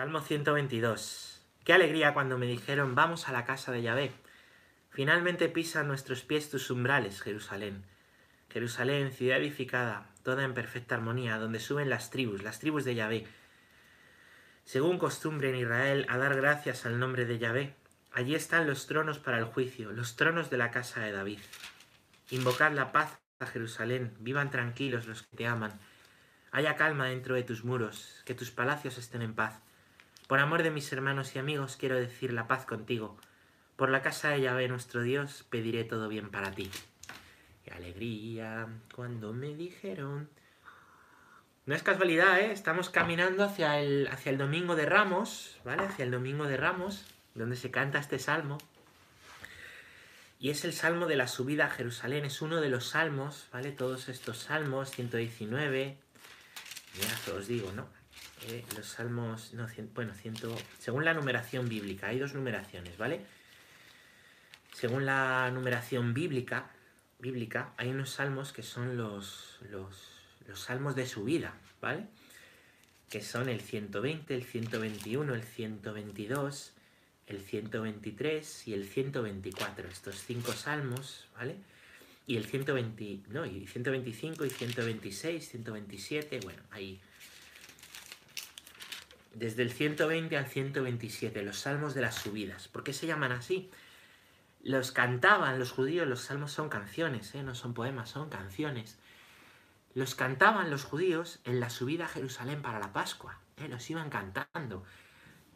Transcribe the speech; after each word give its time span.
Salmo 0.00 0.22
122. 0.22 1.42
Qué 1.62 1.74
alegría 1.74 2.14
cuando 2.14 2.38
me 2.38 2.46
dijeron, 2.46 2.94
vamos 2.94 3.28
a 3.28 3.32
la 3.32 3.44
casa 3.44 3.70
de 3.70 3.82
Yahvé. 3.82 4.12
Finalmente 4.88 5.50
pisan 5.50 5.88
nuestros 5.88 6.22
pies 6.22 6.48
tus 6.48 6.70
umbrales, 6.70 7.20
Jerusalén. 7.20 7.84
Jerusalén, 8.48 9.12
ciudad 9.12 9.36
edificada, 9.36 10.06
toda 10.22 10.44
en 10.44 10.54
perfecta 10.54 10.94
armonía, 10.94 11.36
donde 11.36 11.60
suben 11.60 11.90
las 11.90 12.08
tribus, 12.08 12.42
las 12.42 12.60
tribus 12.60 12.86
de 12.86 12.94
Yahvé. 12.94 13.26
Según 14.64 14.96
costumbre 14.96 15.50
en 15.50 15.56
Israel, 15.56 16.06
a 16.08 16.16
dar 16.16 16.34
gracias 16.34 16.86
al 16.86 16.98
nombre 16.98 17.26
de 17.26 17.38
Yahvé. 17.38 17.74
Allí 18.10 18.34
están 18.34 18.66
los 18.66 18.86
tronos 18.86 19.18
para 19.18 19.36
el 19.36 19.44
juicio, 19.44 19.92
los 19.92 20.16
tronos 20.16 20.48
de 20.48 20.56
la 20.56 20.70
casa 20.70 21.00
de 21.00 21.12
David. 21.12 21.40
Invocad 22.30 22.72
la 22.72 22.90
paz 22.90 23.18
a 23.40 23.44
Jerusalén, 23.44 24.16
vivan 24.20 24.50
tranquilos 24.50 25.06
los 25.06 25.24
que 25.24 25.36
te 25.36 25.46
aman. 25.46 25.78
Haya 26.52 26.76
calma 26.76 27.08
dentro 27.08 27.34
de 27.34 27.42
tus 27.42 27.64
muros, 27.64 28.22
que 28.24 28.34
tus 28.34 28.50
palacios 28.50 28.96
estén 28.96 29.20
en 29.20 29.34
paz. 29.34 29.60
Por 30.30 30.38
amor 30.38 30.62
de 30.62 30.70
mis 30.70 30.92
hermanos 30.92 31.34
y 31.34 31.40
amigos 31.40 31.76
quiero 31.76 31.96
decir 31.96 32.32
la 32.32 32.46
paz 32.46 32.64
contigo. 32.64 33.18
Por 33.74 33.90
la 33.90 34.00
casa 34.00 34.28
de 34.28 34.42
Yahvé 34.42 34.68
nuestro 34.68 35.02
Dios 35.02 35.44
pediré 35.50 35.82
todo 35.82 36.08
bien 36.08 36.30
para 36.30 36.52
ti. 36.52 36.70
Qué 37.64 37.72
alegría 37.72 38.68
cuando 38.94 39.32
me 39.32 39.56
dijeron... 39.56 40.30
No 41.66 41.74
es 41.74 41.82
casualidad, 41.82 42.38
¿eh? 42.38 42.52
Estamos 42.52 42.90
caminando 42.90 43.42
hacia 43.42 43.80
el, 43.80 44.06
hacia 44.06 44.30
el 44.30 44.38
Domingo 44.38 44.76
de 44.76 44.86
Ramos, 44.86 45.58
¿vale? 45.64 45.82
Hacia 45.82 46.04
el 46.04 46.12
Domingo 46.12 46.44
de 46.44 46.56
Ramos, 46.56 47.06
donde 47.34 47.56
se 47.56 47.72
canta 47.72 47.98
este 47.98 48.20
salmo. 48.20 48.58
Y 50.38 50.50
es 50.50 50.64
el 50.64 50.72
salmo 50.72 51.06
de 51.06 51.16
la 51.16 51.26
subida 51.26 51.66
a 51.66 51.70
Jerusalén, 51.70 52.24
es 52.24 52.40
uno 52.40 52.60
de 52.60 52.68
los 52.68 52.90
salmos, 52.90 53.48
¿vale? 53.52 53.72
Todos 53.72 54.08
estos 54.08 54.38
salmos, 54.38 54.92
119, 54.92 55.98
ya 57.00 57.32
os 57.34 57.48
digo, 57.48 57.72
¿no? 57.72 57.99
Eh, 58.48 58.64
los 58.76 58.86
salmos, 58.86 59.52
no, 59.54 59.66
bueno, 59.94 60.14
ciento, 60.14 60.56
según 60.78 61.04
la 61.04 61.14
numeración 61.14 61.68
bíblica, 61.68 62.08
hay 62.08 62.18
dos 62.18 62.34
numeraciones, 62.34 62.96
¿vale? 62.96 63.20
Según 64.72 65.04
la 65.04 65.50
numeración 65.52 66.14
bíblica, 66.14 66.70
hay 67.76 67.88
unos 67.88 68.10
salmos 68.10 68.52
que 68.52 68.62
son 68.62 68.96
los, 68.96 69.58
los, 69.70 70.20
los 70.48 70.60
salmos 70.60 70.94
de 70.94 71.06
subida, 71.06 71.54
¿vale? 71.82 72.06
Que 73.10 73.20
son 73.20 73.48
el 73.48 73.60
120, 73.60 74.34
el 74.34 74.44
121, 74.44 75.34
el 75.34 75.42
122, 75.42 76.72
el 77.26 77.40
123 77.40 78.68
y 78.68 78.74
el 78.74 78.86
124. 78.86 79.88
Estos 79.88 80.24
cinco 80.24 80.52
salmos, 80.52 81.28
¿vale? 81.36 81.56
y 82.30 82.36
el 82.36 82.44
120, 82.46 83.22
no, 83.30 83.44
y 83.44 83.66
125 83.66 84.44
y 84.44 84.50
126, 84.50 85.48
127, 85.48 86.38
bueno, 86.44 86.62
ahí. 86.70 87.00
Desde 89.32 89.62
el 89.62 89.70
120 89.70 90.36
al 90.36 90.46
127, 90.46 91.42
los 91.42 91.58
salmos 91.58 91.94
de 91.94 92.00
las 92.00 92.16
subidas. 92.16 92.68
¿Por 92.68 92.82
qué 92.82 92.92
se 92.92 93.06
llaman 93.06 93.32
así? 93.32 93.70
Los 94.62 94.92
cantaban 94.92 95.58
los 95.58 95.70
judíos, 95.70 96.06
los 96.06 96.22
salmos 96.22 96.52
son 96.52 96.68
canciones, 96.68 97.34
¿eh? 97.34 97.42
no 97.42 97.54
son 97.54 97.72
poemas, 97.72 98.10
son 98.10 98.28
canciones. 98.28 98.98
Los 99.94 100.14
cantaban 100.14 100.70
los 100.70 100.84
judíos 100.84 101.40
en 101.44 101.60
la 101.60 101.70
subida 101.70 102.04
a 102.04 102.08
Jerusalén 102.08 102.60
para 102.60 102.78
la 102.78 102.92
Pascua, 102.92 103.38
¿eh? 103.56 103.68
los 103.68 103.88
iban 103.88 104.10
cantando. 104.10 104.84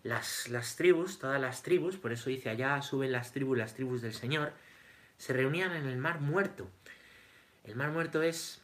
Las, 0.02 0.48
las 0.48 0.76
tribus, 0.76 1.18
todas 1.18 1.40
las 1.40 1.62
tribus, 1.62 1.96
por 1.96 2.12
eso 2.12 2.30
dice 2.30 2.50
allá 2.50 2.80
suben 2.82 3.12
las 3.12 3.32
tribus, 3.32 3.58
las 3.58 3.74
tribus 3.74 4.02
del 4.02 4.14
Señor, 4.14 4.52
se 5.18 5.32
reunían 5.32 5.72
en 5.72 5.86
el 5.86 5.96
Mar 5.96 6.20
Muerto. 6.20 6.70
El 7.64 7.76
Mar 7.76 7.90
Muerto 7.90 8.22
es 8.22 8.62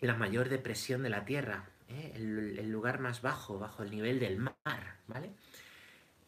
la 0.00 0.14
mayor 0.14 0.48
depresión 0.48 1.02
de 1.02 1.10
la 1.10 1.24
Tierra, 1.24 1.64
¿eh? 1.92 2.12
el, 2.16 2.70
lugar 2.70 3.00
más 3.00 3.22
bajo, 3.22 3.58
bajo 3.58 3.82
el 3.82 3.90
nivel 3.90 4.18
del 4.18 4.38
mar, 4.38 4.96
¿vale? 5.06 5.30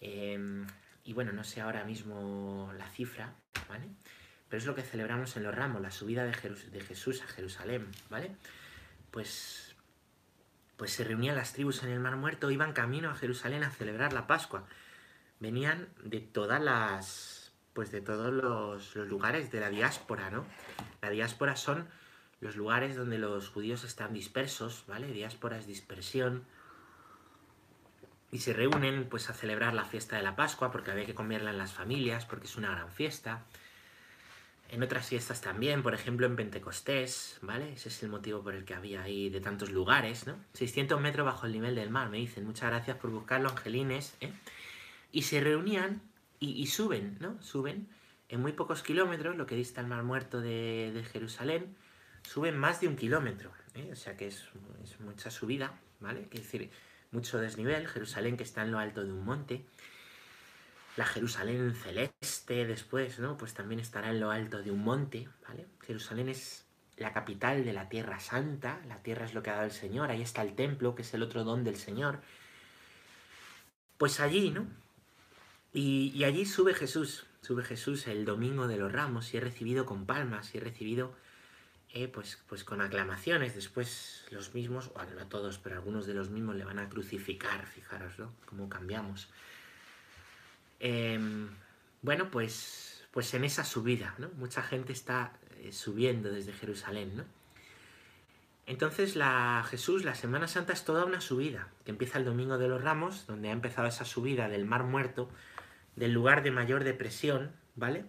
Em, 0.01 0.67
y 1.05 1.13
bueno, 1.13 1.33
no 1.33 1.45
sé 1.45 1.61
ahora 1.61 1.85
mismo 1.85 2.73
la 2.79 2.89
cifra, 2.91 3.35
¿vale? 3.69 3.89
Pero 4.49 4.59
es 4.59 4.67
lo 4.67 4.75
que 4.75 4.83
celebramos 4.83 5.37
en 5.37 5.43
los 5.43 5.55
ramos, 5.55 5.83
la 5.83 5.91
subida 5.91 6.25
de, 6.25 6.33
de 6.71 6.81
Jesús 6.81 7.23
a 7.23 7.27
Jerusalén, 7.27 7.89
¿vale? 8.11 8.37
Pues, 9.11 9.75
pues 10.77 10.93
se 10.93 11.05
reunían 11.05 11.37
las 11.37 11.53
tribus 11.53 11.83
en 11.83 11.91
el 11.91 12.01
Mar 12.01 12.17
Muerto, 12.17 12.51
iban 12.51 12.73
camino 12.73 13.11
a 13.11 13.15
Jerusalén 13.15 13.65
a 13.65 13.71
celebrar 13.71 14.13
la 14.13 14.27
Pascua. 14.27 14.67
Venían 15.41 15.89
de 16.05 16.21
todas 16.21 16.63
las 16.63 17.45
pues 17.75 17.91
de 17.91 18.01
todos 18.01 18.33
los, 18.33 18.95
lugares 18.95 19.51
de 19.51 19.61
la 19.61 19.69
diáspora, 19.69 20.31
¿no? 20.31 20.47
La 21.03 21.11
diáspora 21.11 21.57
son 21.57 21.89
los 22.41 22.57
lugares 22.57 22.97
donde 22.97 23.19
los 23.19 23.49
judíos 23.49 23.85
están 23.85 24.13
dispersos, 24.13 24.85
¿vale? 24.87 25.09
Diáspora 25.09 25.59
es 25.59 25.67
dispersión. 25.67 26.45
Y 28.31 28.39
se 28.39 28.53
reúnen 28.53 29.07
pues 29.09 29.31
a 29.31 29.35
celebrar 29.35 29.75
la 29.75 29.85
fiesta 29.85 30.17
de 30.17 30.23
la 30.23 30.37
Pascua 30.37 30.73
porque 30.73 30.91
había 30.91 31.07
que 31.07 31.15
comerla 31.15 31.51
en 31.51 31.59
las 31.59 31.73
familias, 31.73 32.25
porque 32.25 32.47
es 32.47 32.57
una 32.57 32.71
gran 32.71 32.91
fiesta. 32.91 33.45
En 34.71 34.83
otras 34.83 35.07
fiestas 35.07 35.41
también, 35.41 35.83
por 35.83 35.95
ejemplo 35.95 36.27
en 36.27 36.35
Pentecostés, 36.35 37.39
¿vale? 37.43 37.75
Ese 37.75 37.91
es 37.91 38.03
el 38.03 38.09
motivo 38.09 38.43
por 38.43 38.55
el 38.55 38.65
que 38.65 38.75
había 38.75 39.03
ahí 39.03 39.31
de 39.31 39.41
tantos 39.41 39.71
lugares, 39.71 40.27
¿no? 40.27 40.37
600 40.55 41.01
metros 41.01 41.25
bajo 41.25 41.47
el 41.47 41.53
nivel 41.53 41.77
del 41.77 41.91
mar, 41.91 42.09
me 42.09 42.17
dicen. 42.17 42.45
Muchas 42.45 42.71
gracias 42.71 42.97
por 42.97 43.11
buscarlo, 43.11 43.51
Angelines, 43.51 44.17
¿eh? 44.21 44.33
Y 45.13 45.23
se 45.23 45.41
reunían 45.41 46.03
y, 46.41 46.67
suben, 46.67 47.17
¿no? 47.21 47.41
Suben 47.43 47.89
en 48.29 48.41
muy 48.41 48.53
pocos 48.53 48.83
kilómetros, 48.83 49.37
lo 49.37 49.47
que 49.47 49.55
dista 49.55 49.81
el 49.81 49.87
Mar 49.87 50.03
Muerto 50.03 50.41
de, 50.41 51.05
Jerusalén, 51.13 51.77
suben 52.29 52.59
más 52.59 52.81
de 52.81 52.89
un 52.89 52.97
kilómetro, 52.97 53.53
¿eh? 53.75 53.91
o 53.93 53.97
sea 53.97 54.17
que 54.17 54.27
es, 54.27 54.45
mucha 55.01 55.31
subida, 55.31 55.79
¿vale? 56.01 56.29
Es 56.31 56.43
decir, 56.43 56.71
mucho 57.11 57.39
desnivel, 57.39 57.87
Jerusalén 57.87 58.37
que 58.37 58.45
está 58.45 58.63
en 58.63 58.73
lo 58.73 58.79
alto 58.79 59.05
de 59.05 59.13
un 59.13 59.25
monte, 59.25 59.65
la 60.97 61.07
Jerusalén 61.07 61.75
celeste 61.75 62.67
después, 62.67 63.19
¿no? 63.19 63.37
Pues 63.37 63.55
también 63.55 63.81
estará 63.81 64.11
en 64.11 64.21
lo 64.21 64.31
alto 64.31 64.63
de 64.63 64.71
un 64.71 64.85
monte, 64.85 65.29
¿vale? 65.49 65.67
Jerusalén 65.83 66.29
es 66.29 66.65
la 66.97 67.13
capital 67.13 67.65
de 67.65 67.73
la 67.73 67.89
Tierra 67.89 68.21
Santa, 68.21 68.81
la 68.87 69.03
tierra 69.03 69.25
es 69.25 69.35
lo 69.35 69.43
que 69.43 69.51
ha 69.51 69.55
dado 69.55 69.67
el 69.67 69.73
Señor, 69.73 70.11
ahí 70.11 70.23
está 70.23 70.43
el 70.43 70.55
templo, 70.55 70.95
que 70.95 71.03
es 71.03 71.13
el 71.15 71.23
otro 71.23 71.45
don 71.45 71.65
del 71.65 71.77
Señor. 71.77 72.21
Pues 73.99 74.21
allí, 74.21 74.51
¿no? 74.51 74.67
Y, 75.73 76.23
allí 76.23 76.47
sube 76.47 76.73
Jesús, 76.73 77.27
sube 77.41 77.65
Jesús 77.65 78.07
el 78.07 78.25
domingo 78.25 78.69
de 78.69 78.77
los 78.77 78.93
ramos 78.93 79.35
y 79.35 79.39
he 79.39 79.41
recibido 79.41 79.87
con 79.87 80.07
palmas 80.07 80.55
y 80.55 80.59
he 80.59 80.61
recibido 80.61 81.17
eh, 81.95 82.09
pues, 82.09 82.43
pues 82.49 82.65
con 82.65 82.81
aclamaciones. 82.81 83.55
Después 83.55 84.27
los 84.31 84.53
mismos, 84.53 84.91
o 84.95 85.05
no 85.05 85.27
todos, 85.29 85.59
pero 85.59 85.77
algunos 85.77 86.07
de 86.07 86.15
los 86.15 86.29
mismos 86.29 86.57
le 86.57 86.65
van 86.65 86.81
a 86.81 86.89
crucificar, 86.89 87.65
fijaros, 87.67 88.19
¿no? 88.19 88.33
Cómo 88.47 88.69
cambiamos. 88.69 89.29
Em, 90.81 91.49
bueno, 92.03 92.33
pues, 92.33 93.07
pues 93.13 93.33
en 93.35 93.45
esa 93.45 93.65
subida, 93.65 94.17
¿no? 94.19 94.29
Mucha 94.31 94.61
gente 94.61 94.93
está 94.93 95.35
eh, 95.61 95.71
subiendo 95.71 96.33
desde 96.33 96.53
Jerusalén, 96.53 97.17
¿no? 97.17 97.25
Entonces 98.67 99.15
la 99.15 99.65
Jesús, 99.69 100.05
la 100.05 100.17
Semana 100.17 100.49
Santa 100.49 100.73
es 100.73 100.85
toda 100.85 101.05
una 101.05 101.21
subida, 101.21 101.69
que 101.85 101.93
empieza 101.93 102.19
el 102.19 102.25
Domingo 102.25 102.59
de 102.59 102.67
los 102.67 102.83
Ramos, 102.83 103.27
donde 103.29 103.51
ha 103.51 103.53
empezado 103.53 103.87
esa 103.87 104.05
subida 104.05 104.49
del 104.49 104.65
Mar 104.65 104.83
Muerto, 104.83 105.29
del 105.95 106.13
lugar 106.13 106.43
de 106.43 106.51
mayor 106.51 106.83
depresión, 106.83 107.53
¿vale? 107.77 108.05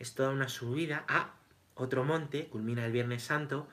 Es 0.00 0.14
toda 0.14 0.30
una 0.30 0.48
subida 0.48 1.04
a 1.06 1.35
otro 1.76 2.04
monte, 2.04 2.46
culmina 2.48 2.84
el 2.84 2.92
Viernes 2.92 3.22
Santo, 3.22 3.68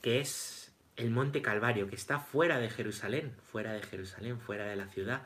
que 0.00 0.20
es 0.20 0.72
el 0.96 1.10
Monte 1.10 1.42
Calvario, 1.42 1.88
que 1.88 1.96
está 1.96 2.20
fuera 2.20 2.58
de 2.58 2.70
Jerusalén, 2.70 3.34
fuera 3.50 3.72
de 3.72 3.82
Jerusalén, 3.82 4.40
fuera 4.40 4.64
de 4.64 4.76
la 4.76 4.86
ciudad, 4.86 5.22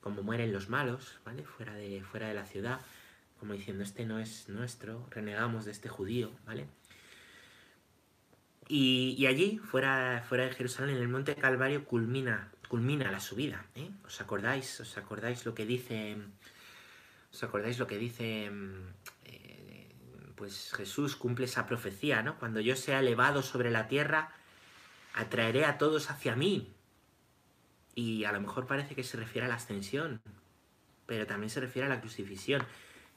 como 0.00 0.22
mueren 0.22 0.52
los 0.52 0.68
malos, 0.68 1.18
¿vale? 1.24 1.44
Fuera 1.44 1.74
de, 1.74 2.02
fuera 2.02 2.28
de 2.28 2.34
la 2.34 2.44
ciudad, 2.44 2.80
como 3.38 3.54
diciendo, 3.54 3.84
este 3.84 4.04
no 4.04 4.18
es 4.18 4.48
nuestro, 4.48 5.06
renegamos 5.10 5.64
de 5.64 5.70
este 5.70 5.88
judío, 5.88 6.32
¿vale? 6.44 6.66
Y, 8.68 9.24
allí, 9.26 9.58
fuera, 9.58 10.24
fuera 10.28 10.44
de 10.44 10.52
Jerusalén, 10.52 10.96
en 10.96 11.02
el 11.02 11.08
Monte 11.08 11.36
Calvario, 11.36 11.84
culmina, 11.84 12.50
culmina 12.68 13.10
la 13.10 13.20
subida, 13.20 13.66
¿eh? 13.74 13.90
¿Os 14.04 14.20
acordáis? 14.20 14.80
¿Os 14.80 14.98
acordáis 14.98 15.46
lo 15.46 15.54
que 15.54 15.66
dice 15.66 16.16
¿Os 17.34 17.42
acordáis 17.42 17.80
lo 17.80 17.88
que 17.88 17.98
dice 17.98 18.48
pues 20.36 20.72
Jesús 20.74 21.16
cumple 21.16 21.46
esa 21.46 21.66
profecía, 21.66 22.22
¿no? 22.22 22.38
Cuando 22.38 22.60
yo 22.60 22.76
sea 22.76 23.00
elevado 23.00 23.42
sobre 23.42 23.70
la 23.70 23.88
tierra, 23.88 24.32
atraeré 25.14 25.64
a 25.64 25.78
todos 25.78 26.10
hacia 26.10 26.36
mí. 26.36 26.72
Y 27.94 28.24
a 28.24 28.32
lo 28.32 28.40
mejor 28.40 28.66
parece 28.66 28.94
que 28.94 29.04
se 29.04 29.16
refiere 29.16 29.46
a 29.46 29.48
la 29.48 29.54
ascensión, 29.54 30.20
pero 31.06 31.26
también 31.26 31.50
se 31.50 31.60
refiere 31.60 31.86
a 31.86 31.88
la 31.88 32.00
crucifixión. 32.00 32.66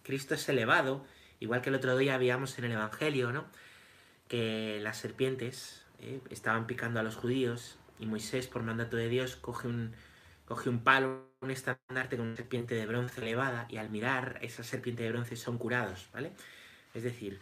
Cristo 0.03 0.35
es 0.35 0.47
elevado, 0.49 1.05
igual 1.39 1.61
que 1.61 1.69
el 1.69 1.75
otro 1.75 1.97
día 1.97 2.15
habíamos 2.15 2.57
en 2.59 2.65
el 2.65 2.73
Evangelio, 2.73 3.31
¿no? 3.31 3.45
Que 4.27 4.79
las 4.81 4.97
serpientes 4.97 5.83
eh, 5.99 6.21
estaban 6.29 6.67
picando 6.67 6.99
a 6.99 7.03
los 7.03 7.15
judíos 7.15 7.77
y 7.99 8.05
Moisés, 8.05 8.47
por 8.47 8.61
mandato 8.61 8.97
de 8.97 9.09
Dios, 9.09 9.35
coge 9.35 9.67
un, 9.67 9.93
coge 10.45 10.69
un 10.69 10.79
palo 10.83 11.27
un 11.39 11.51
estandarte 11.51 12.17
con 12.17 12.27
una 12.27 12.35
serpiente 12.35 12.75
de 12.75 12.85
bronce 12.85 13.21
elevada 13.21 13.67
y 13.69 13.77
al 13.77 13.89
mirar 13.89 14.39
esa 14.41 14.63
serpiente 14.63 15.03
de 15.03 15.11
bronce 15.11 15.35
son 15.35 15.57
curados, 15.57 16.09
¿vale? 16.13 16.31
Es 16.97 17.03
decir, 17.03 17.39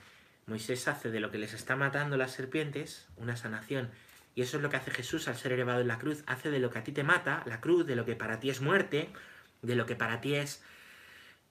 Moisés 0.47 0.85
hace 0.89 1.09
de 1.09 1.21
lo 1.21 1.31
que 1.31 1.37
les 1.37 1.53
está 1.53 1.77
matando 1.77 2.17
las 2.17 2.33
serpientes 2.33 3.07
una 3.15 3.37
sanación 3.37 3.89
Y 4.35 4.41
eso 4.41 4.57
es 4.57 4.63
lo 4.63 4.69
que 4.69 4.75
hace 4.75 4.91
Jesús 4.91 5.29
al 5.29 5.37
ser 5.37 5.53
elevado 5.53 5.79
en 5.79 5.87
la 5.87 5.97
cruz. 5.97 6.25
Hace 6.27 6.51
de 6.51 6.59
lo 6.59 6.69
que 6.69 6.79
a 6.79 6.83
ti 6.83 6.91
te 6.91 7.03
mata, 7.03 7.41
la 7.45 7.61
cruz, 7.61 7.87
de 7.87 7.95
lo 7.95 8.03
que 8.03 8.17
para 8.17 8.41
ti 8.41 8.49
es 8.49 8.59
muerte, 8.59 9.07
de 9.61 9.75
lo 9.75 9.85
que 9.85 9.95
para 9.95 10.19
ti 10.19 10.35
es, 10.35 10.61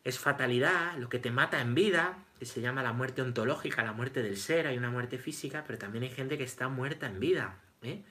es 0.05 0.19
fatalidad, 0.19 0.99
lo 0.99 1.09
que 1.09 1.19
te 1.19 1.31
mata 1.31 1.62
en 1.62 1.75
vida, 1.75 2.19
que 2.39 2.45
se 2.45 2.61
llama 2.61 2.83
la 2.83 2.93
muerte 2.93 3.23
ontológica, 3.23 3.83
la 3.83 3.95
muerte 3.95 4.23
del 4.23 4.37
ser, 4.37 4.67
hay 4.67 4.77
una 4.77 4.91
muerte 4.91 5.17
física, 5.17 5.65
pero 5.67 5.79
también 5.79 6.05
hay 6.05 6.11
gente 6.11 6.37
que 6.37 6.45
está 6.45 6.69
muerta 6.69 7.06
en 7.06 7.21
vida, 7.21 7.56
¿eh? 7.81 8.03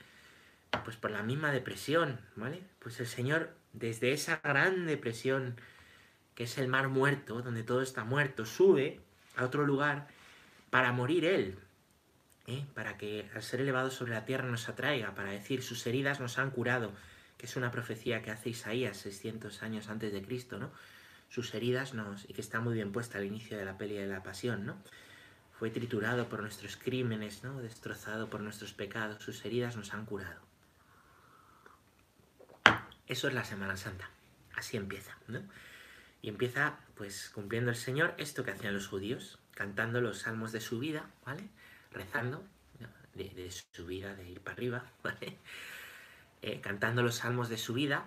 Pues 0.84 0.98
por 0.98 1.12
la 1.12 1.22
misma 1.22 1.52
depresión, 1.52 2.20
¿vale? 2.36 2.64
Pues 2.80 3.00
el 3.00 3.06
Señor, 3.06 3.54
desde 3.74 4.12
esa 4.12 4.42
gran 4.44 4.88
depresión, 4.88 5.56
que 6.34 6.46
es 6.46 6.58
el 6.58 6.68
mar 6.68 6.88
muerto, 6.88 7.44
donde 7.44 7.62
todo 7.62 7.84
está 7.84 8.04
muerto, 8.04 8.48
sube 8.48 9.03
a 9.36 9.46
otro 9.46 9.66
lugar 9.66 10.08
para 10.70 10.92
morir 10.92 11.26
Él, 11.26 11.58
¿eh? 12.48 12.66
para 12.74 12.98
que 12.98 13.30
al 13.34 13.44
ser 13.44 13.62
elevado 13.62 13.92
sobre 13.92 14.14
la 14.14 14.26
tierra 14.26 14.48
nos 14.48 14.70
atraiga, 14.70 15.16
para 15.16 15.32
decir 15.32 15.64
sus 15.64 15.86
heridas 15.88 16.20
nos 16.20 16.38
han 16.38 16.52
curado, 16.52 16.92
que 17.38 17.46
es 17.46 17.56
una 17.56 17.72
profecía 17.72 18.22
que 18.22 18.32
hace 18.32 18.50
Isaías 18.50 18.98
600 18.98 19.64
años 19.64 19.90
antes 19.90 20.14
de 20.14 20.22
Cristo, 20.22 20.58
¿no? 20.58 20.72
sus 21.34 21.56
heridas 21.56 21.96
nos, 21.96 22.30
y 22.30 22.34
que 22.34 22.42
está 22.42 22.60
muy 22.60 22.76
bien 22.76 22.92
puesta 22.92 23.18
al 23.18 23.26
inicio 23.26 23.58
de 23.58 23.66
la 23.66 23.76
peli 23.76 23.96
de 23.96 24.06
la 24.06 24.22
pasión, 24.22 24.68
¿no? 24.68 24.78
Fue 25.58 25.72
triturado 25.72 26.30
por 26.30 26.42
nuestros 26.42 26.78
crímenes, 26.78 27.44
¿no? 27.44 27.60
Destrozado 27.60 28.30
por 28.30 28.42
nuestros 28.42 28.74
pecados, 28.74 29.24
sus 29.24 29.44
heridas 29.44 29.76
nos 29.76 29.96
han 29.96 30.06
curado. 30.06 30.42
Eso 33.08 33.28
es 33.28 33.34
la 33.34 33.44
Semana 33.46 33.78
Santa. 33.78 34.12
Así 34.56 34.78
empieza, 34.78 35.18
¿no? 35.28 35.42
Y 36.22 36.30
empieza, 36.30 36.78
pues, 36.96 37.30
cumpliendo 37.30 37.72
el 37.72 37.78
Señor 37.78 38.14
esto 38.18 38.44
que 38.44 38.52
hacían 38.52 38.74
los 38.74 38.88
judíos, 38.88 39.40
cantando 39.54 40.02
los 40.02 40.20
salmos 40.20 40.52
de 40.52 40.62
su 40.62 40.80
vida, 40.80 41.10
¿vale? 41.26 41.44
Rezando, 41.92 42.44
de, 43.14 43.52
su 43.52 43.86
vida, 43.86 44.16
de 44.16 44.30
ir 44.30 44.42
para 44.42 44.56
arriba, 44.56 44.86
¿vale? 45.04 45.38
Eh, 46.42 46.60
cantando 46.62 47.04
los 47.04 47.16
salmos 47.16 47.50
de 47.50 47.58
su 47.58 47.74
vida, 47.74 48.06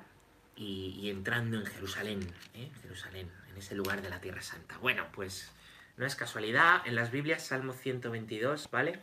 y, 0.56 1.10
entrando 1.10 1.58
en 1.58 1.66
Jerusalén, 1.66 2.20
¿eh? 2.54 2.70
Jerusalén, 2.82 3.30
en 3.50 3.58
ese 3.58 3.74
lugar 3.74 4.00
de 4.02 4.08
la 4.08 4.20
Tierra 4.20 4.40
Santa. 4.40 4.78
Bueno, 4.78 5.06
pues 5.12 5.52
no 5.96 6.06
es 6.06 6.16
casualidad, 6.16 6.80
en 6.86 6.94
las 6.94 7.10
Biblias, 7.10 7.46
Salmo 7.46 7.72
122, 7.72 8.70
¿vale? 8.70 9.00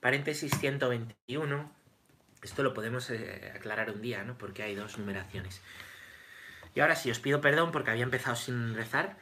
Paréntesis 0.00 0.52
121, 0.58 1.72
esto 2.42 2.62
lo 2.62 2.74
podemos 2.74 3.10
eh, 3.10 3.52
aclarar 3.54 3.90
un 3.90 4.02
día, 4.02 4.24
¿no? 4.24 4.36
Porque 4.36 4.62
hay 4.62 4.74
dos 4.74 4.98
numeraciones. 4.98 5.60
Y 6.74 6.80
ahora 6.80 6.96
sí, 6.96 7.10
os 7.10 7.18
pido 7.18 7.40
perdón 7.40 7.72
porque 7.72 7.90
había 7.90 8.04
empezado 8.04 8.36
sin 8.36 8.74
rezar. 8.74 9.16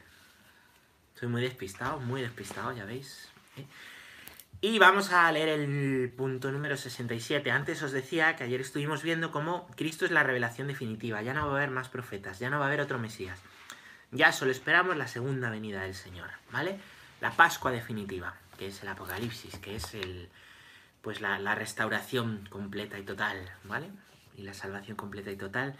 Soy 1.15 1.29
muy 1.29 1.43
despistado, 1.43 1.99
muy 2.01 2.23
despistado, 2.23 2.73
ya 2.73 2.85
veis. 2.85 3.29
¿eh? 3.57 3.67
Y 4.61 4.79
vamos 4.79 5.13
a 5.13 5.31
leer 5.33 5.49
el 5.49 6.13
punto 6.17 6.51
número 6.51 6.77
67. 6.77 7.51
Antes 7.51 7.83
os 7.83 7.93
decía 7.93 8.37
que 8.37 8.45
ayer 8.45 8.61
estuvimos 8.61 9.03
viendo 9.03 9.31
cómo 9.31 9.69
Cristo 9.77 10.07
es 10.07 10.11
la 10.11 10.23
revelación 10.23 10.69
definitiva. 10.69 11.21
Ya 11.23 11.35
no 11.35 11.47
va 11.47 11.53
a 11.53 11.57
haber 11.57 11.71
más 11.71 11.89
profetas, 11.89 12.39
ya 12.39 12.49
no 12.49 12.59
va 12.59 12.65
a 12.65 12.69
haber 12.69 12.81
otro 12.81 12.99
Mesías. 12.99 13.39
Ya 14.13 14.33
solo 14.33 14.51
esperamos 14.53 14.97
la 14.97 15.09
segunda 15.09 15.51
venida 15.51 15.83
del 15.83 15.95
Señor, 15.95 16.31
¿vale? 16.51 16.79
La 17.21 17.33
Pascua 17.33 17.71
definitiva, 17.71 18.35
que 18.59 18.69
es 18.69 18.83
el 18.83 18.89
Apocalipsis, 18.89 19.59
que 19.59 19.77
es 19.77 19.95
el, 19.95 20.31
pues 21.03 21.21
la, 21.21 21.55
restauración 21.55 22.47
completa 22.49 22.99
y 22.99 23.03
total, 23.03 23.51
¿vale? 23.65 23.91
Y 24.37 24.43
la 24.43 24.55
salvación 24.55 24.97
completa 24.97 25.31
y 25.31 25.37
total. 25.37 25.77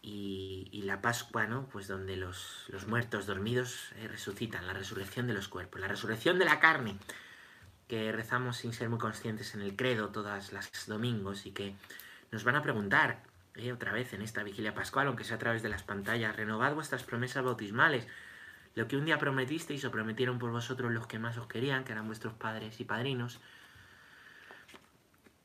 Y, 0.00 0.82
la 0.84 1.02
Pascua, 1.02 1.46
¿no? 1.46 1.68
Pues 1.68 1.86
donde 1.86 2.16
los, 2.16 2.66
muertos 2.86 3.26
dormidos 3.26 3.92
eh, 3.96 4.08
resucitan, 4.08 4.66
la 4.66 4.72
resurrección 4.72 5.26
de 5.26 5.34
los 5.34 5.48
cuerpos, 5.48 5.80
la 5.80 5.88
resurrección 5.88 6.38
de 6.38 6.46
la 6.46 6.60
carne 6.60 6.96
que 7.88 8.12
rezamos 8.12 8.58
sin 8.58 8.72
ser 8.72 8.88
muy 8.88 8.98
conscientes 8.98 9.54
en 9.54 9.62
el 9.62 9.76
credo 9.76 10.08
todas 10.08 10.52
las 10.52 10.86
domingos 10.86 11.46
y 11.46 11.52
que 11.52 11.74
nos 12.30 12.44
van 12.44 12.56
a 12.56 12.62
preguntar 12.62 13.22
eh, 13.54 13.72
otra 13.72 13.92
vez 13.92 14.12
en 14.12 14.22
esta 14.22 14.42
vigilia 14.44 14.72
pascual, 14.72 15.08
aunque 15.08 15.24
sea 15.24 15.36
a 15.36 15.40
través 15.40 15.62
de 15.62 15.68
las 15.68 15.82
pantallas, 15.82 16.36
renovad 16.36 16.74
vuestras 16.74 17.02
promesas 17.02 17.42
bautismales, 17.42 18.06
lo 18.76 18.86
que 18.86 18.96
un 18.96 19.04
día 19.04 19.18
prometisteis 19.18 19.84
o 19.84 19.90
prometieron 19.90 20.38
por 20.38 20.52
vosotros 20.52 20.92
los 20.92 21.08
que 21.08 21.18
más 21.18 21.36
os 21.38 21.48
querían, 21.48 21.84
que 21.84 21.92
eran 21.92 22.06
vuestros 22.06 22.34
padres 22.34 22.78
y 22.78 22.84
padrinos, 22.84 23.40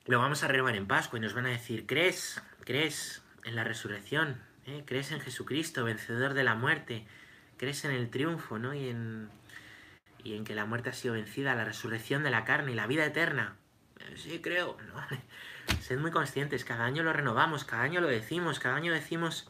lo 0.06 0.20
vamos 0.20 0.44
a 0.44 0.48
renovar 0.48 0.76
en 0.76 0.86
Pascua 0.86 1.18
y 1.18 1.22
nos 1.22 1.34
van 1.34 1.48
a 1.48 1.50
decir, 1.50 1.88
¿crees? 1.88 2.44
¿Crees 2.66 3.23
en 3.44 3.56
la 3.56 3.64
resurrección? 3.64 4.42
¿Eh? 4.66 4.84
¿Crees 4.86 5.12
en 5.12 5.20
Jesucristo, 5.20 5.84
vencedor 5.84 6.34
de 6.34 6.44
la 6.44 6.56
muerte? 6.56 7.06
¿Crees 7.58 7.86
en 7.86 7.92
el 7.92 8.10
triunfo, 8.10 8.60
¿no? 8.60 8.74
Y 8.74 8.90
en 8.90 9.30
y 10.24 10.36
en 10.36 10.46
que 10.46 10.56
la 10.56 10.66
muerte 10.66 10.90
ha 10.90 10.94
sido 10.94 11.14
vencida, 11.14 11.54
la 11.56 11.66
resurrección 11.66 12.24
de 12.24 12.32
la 12.32 12.46
carne 12.46 12.72
y 12.72 12.76
la 12.76 12.88
vida 12.88 13.06
eterna. 13.06 13.58
Eh, 14.00 14.16
sí, 14.18 14.40
creo. 14.42 14.78
Sed 15.82 16.00
muy 16.00 16.12
conscientes, 16.12 16.64
cada 16.66 16.86
año 16.86 17.04
lo 17.04 17.14
renovamos, 17.14 17.66
cada 17.66 17.84
año 17.84 18.02
lo 18.02 18.08
decimos, 18.08 18.60
cada 18.60 18.76
año 18.76 18.94
decimos, 18.94 19.50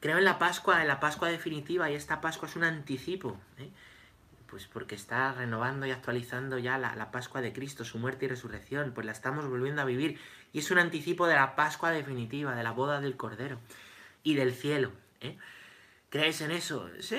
creo 0.00 0.18
en 0.18 0.24
la 0.24 0.38
Pascua, 0.38 0.82
en 0.82 0.88
la 0.88 1.00
Pascua 1.00 1.28
definitiva, 1.28 1.90
y 1.90 1.94
esta 1.94 2.20
Pascua 2.20 2.48
es 2.48 2.56
un 2.56 2.64
anticipo. 2.64 3.40
¿eh? 3.58 3.70
Pues 4.48 4.66
porque 4.66 4.94
está 4.94 5.32
renovando 5.32 5.86
y 5.86 5.90
actualizando 5.90 6.58
ya 6.58 6.78
la, 6.78 6.96
la, 6.96 7.10
Pascua 7.10 7.40
de 7.40 7.52
Cristo, 7.52 7.84
su 7.84 7.98
muerte 7.98 8.24
y 8.24 8.28
resurrección, 8.28 8.92
pues 8.94 9.04
la 9.06 9.12
estamos 9.12 9.46
volviendo 9.46 9.82
a 9.82 9.84
vivir. 9.84 10.18
Y 10.52 10.60
es 10.60 10.70
un 10.70 10.78
anticipo 10.78 11.26
de 11.26 11.34
la 11.34 11.54
Pascua 11.54 11.90
definitiva, 11.90 12.54
de 12.54 12.62
la 12.62 12.72
boda 12.72 13.00
del 13.00 13.16
Cordero 13.16 13.58
y 14.22 14.34
del 14.34 14.54
cielo. 14.54 14.92
¿eh? 15.20 15.36
¿Creéis 16.10 16.40
en 16.40 16.50
eso? 16.52 16.88
Sí, 17.00 17.16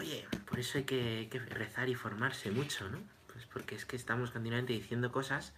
Oye, 0.00 0.26
por 0.48 0.58
eso 0.58 0.78
hay 0.78 0.84
que, 0.84 1.42
rezar 1.50 1.88
y 1.88 1.94
formarse 1.94 2.50
mucho, 2.50 2.88
¿no? 2.88 2.98
Pues 3.26 3.44
porque 3.46 3.74
es 3.74 3.84
que 3.84 3.96
estamos 3.96 4.30
continuamente 4.30 4.72
diciendo 4.72 5.12
cosas 5.12 5.52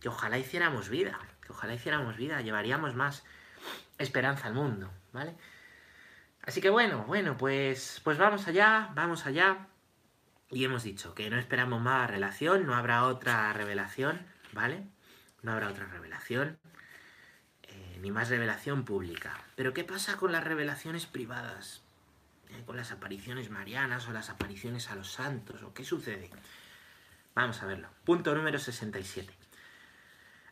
que 0.00 0.08
ojalá 0.08 0.38
hiciéramos 0.38 0.88
vida, 0.88 1.18
que 1.44 1.52
ojalá 1.52 1.74
hiciéramos 1.74 2.16
vida, 2.16 2.40
llevaríamos 2.42 2.94
más 2.94 3.24
esperanza 3.98 4.46
al 4.46 4.54
mundo, 4.54 4.90
¿vale? 5.12 5.34
Así 6.46 6.60
que 6.60 6.70
bueno, 6.70 7.04
bueno, 7.06 7.36
pues, 7.36 8.00
pues 8.04 8.18
vamos 8.18 8.46
allá, 8.46 8.90
vamos 8.94 9.26
allá. 9.26 9.66
Y 10.48 10.64
hemos 10.64 10.84
dicho 10.84 11.12
que 11.12 11.28
no 11.28 11.38
esperamos 11.38 11.80
más 11.80 12.08
relación, 12.08 12.66
no 12.66 12.74
habrá 12.76 13.04
otra 13.04 13.52
revelación, 13.52 14.24
¿vale? 14.52 14.86
No 15.42 15.52
habrá 15.52 15.68
otra 15.68 15.86
revelación, 15.86 16.58
eh, 17.64 17.98
ni 18.00 18.12
más 18.12 18.28
revelación 18.28 18.84
pública. 18.84 19.32
Pero 19.56 19.74
¿qué 19.74 19.82
pasa 19.82 20.16
con 20.16 20.30
las 20.30 20.44
revelaciones 20.44 21.06
privadas? 21.06 21.82
Eh, 22.50 22.62
con 22.64 22.76
las 22.76 22.92
apariciones 22.92 23.50
marianas 23.50 24.06
o 24.06 24.12
las 24.12 24.30
apariciones 24.30 24.88
a 24.88 24.94
los 24.94 25.10
santos 25.10 25.64
o 25.64 25.74
qué 25.74 25.84
sucede. 25.84 26.30
Vamos 27.34 27.60
a 27.60 27.66
verlo. 27.66 27.88
Punto 28.04 28.34
número 28.36 28.60
67. 28.60 29.34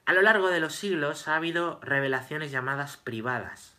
A 0.06 0.12
lo 0.12 0.23
largo 0.23 0.50
de 0.50 0.58
los 0.58 0.75
siglos 0.75 1.29
ha 1.29 1.37
habido 1.37 1.79
revelaciones 1.82 2.50
llamadas 2.50 2.96
privadas, 2.96 3.74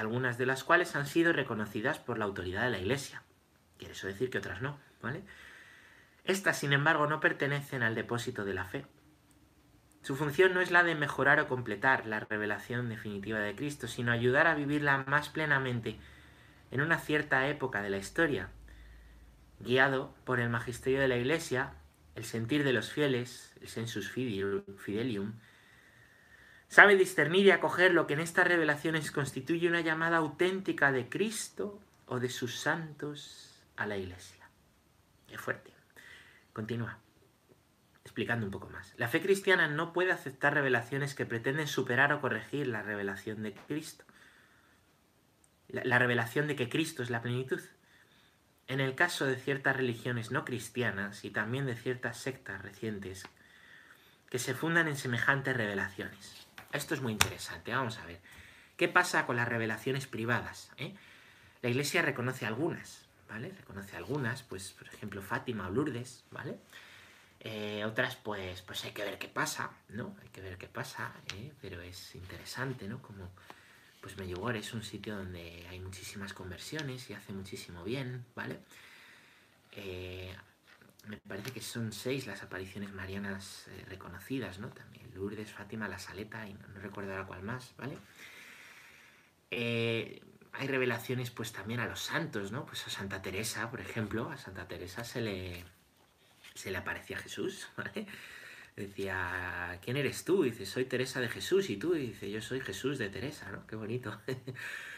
algunas 0.00 0.38
de 0.38 0.46
las 0.46 0.64
cuales 0.64 0.96
han 0.96 1.06
sido 1.06 1.32
reconocidas 1.32 1.98
por 1.98 2.18
la 2.18 2.24
autoridad 2.24 2.64
de 2.64 2.70
la 2.70 2.78
Iglesia. 2.78 3.22
Quiere 3.78 3.92
eso 3.92 4.06
decir 4.06 4.30
que 4.30 4.38
otras 4.38 4.62
no, 4.62 4.78
¿vale? 5.02 5.22
Estas, 6.24 6.58
sin 6.58 6.72
embargo, 6.72 7.06
no 7.06 7.20
pertenecen 7.20 7.82
al 7.82 7.94
depósito 7.94 8.44
de 8.44 8.54
la 8.54 8.64
fe. 8.64 8.86
Su 10.02 10.16
función 10.16 10.54
no 10.54 10.62
es 10.62 10.70
la 10.70 10.82
de 10.82 10.94
mejorar 10.94 11.38
o 11.40 11.48
completar 11.48 12.06
la 12.06 12.20
revelación 12.20 12.88
definitiva 12.88 13.40
de 13.40 13.54
Cristo, 13.54 13.88
sino 13.88 14.10
ayudar 14.10 14.46
a 14.46 14.54
vivirla 14.54 15.04
más 15.06 15.28
plenamente 15.28 15.98
en 16.70 16.80
una 16.80 16.98
cierta 16.98 17.46
época 17.48 17.82
de 17.82 17.90
la 17.90 17.98
historia, 17.98 18.48
guiado 19.58 20.14
por 20.24 20.40
el 20.40 20.48
magisterio 20.48 21.00
de 21.00 21.08
la 21.08 21.16
Iglesia, 21.16 21.74
el 22.14 22.24
sentir 22.24 22.64
de 22.64 22.72
los 22.72 22.90
fieles, 22.90 23.54
el 23.60 23.68
sensus 23.68 24.10
fidelium, 24.10 25.34
sabe 26.70 26.96
discernir 26.96 27.44
y 27.44 27.50
acoger 27.50 27.92
lo 27.92 28.06
que 28.06 28.14
en 28.14 28.20
estas 28.20 28.48
revelaciones 28.48 29.10
constituye 29.10 29.68
una 29.68 29.82
llamada 29.82 30.16
auténtica 30.16 30.90
de 30.90 31.10
Cristo 31.10 31.78
o 32.06 32.18
de 32.18 32.30
sus 32.30 32.58
santos 32.58 33.62
a 33.76 33.86
la 33.86 33.98
Iglesia. 33.98 34.48
Es 35.28 35.38
fuerte. 35.38 35.70
Continúa 36.54 36.98
explicando 38.02 38.46
un 38.46 38.50
poco 38.50 38.70
más. 38.70 38.94
La 38.96 39.08
fe 39.08 39.20
cristiana 39.20 39.68
no 39.68 39.92
puede 39.92 40.10
aceptar 40.10 40.54
revelaciones 40.54 41.14
que 41.14 41.26
pretenden 41.26 41.68
superar 41.68 42.14
o 42.14 42.22
corregir 42.22 42.66
la 42.66 42.82
revelación 42.82 43.42
de 43.42 43.52
Cristo 43.52 44.04
la, 45.72 45.98
revelación 45.98 46.48
de 46.48 46.56
que 46.56 46.68
Cristo 46.68 47.02
es 47.02 47.10
la 47.10 47.22
plenitud. 47.22 47.60
En 48.66 48.80
el 48.80 48.94
caso 48.94 49.26
de 49.26 49.36
ciertas 49.36 49.76
religiones 49.76 50.30
no 50.30 50.44
cristianas 50.44 51.24
y 51.24 51.30
también 51.30 51.66
de 51.66 51.76
ciertas 51.76 52.18
sectas 52.18 52.62
recientes 52.62 53.24
que 54.28 54.38
se 54.38 54.54
fundan 54.54 54.86
en 54.88 54.96
semejantes 54.96 55.56
revelaciones. 55.56 56.46
Esto 56.72 56.94
es 56.94 57.00
muy 57.00 57.12
interesante, 57.12 57.72
vamos 57.72 57.98
a 57.98 58.06
ver. 58.06 58.20
¿Qué 58.76 58.88
pasa 58.88 59.26
con 59.26 59.36
las 59.36 59.48
revelaciones 59.48 60.06
privadas? 60.06 60.70
Eh? 60.76 60.94
La 61.62 61.68
Iglesia 61.68 62.02
reconoce 62.02 62.46
algunas, 62.46 63.06
¿vale? 63.28 63.50
Reconoce 63.50 63.96
algunas, 63.96 64.42
pues 64.42 64.72
por 64.72 64.88
ejemplo 64.88 65.20
Fátima 65.20 65.66
o 65.66 65.70
Lourdes, 65.70 66.24
¿vale? 66.30 66.58
Eh, 67.40 67.84
otras 67.84 68.16
pues, 68.16 68.62
pues 68.62 68.84
hay 68.84 68.92
que 68.92 69.02
ver 69.02 69.18
qué 69.18 69.28
pasa, 69.28 69.70
¿no? 69.88 70.16
Hay 70.22 70.28
que 70.28 70.40
ver 70.40 70.58
qué 70.58 70.68
pasa, 70.68 71.12
¿eh? 71.34 71.52
pero 71.60 71.80
es 71.80 72.14
interesante, 72.14 72.86
¿no? 72.86 73.02
Como 73.02 73.30
pues 74.00 74.16
Medjugorje 74.16 74.60
es 74.60 74.72
un 74.72 74.82
sitio 74.82 75.16
donde 75.16 75.66
hay 75.68 75.80
muchísimas 75.80 76.32
conversiones 76.32 77.10
y 77.10 77.14
hace 77.14 77.32
muchísimo 77.32 77.84
bien, 77.84 78.24
¿vale? 78.34 78.60
Eh, 79.72 80.34
me 81.06 81.16
parece 81.16 81.52
que 81.52 81.60
son 81.60 81.92
seis 81.92 82.26
las 82.26 82.42
apariciones 82.42 82.92
marianas 82.92 83.66
eh, 83.68 83.84
reconocidas, 83.88 84.58
¿no? 84.58 84.68
También 84.68 85.10
Lourdes, 85.14 85.52
Fátima, 85.52 85.88
La 85.88 85.98
Saleta 85.98 86.46
y 86.48 86.54
no, 86.54 86.60
recuerdo 86.80 87.12
ahora 87.12 87.26
cuál 87.26 87.42
más, 87.42 87.74
¿vale? 87.78 87.98
Eh, 89.50 90.22
hay 90.52 90.68
revelaciones 90.68 91.30
pues 91.30 91.52
también 91.52 91.80
a 91.80 91.86
los 91.86 92.00
santos, 92.00 92.52
¿no? 92.52 92.66
Pues 92.66 92.86
a 92.86 92.90
Santa 92.90 93.22
Teresa, 93.22 93.70
por 93.70 93.80
ejemplo, 93.80 94.30
a 94.30 94.36
Santa 94.36 94.66
Teresa 94.68 95.04
se 95.04 95.20
le, 95.20 95.64
se 96.54 96.70
le 96.70 96.78
aparecía 96.78 97.16
Jesús, 97.18 97.68
¿vale? 97.76 98.06
Decía, 98.76 99.78
¿quién 99.82 99.96
eres 99.96 100.24
tú? 100.24 100.44
dice, 100.44 100.64
soy 100.64 100.84
Teresa 100.84 101.20
de 101.20 101.28
Jesús. 101.28 101.70
Y 101.70 101.76
tú, 101.76 101.92
dice, 101.92 102.30
yo 102.30 102.40
soy 102.40 102.60
Jesús 102.60 102.98
de 102.98 103.08
Teresa, 103.08 103.50
¿no? 103.50 103.66
Qué 103.66 103.76
bonito. 103.76 104.20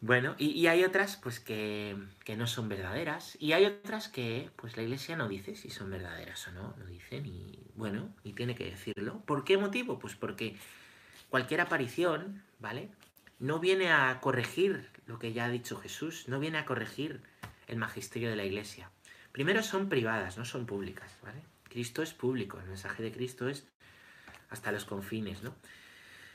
bueno, 0.00 0.34
y, 0.38 0.66
hay 0.66 0.84
otras, 0.84 1.16
pues, 1.16 1.40
que, 1.40 1.96
que, 2.24 2.36
no 2.36 2.46
son 2.46 2.68
verdaderas. 2.68 3.36
Y 3.40 3.52
hay 3.52 3.64
otras 3.64 4.08
que, 4.08 4.50
pues, 4.56 4.76
la 4.76 4.82
iglesia 4.82 5.16
no 5.16 5.26
dice 5.26 5.56
si 5.56 5.70
son 5.70 5.90
verdaderas 5.90 6.46
o 6.48 6.52
no. 6.52 6.74
No 6.78 6.86
dicen 6.86 7.24
y, 7.26 7.58
bueno, 7.74 8.14
y 8.22 8.34
tiene 8.34 8.54
que 8.54 8.66
decirlo. 8.66 9.22
¿Por 9.26 9.44
qué 9.44 9.56
motivo? 9.56 9.98
Pues 9.98 10.14
porque 10.14 10.56
cualquier 11.30 11.62
aparición, 11.62 12.42
¿vale? 12.60 12.90
No 13.38 13.58
viene 13.58 13.90
a 13.90 14.20
corregir 14.20 14.88
lo 15.06 15.18
que 15.18 15.32
ya 15.32 15.46
ha 15.46 15.50
dicho 15.50 15.78
Jesús. 15.78 16.28
No 16.28 16.40
viene 16.40 16.58
a 16.58 16.66
corregir 16.66 17.22
el 17.66 17.78
magisterio 17.78 18.28
de 18.28 18.36
la 18.36 18.44
iglesia. 18.44 18.90
Primero 19.32 19.62
son 19.62 19.88
privadas, 19.88 20.38
no 20.38 20.44
son 20.44 20.66
públicas, 20.66 21.10
¿vale? 21.22 21.42
Cristo 21.64 22.02
es 22.02 22.14
público, 22.14 22.58
el 22.58 22.66
mensaje 22.66 23.02
de 23.02 23.12
Cristo 23.12 23.48
es 23.48 23.66
hasta 24.48 24.72
los 24.72 24.84
confines, 24.84 25.42
¿no? 25.42 25.54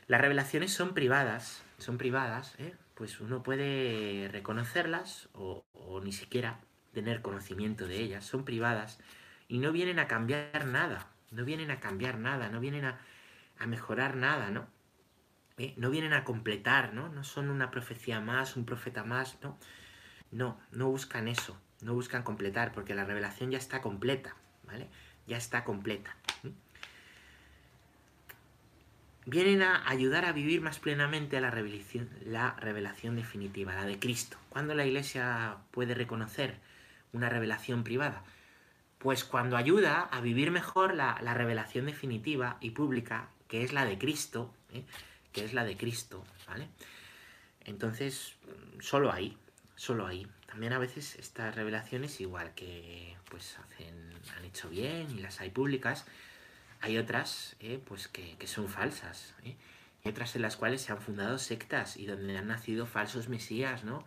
Las 0.06 0.20
revelaciones 0.20 0.72
son 0.72 0.94
privadas, 0.94 1.62
son 1.78 1.98
privadas, 1.98 2.54
¿eh? 2.58 2.74
Pues 3.02 3.20
uno 3.20 3.42
puede 3.42 4.28
reconocerlas 4.30 5.28
o, 5.32 5.64
ni 6.04 6.12
siquiera 6.12 6.60
tener 6.92 7.20
conocimiento 7.20 7.88
de 7.88 7.96
ellas, 7.96 8.24
son 8.24 8.44
privadas 8.44 9.00
y 9.48 9.58
no 9.58 9.72
vienen 9.72 9.98
a 9.98 10.06
cambiar 10.06 10.66
nada, 10.66 11.10
no 11.32 11.44
vienen 11.44 11.72
a 11.72 11.80
cambiar 11.80 12.18
nada, 12.18 12.48
no 12.48 12.60
vienen 12.60 12.84
a, 12.84 13.00
mejorar 13.66 14.14
nada, 14.14 14.50
¿no? 14.50 14.68
¿Eh? 15.58 15.74
No 15.78 15.90
vienen 15.90 16.12
a 16.12 16.22
completar, 16.22 16.94
¿no? 16.94 17.08
No 17.08 17.24
son 17.24 17.50
una 17.50 17.72
profecía 17.72 18.20
más, 18.20 18.56
un 18.56 18.66
profeta 18.66 19.02
más, 19.02 19.36
¿no? 19.42 19.58
No, 20.30 20.60
no 20.70 20.88
buscan 20.88 21.26
eso, 21.26 21.60
no 21.80 21.94
buscan 21.94 22.22
completar, 22.22 22.70
porque 22.70 22.94
la 22.94 23.04
revelación 23.04 23.50
ya 23.50 23.58
está 23.58 23.82
completa, 23.82 24.36
¿vale? 24.62 24.88
ya 25.26 25.36
está 25.36 25.64
completa. 25.64 26.16
Vienen 29.24 29.62
a 29.62 29.88
ayudar 29.88 30.24
a 30.24 30.32
vivir 30.32 30.60
más 30.60 30.80
plenamente 30.80 31.40
la 31.40 31.50
revelación, 31.50 32.10
la 32.24 32.54
revelación 32.54 33.14
definitiva, 33.14 33.74
la 33.74 33.84
de 33.84 33.98
Cristo. 33.98 34.36
¿Cuándo 34.48 34.74
la 34.74 34.84
Iglesia 34.84 35.58
puede 35.70 35.94
reconocer 35.94 36.56
una 37.12 37.28
revelación 37.28 37.84
privada? 37.84 38.24
Pues 38.98 39.24
cuando 39.24 39.56
ayuda 39.56 40.00
a 40.00 40.20
vivir 40.20 40.50
mejor 40.50 40.94
la, 40.94 41.14
revelación 41.34 41.86
definitiva 41.86 42.56
y 42.60 42.70
pública, 42.70 43.28
que 43.46 43.62
es 43.62 43.72
la 43.72 43.84
de 43.84 43.96
Cristo, 43.96 44.52
¿eh? 44.72 44.84
que 45.32 45.44
es 45.44 45.54
la 45.54 45.64
de 45.64 45.76
Cristo, 45.76 46.24
¿vale? 46.48 46.68
Entonces, 47.64 48.34
solo 48.80 49.12
ahí, 49.12 49.36
solo 49.76 50.06
ahí. 50.06 50.26
También 50.46 50.72
a 50.72 50.78
veces 50.78 51.16
estas 51.16 51.54
revelaciones, 51.54 52.20
igual 52.20 52.54
que 52.54 53.16
pues 53.30 53.56
hacen, 53.58 54.12
han 54.36 54.44
hecho 54.44 54.68
bien 54.68 55.10
y 55.10 55.20
las 55.20 55.40
hay 55.40 55.50
públicas, 55.50 56.06
hay 56.82 56.98
otras 56.98 57.56
eh, 57.60 57.80
pues 57.84 58.08
que, 58.08 58.36
son 58.46 58.68
falsas. 58.68 59.34
¿eh? 59.44 59.56
Y 60.04 60.08
otras 60.08 60.36
en 60.36 60.42
las 60.42 60.56
cuales 60.56 60.82
se 60.82 60.92
han 60.92 61.00
fundado 61.00 61.38
sectas 61.38 61.96
y 61.96 62.06
donde 62.06 62.36
han 62.36 62.48
nacido 62.48 62.86
falsos 62.86 63.28
mesías, 63.28 63.84
¿no? 63.84 64.04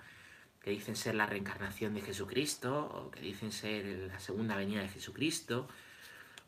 Que 0.61 0.71
dicen 0.71 0.95
ser 0.95 1.15
la 1.15 1.25
reencarnación 1.25 1.93
de 1.93 2.01
Jesucristo, 2.01 2.85
o 2.85 3.11
que 3.11 3.21
dicen 3.21 3.51
ser 3.51 3.85
la 4.11 4.19
segunda 4.19 4.55
venida 4.55 4.81
de 4.81 4.89
Jesucristo, 4.89 5.67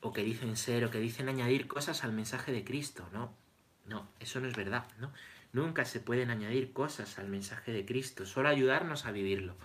o 0.02 0.12
que 0.12 0.24
dicen 0.24 0.58
ser, 0.58 0.84
o 0.86 0.92
que 0.92 1.00
dicen 1.00 1.30
añadir 1.30 1.68
cosas 1.68 2.04
al 2.04 2.12
mensaje 2.12 2.52
de 2.52 2.64
Cristo. 2.64 3.08
No, 3.14 3.34
no, 3.86 4.10
eso 4.20 4.40
no 4.40 4.48
es 4.48 4.56
verdad, 4.56 4.86
¿no? 5.00 5.14
Nunca 5.54 5.86
se 5.86 6.00
pueden 6.00 6.30
añadir 6.30 6.74
cosas 6.74 7.18
al 7.20 7.30
mensaje 7.30 7.72
de 7.72 7.86
Cristo, 7.86 8.26
solo 8.26 8.50
ayudarnos 8.50 9.06
a 9.06 9.12
vivirlo. 9.12 9.56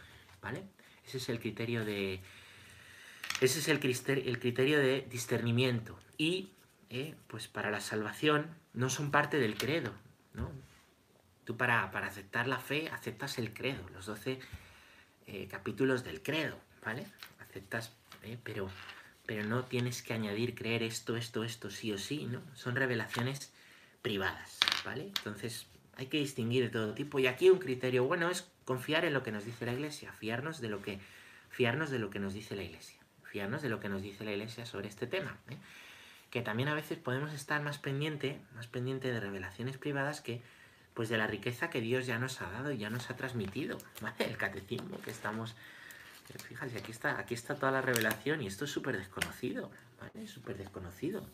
¿vale? 0.42 0.64
Ese 1.06 1.16
es 1.16 1.28
el 1.30 1.40
criterio 1.40 1.84
de... 1.84 2.20
Ese 3.42 3.58
es 3.58 3.66
el 3.66 3.80
criterio, 3.80 4.78
de 4.78 5.04
discernimiento. 5.10 5.98
Y, 6.16 6.50
eh, 6.90 7.16
pues 7.26 7.48
para 7.48 7.72
la 7.72 7.80
salvación, 7.80 8.46
no 8.72 8.88
son 8.88 9.10
parte 9.10 9.40
del 9.40 9.56
credo, 9.56 9.92
¿no? 10.32 10.48
Tú 11.44 11.56
para, 11.56 11.90
para 11.90 12.06
aceptar 12.06 12.46
la 12.46 12.60
fe, 12.60 12.88
aceptas 12.90 13.38
el 13.38 13.52
credo, 13.52 13.84
los 13.94 14.06
12 14.06 14.38
eh, 15.26 15.48
capítulos 15.50 16.04
del 16.04 16.22
credo, 16.22 16.56
¿vale? 16.84 17.04
Aceptas, 17.40 17.92
eh, 18.22 18.38
pero, 18.44 18.70
pero 19.26 19.42
no 19.44 19.64
tienes 19.64 20.02
que 20.02 20.12
añadir 20.12 20.54
creer 20.54 20.84
esto, 20.84 21.16
esto, 21.16 21.42
esto, 21.42 21.68
sí 21.68 21.92
o 21.92 21.98
sí, 21.98 22.26
¿no? 22.26 22.42
Son 22.54 22.76
revelaciones 22.76 23.52
privadas, 24.02 24.60
¿vale? 24.84 25.06
Entonces, 25.06 25.66
hay 25.96 26.06
que 26.06 26.18
distinguir 26.18 26.62
de 26.62 26.70
todo 26.70 26.94
tipo. 26.94 27.18
Y 27.18 27.26
aquí 27.26 27.50
un 27.50 27.58
criterio 27.58 28.04
bueno 28.04 28.30
es 28.30 28.48
confiar 28.64 29.04
en 29.04 29.14
lo 29.14 29.24
que 29.24 29.32
nos 29.32 29.44
dice 29.44 29.66
la 29.66 29.72
iglesia, 29.72 30.12
fiarnos 30.12 30.60
de 30.60 30.68
lo 30.68 30.80
que, 30.80 31.00
fiarnos 31.50 31.90
de 31.90 31.98
lo 31.98 32.08
que 32.08 32.20
nos 32.20 32.34
dice 32.34 32.54
la 32.54 32.62
iglesia, 32.62 33.01
de 33.32 33.68
lo 33.70 33.80
que 33.80 33.88
nos 33.88 34.02
dice 34.02 34.24
la 34.24 34.32
iglesia 34.32 34.66
sobre 34.66 34.88
este 34.88 35.06
tema. 35.06 35.38
¿eh? 35.48 35.56
Que 36.30 36.42
también 36.42 36.68
a 36.68 36.74
veces 36.74 36.98
podemos 36.98 37.32
estar 37.32 37.62
más 37.62 37.78
pendiente, 37.78 38.38
más 38.54 38.66
pendiente 38.66 39.10
de 39.10 39.20
revelaciones 39.20 39.78
privadas 39.78 40.20
que 40.20 40.42
pues 40.92 41.08
de 41.08 41.16
la 41.16 41.26
riqueza 41.26 41.70
que 41.70 41.80
Dios 41.80 42.06
ya 42.06 42.18
nos 42.18 42.42
ha 42.42 42.50
dado 42.50 42.70
y 42.72 42.76
ya 42.76 42.90
nos 42.90 43.08
ha 43.08 43.16
transmitido, 43.16 43.78
El 44.18 44.36
catecismo 44.36 45.00
que 45.00 45.10
estamos... 45.10 45.54
Fíjate, 46.46 46.78
aquí 46.78 46.92
está, 46.92 47.18
aquí 47.18 47.34
está 47.34 47.54
toda 47.54 47.72
la 47.72 47.80
revelación 47.80 48.42
y 48.42 48.46
esto 48.46 48.66
es 48.66 48.70
súper 48.70 48.96
desconocido, 48.96 49.70
¿vale? 49.98 50.26
Súper 50.26 50.56
desconocido. 50.56 51.26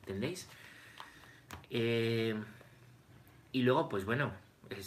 ¿Entendéis? 0.00 0.48
Eh, 1.70 2.34
y 3.52 3.62
luego, 3.62 3.88
pues 3.88 4.04
bueno, 4.04 4.32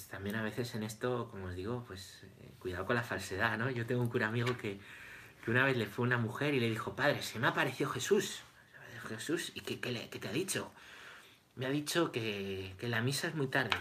también 0.09 0.35
a 0.35 0.43
veces 0.43 0.75
en 0.75 0.83
esto, 0.83 1.29
como 1.31 1.45
os 1.45 1.55
digo, 1.55 1.83
pues 1.87 2.23
eh, 2.23 2.51
cuidado 2.59 2.85
con 2.85 2.95
la 2.95 3.03
falsedad, 3.03 3.57
¿no? 3.57 3.69
Yo 3.71 3.85
tengo 3.85 4.01
un 4.01 4.09
cura 4.09 4.27
amigo 4.27 4.57
que, 4.57 4.79
una 5.51 5.65
vez 5.65 5.77
le 5.77 5.85
fue 5.85 6.05
una 6.05 6.17
mujer 6.17 6.53
y 6.53 6.59
le 6.59 6.69
dijo, 6.69 6.95
padre, 6.95 7.21
se 7.21 7.39
me 7.39 7.47
apareció 7.47 7.89
Jesús. 7.89 8.41
Jesús, 9.05 9.51
¿y 9.53 9.61
qué, 9.61 9.77
te 9.77 10.27
ha 10.27 10.31
dicho? 10.31 10.71
Me 11.55 11.65
ha 11.65 11.69
dicho 11.69 12.11
que, 12.11 12.75
la 12.81 13.01
misa 13.01 13.27
es 13.27 13.35
muy 13.35 13.47
tarde, 13.47 13.77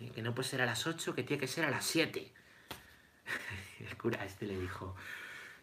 eh, 0.00 0.10
que 0.14 0.22
no 0.22 0.34
puede 0.34 0.48
ser 0.48 0.62
a 0.62 0.66
las 0.66 0.86
8, 0.86 1.14
que 1.14 1.22
tiene 1.22 1.40
que 1.40 1.46
ser 1.46 1.64
a 1.64 1.70
las 1.70 1.84
7. 1.86 2.32
El 3.80 3.96
cura 3.96 4.24
este 4.24 4.46
le 4.46 4.58
dijo, 4.58 4.94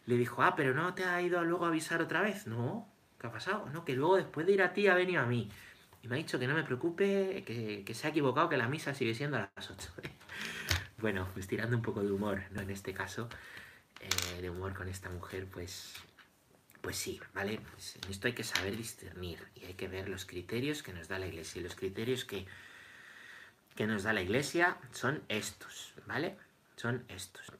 le 0.05 0.17
dijo, 0.17 0.41
ah, 0.41 0.55
pero 0.55 0.74
no 0.74 0.93
te 0.93 1.03
ha 1.03 1.22
ido 1.22 1.43
luego 1.43 1.65
a 1.65 1.67
avisar 1.67 2.01
otra 2.01 2.22
vez. 2.22 2.48
No, 2.48 2.88
¿qué 3.19 3.27
ha 3.27 3.31
pasado? 3.31 3.69
No, 3.72 3.86
que 3.86 3.93
luego 3.93 4.17
después 4.17 4.48
de 4.48 4.53
ir 4.53 4.62
a 4.62 4.74
ti 4.74 4.88
ha 4.88 4.96
venido 4.96 5.22
a 5.22 5.25
mí. 5.25 5.50
Y 6.01 6.07
me 6.07 6.15
ha 6.15 6.17
dicho 6.17 6.39
que 6.39 6.48
no 6.48 6.55
me 6.55 6.63
preocupe, 6.63 7.43
que, 7.46 7.93
se 7.93 8.07
ha 8.07 8.10
equivocado, 8.10 8.50
que 8.50 8.57
la 8.57 8.67
misa 8.67 8.93
sigue 8.93 9.13
siendo 9.13 9.38
a 9.38 9.50
las 9.55 9.69
8. 9.69 9.89
bueno, 11.00 11.27
pues 11.34 11.48
tirando 11.48 11.75
un 11.75 11.84
poco 11.84 12.01
de 12.01 12.12
humor, 12.12 12.41
¿no? 12.51 12.62
En 12.62 12.69
este 12.69 12.93
caso, 12.93 13.29
eh, 13.99 14.41
de 14.41 14.49
humor 14.49 14.73
con 14.73 14.87
esta 14.87 15.09
mujer, 15.09 15.47
pues, 15.47 15.93
pues 16.81 16.97
sí, 16.97 17.19
¿vale? 17.33 17.59
Pues 17.71 17.95
en 17.95 18.11
esto 18.11 18.27
hay 18.27 18.33
que 18.33 18.43
saber 18.43 18.75
discernir 18.75 19.39
y 19.55 19.65
hay 19.65 19.73
que 19.73 19.87
ver 19.87 20.09
los 20.09 20.25
criterios 20.25 20.83
que 20.83 20.93
nos 20.93 21.07
da 21.07 21.19
la 21.19 21.27
iglesia. 21.27 21.59
Y 21.59 21.63
los 21.63 21.75
criterios 21.75 22.25
que, 22.25 22.45
que 23.75 23.87
nos 23.87 24.03
da 24.03 24.13
la 24.13 24.21
iglesia 24.21 24.77
son 24.91 25.23
estos, 25.27 25.93
¿vale? 26.05 26.37
Son 26.75 27.03
estos. 27.09 27.51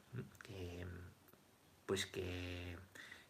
pues 1.86 2.06
que 2.06 2.78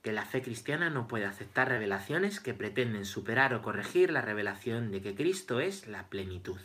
que 0.07 0.13
la 0.13 0.23
fe 0.23 0.41
cristiana 0.41 0.89
no 0.89 1.05
puede 1.09 1.25
aceptar 1.25 1.67
revelaciones 1.67 2.39
que 2.39 2.53
pretenden 2.53 3.03
superar 3.03 3.53
o 3.53 3.61
corregir 3.61 4.09
la 4.09 4.21
revelación 4.21 4.89
de 4.89 5.01
que 5.01 5.15
Cristo 5.15 5.59
es 5.59 5.85
la 5.85 6.07
plenitud, 6.07 6.61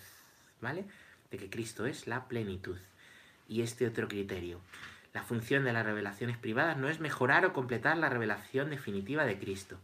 ¿vale? 0.61 0.85
De 1.33 1.39
que 1.39 1.51
Cristo 1.51 1.87
es 1.87 2.07
la 2.07 2.29
plenitud. 2.29 2.79
Y 3.49 3.63
este 3.63 3.89
otro 3.89 4.07
criterio. 4.07 4.61
La 5.13 5.23
función 5.23 5.65
de 5.65 5.73
las 5.73 5.85
revelaciones 5.85 6.39
privadas 6.39 6.77
no 6.79 6.89
es 6.89 7.01
mejorar 7.01 7.45
o 7.45 7.53
completar 7.53 7.99
la 7.99 8.09
revelación 8.09 8.71
definitiva 8.71 9.25
de 9.25 9.39
Cristo, 9.39 9.79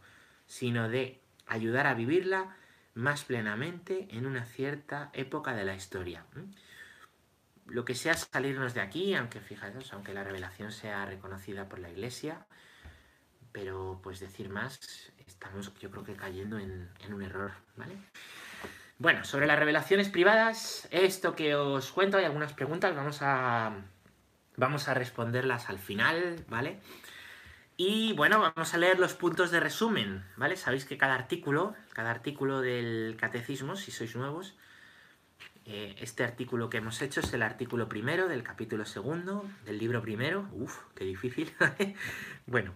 sino 0.47 0.89
de 0.89 1.21
ayudar 1.45 1.85
a 1.87 1.93
vivirla 1.93 2.55
más 2.95 3.23
plenamente 3.23 4.07
en 4.11 4.25
una 4.25 4.45
cierta 4.45 5.09
época 5.13 5.53
de 5.53 5.65
la 5.65 5.75
historia. 5.75 6.25
Lo 7.67 7.85
que 7.85 7.93
sea 7.93 8.15
salirnos 8.15 8.73
de 8.73 8.81
aquí, 8.81 9.13
aunque 9.13 9.39
fijaos, 9.39 9.93
aunque 9.93 10.13
la 10.13 10.23
revelación 10.23 10.71
sea 10.71 11.05
reconocida 11.05 11.69
por 11.69 11.79
la 11.79 11.89
Iglesia, 11.89 12.45
pero 13.51 13.99
pues 14.03 14.19
decir 14.19 14.49
más, 14.49 15.11
estamos 15.27 15.73
yo 15.79 15.91
creo 15.91 16.03
que 16.03 16.15
cayendo 16.15 16.57
en, 16.57 16.89
un 17.11 17.21
error, 17.21 17.51
¿vale? 17.75 17.95
Bueno, 18.97 19.23
sobre 19.23 19.47
las 19.47 19.57
revelaciones 19.57 20.09
privadas, 20.09 20.87
esto 20.91 21.35
que 21.35 21.55
os 21.55 21.91
cuento, 21.91 22.17
hay 22.17 22.25
algunas 22.25 22.53
preguntas, 22.53 22.95
vamos 22.95 23.19
a, 23.21 23.73
vamos 24.59 24.87
a 24.87 24.93
responderlas 24.93 25.69
al 25.69 25.79
final, 25.79 26.43
¿vale? 26.49 26.79
Y 27.77 28.13
bueno, 28.13 28.39
vamos 28.41 28.73
a 28.73 28.77
leer 28.77 28.99
los 28.99 29.13
puntos 29.13 29.51
de 29.51 29.61
resumen, 29.61 30.25
¿vale? 30.35 30.57
Sabéis 30.57 30.83
que 30.83 30.97
cada 30.97 31.15
artículo, 31.15 31.75
cada 31.93 32.11
artículo 32.11 32.59
del 32.59 33.15
catecismo, 33.17 33.77
si 33.77 33.91
sois 33.91 34.15
nuevos, 34.17 34.57
eh, 35.65 35.95
este 35.99 36.23
artículo 36.23 36.69
que 36.69 36.77
hemos 36.77 37.01
hecho 37.01 37.21
es 37.21 37.31
el 37.31 37.41
artículo 37.41 37.87
primero 37.87 38.27
del 38.27 38.43
capítulo 38.43 38.85
segundo, 38.85 39.49
del 39.65 39.77
libro 39.77 40.01
primero. 40.01 40.49
Uf, 40.51 40.77
qué 40.93 41.05
difícil. 41.05 41.53
bueno, 42.47 42.73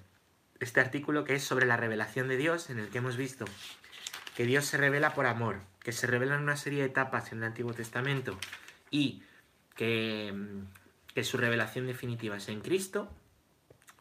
este 0.62 0.80
artículo 0.80 1.26
que 1.26 1.36
es 1.36 1.44
sobre 1.44 1.66
la 1.66 1.76
revelación 1.76 2.30
de 2.30 2.38
Dios, 2.38 2.70
en 2.70 2.80
el 2.80 2.88
que 2.88 3.00
hemos 3.00 3.18
visto 3.18 3.46
que 4.38 4.46
Dios 4.46 4.66
se 4.66 4.78
revela 4.78 5.14
por 5.14 5.26
amor, 5.26 5.62
que 5.80 5.92
se 5.92 6.08
revelan 6.08 6.42
una 6.42 6.56
serie 6.56 6.80
de 6.80 6.86
etapas 6.86 7.32
en 7.32 7.40
el 7.40 7.44
Antiguo 7.44 7.74
Testamento 7.74 8.40
y 8.90 9.22
que, 9.76 10.34
que 11.14 11.24
su 11.24 11.38
revelación 11.38 11.88
definitiva 11.88 12.38
es 12.38 12.50
en 12.50 12.62
Cristo, 12.62 13.10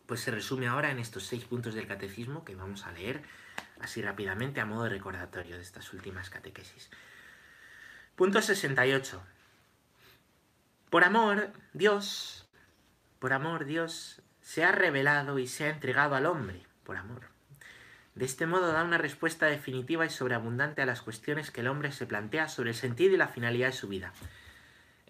pues 0.06 0.20
se 0.20 0.30
resume 0.30 0.68
ahora 0.68 0.90
en 0.90 0.98
estos 0.98 1.24
seis 1.24 1.44
puntos 1.44 1.74
del 1.74 1.86
catecismo 1.86 2.44
que 2.44 2.54
vamos 2.54 2.84
a 2.86 2.92
leer 2.92 3.22
así 3.80 4.00
rápidamente 4.02 4.60
a 4.60 4.66
modo 4.66 4.84
de 4.84 4.90
recordatorio 4.90 5.56
de 5.56 5.62
estas 5.62 5.92
últimas 5.92 6.30
catequesis. 6.30 6.90
Punto 8.16 8.40
68. 8.40 9.22
Por 10.90 11.04
amor, 11.04 11.50
Dios, 11.72 12.46
por 13.18 13.32
amor, 13.32 13.64
Dios 13.64 14.20
se 14.40 14.64
ha 14.64 14.72
revelado 14.72 15.38
y 15.38 15.46
se 15.46 15.64
ha 15.64 15.70
entregado 15.70 16.14
al 16.14 16.26
hombre, 16.26 16.62
por 16.84 16.96
amor. 16.96 17.22
De 18.14 18.26
este 18.26 18.46
modo 18.46 18.72
da 18.72 18.84
una 18.84 18.98
respuesta 18.98 19.46
definitiva 19.46 20.04
y 20.04 20.10
sobreabundante 20.10 20.82
a 20.82 20.86
las 20.86 21.00
cuestiones 21.00 21.50
que 21.50 21.62
el 21.62 21.68
hombre 21.68 21.92
se 21.92 22.06
plantea 22.06 22.48
sobre 22.48 22.70
el 22.70 22.76
sentido 22.76 23.14
y 23.14 23.16
la 23.16 23.28
finalidad 23.28 23.68
de 23.68 23.72
su 23.72 23.88
vida. 23.88 24.12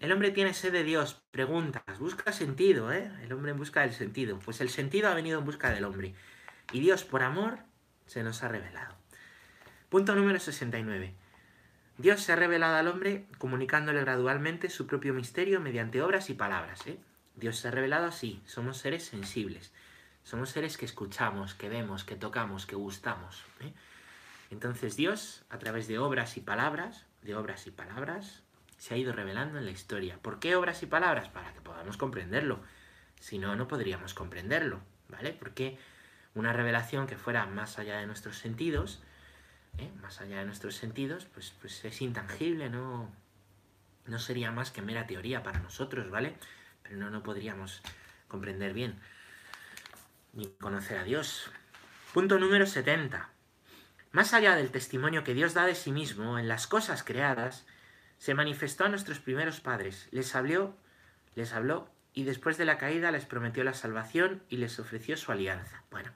El 0.03 0.11
hombre 0.11 0.31
tiene 0.31 0.53
sed 0.53 0.73
de 0.73 0.83
Dios, 0.83 1.23
preguntas, 1.31 1.97
busca 1.97 2.33
sentido, 2.33 2.91
¿eh? 2.91 3.09
El 3.23 3.31
hombre 3.31 3.53
busca 3.53 3.83
del 3.83 3.93
sentido. 3.93 4.37
Pues 4.37 4.59
el 4.59 4.67
sentido 4.67 5.07
ha 5.07 5.13
venido 5.13 5.39
en 5.39 5.45
busca 5.45 5.69
del 5.69 5.85
hombre. 5.85 6.13
Y 6.73 6.81
Dios, 6.81 7.05
por 7.05 7.23
amor, 7.23 7.59
se 8.05 8.21
nos 8.21 8.43
ha 8.43 8.49
revelado. 8.49 8.97
Punto 9.87 10.13
número 10.13 10.41
69. 10.41 11.13
Dios 11.97 12.19
se 12.19 12.33
ha 12.33 12.35
revelado 12.35 12.75
al 12.75 12.89
hombre 12.89 13.27
comunicándole 13.37 14.01
gradualmente 14.01 14.69
su 14.69 14.87
propio 14.87 15.13
misterio 15.13 15.61
mediante 15.61 16.01
obras 16.01 16.29
y 16.29 16.33
palabras. 16.33 16.85
¿eh? 16.85 16.99
Dios 17.37 17.55
se 17.55 17.69
ha 17.69 17.71
revelado 17.71 18.05
así. 18.05 18.43
Somos 18.45 18.79
seres 18.79 19.05
sensibles. 19.05 19.71
Somos 20.25 20.49
seres 20.49 20.75
que 20.75 20.83
escuchamos, 20.83 21.53
que 21.53 21.69
vemos, 21.69 22.03
que 22.03 22.17
tocamos, 22.17 22.65
que 22.65 22.75
gustamos. 22.75 23.41
¿eh? 23.61 23.71
Entonces 24.51 24.97
Dios, 24.97 25.45
a 25.49 25.59
través 25.59 25.87
de 25.87 25.97
obras 25.97 26.35
y 26.35 26.41
palabras, 26.41 27.05
de 27.21 27.35
obras 27.35 27.67
y 27.67 27.71
palabras, 27.71 28.43
se 28.83 28.93
ha 28.93 28.97
ido 28.97 29.13
revelando 29.13 29.57
en 29.57 29.63
la 29.63 29.71
historia. 29.71 30.19
¿Por 30.21 30.41
qué 30.41 30.57
obras 30.57 30.83
y 30.83 30.87
palabras? 30.87 31.29
Para 31.29 31.53
que 31.53 31.61
podamos 31.61 31.95
comprenderlo. 31.95 32.59
Si 33.17 33.39
no, 33.39 33.55
no 33.55 33.65
podríamos 33.65 34.13
comprenderlo. 34.13 34.81
¿Vale? 35.07 35.31
Porque 35.31 35.79
una 36.35 36.51
revelación 36.51 37.07
que 37.07 37.15
fuera 37.15 37.45
más 37.45 37.79
allá 37.79 37.97
de 37.99 38.07
nuestros 38.07 38.37
sentidos, 38.39 39.01
¿eh? 39.77 39.89
más 40.01 40.19
allá 40.19 40.39
de 40.39 40.45
nuestros 40.45 40.75
sentidos, 40.75 41.23
pues, 41.33 41.53
pues 41.61 41.85
es 41.85 42.01
intangible, 42.01 42.69
no, 42.69 43.09
no 44.05 44.19
sería 44.19 44.51
más 44.51 44.69
que 44.69 44.81
mera 44.81 45.07
teoría 45.07 45.43
para 45.43 45.59
nosotros, 45.59 46.09
¿vale? 46.09 46.35
Pero 46.81 46.97
no, 46.97 47.09
no 47.09 47.23
podríamos 47.23 47.81
comprender 48.27 48.73
bien 48.73 48.99
ni 50.33 50.49
conocer 50.59 50.97
a 50.97 51.05
Dios. 51.05 51.49
Punto 52.13 52.37
número 52.37 52.65
70. 52.65 53.29
Más 54.11 54.33
allá 54.33 54.57
del 54.57 54.71
testimonio 54.71 55.23
que 55.23 55.33
Dios 55.33 55.53
da 55.53 55.65
de 55.65 55.75
sí 55.75 55.93
mismo 55.93 56.37
en 56.37 56.49
las 56.49 56.67
cosas 56.67 57.01
creadas, 57.03 57.65
se 58.23 58.35
manifestó 58.35 58.85
a 58.85 58.87
nuestros 58.87 59.19
primeros 59.19 59.59
padres, 59.59 60.07
les 60.11 60.33
habló, 60.33 60.77
les 61.35 61.51
habló 61.51 61.89
y 62.13 62.23
después 62.23 62.57
de 62.57 62.63
la 62.63 62.77
caída 62.77 63.11
les 63.11 63.25
prometió 63.25 63.65
la 63.65 63.73
salvación 63.73 64.41
y 64.47 64.55
les 64.55 64.79
ofreció 64.79 65.17
su 65.17 65.33
alianza. 65.33 65.83
Bueno, 65.91 66.09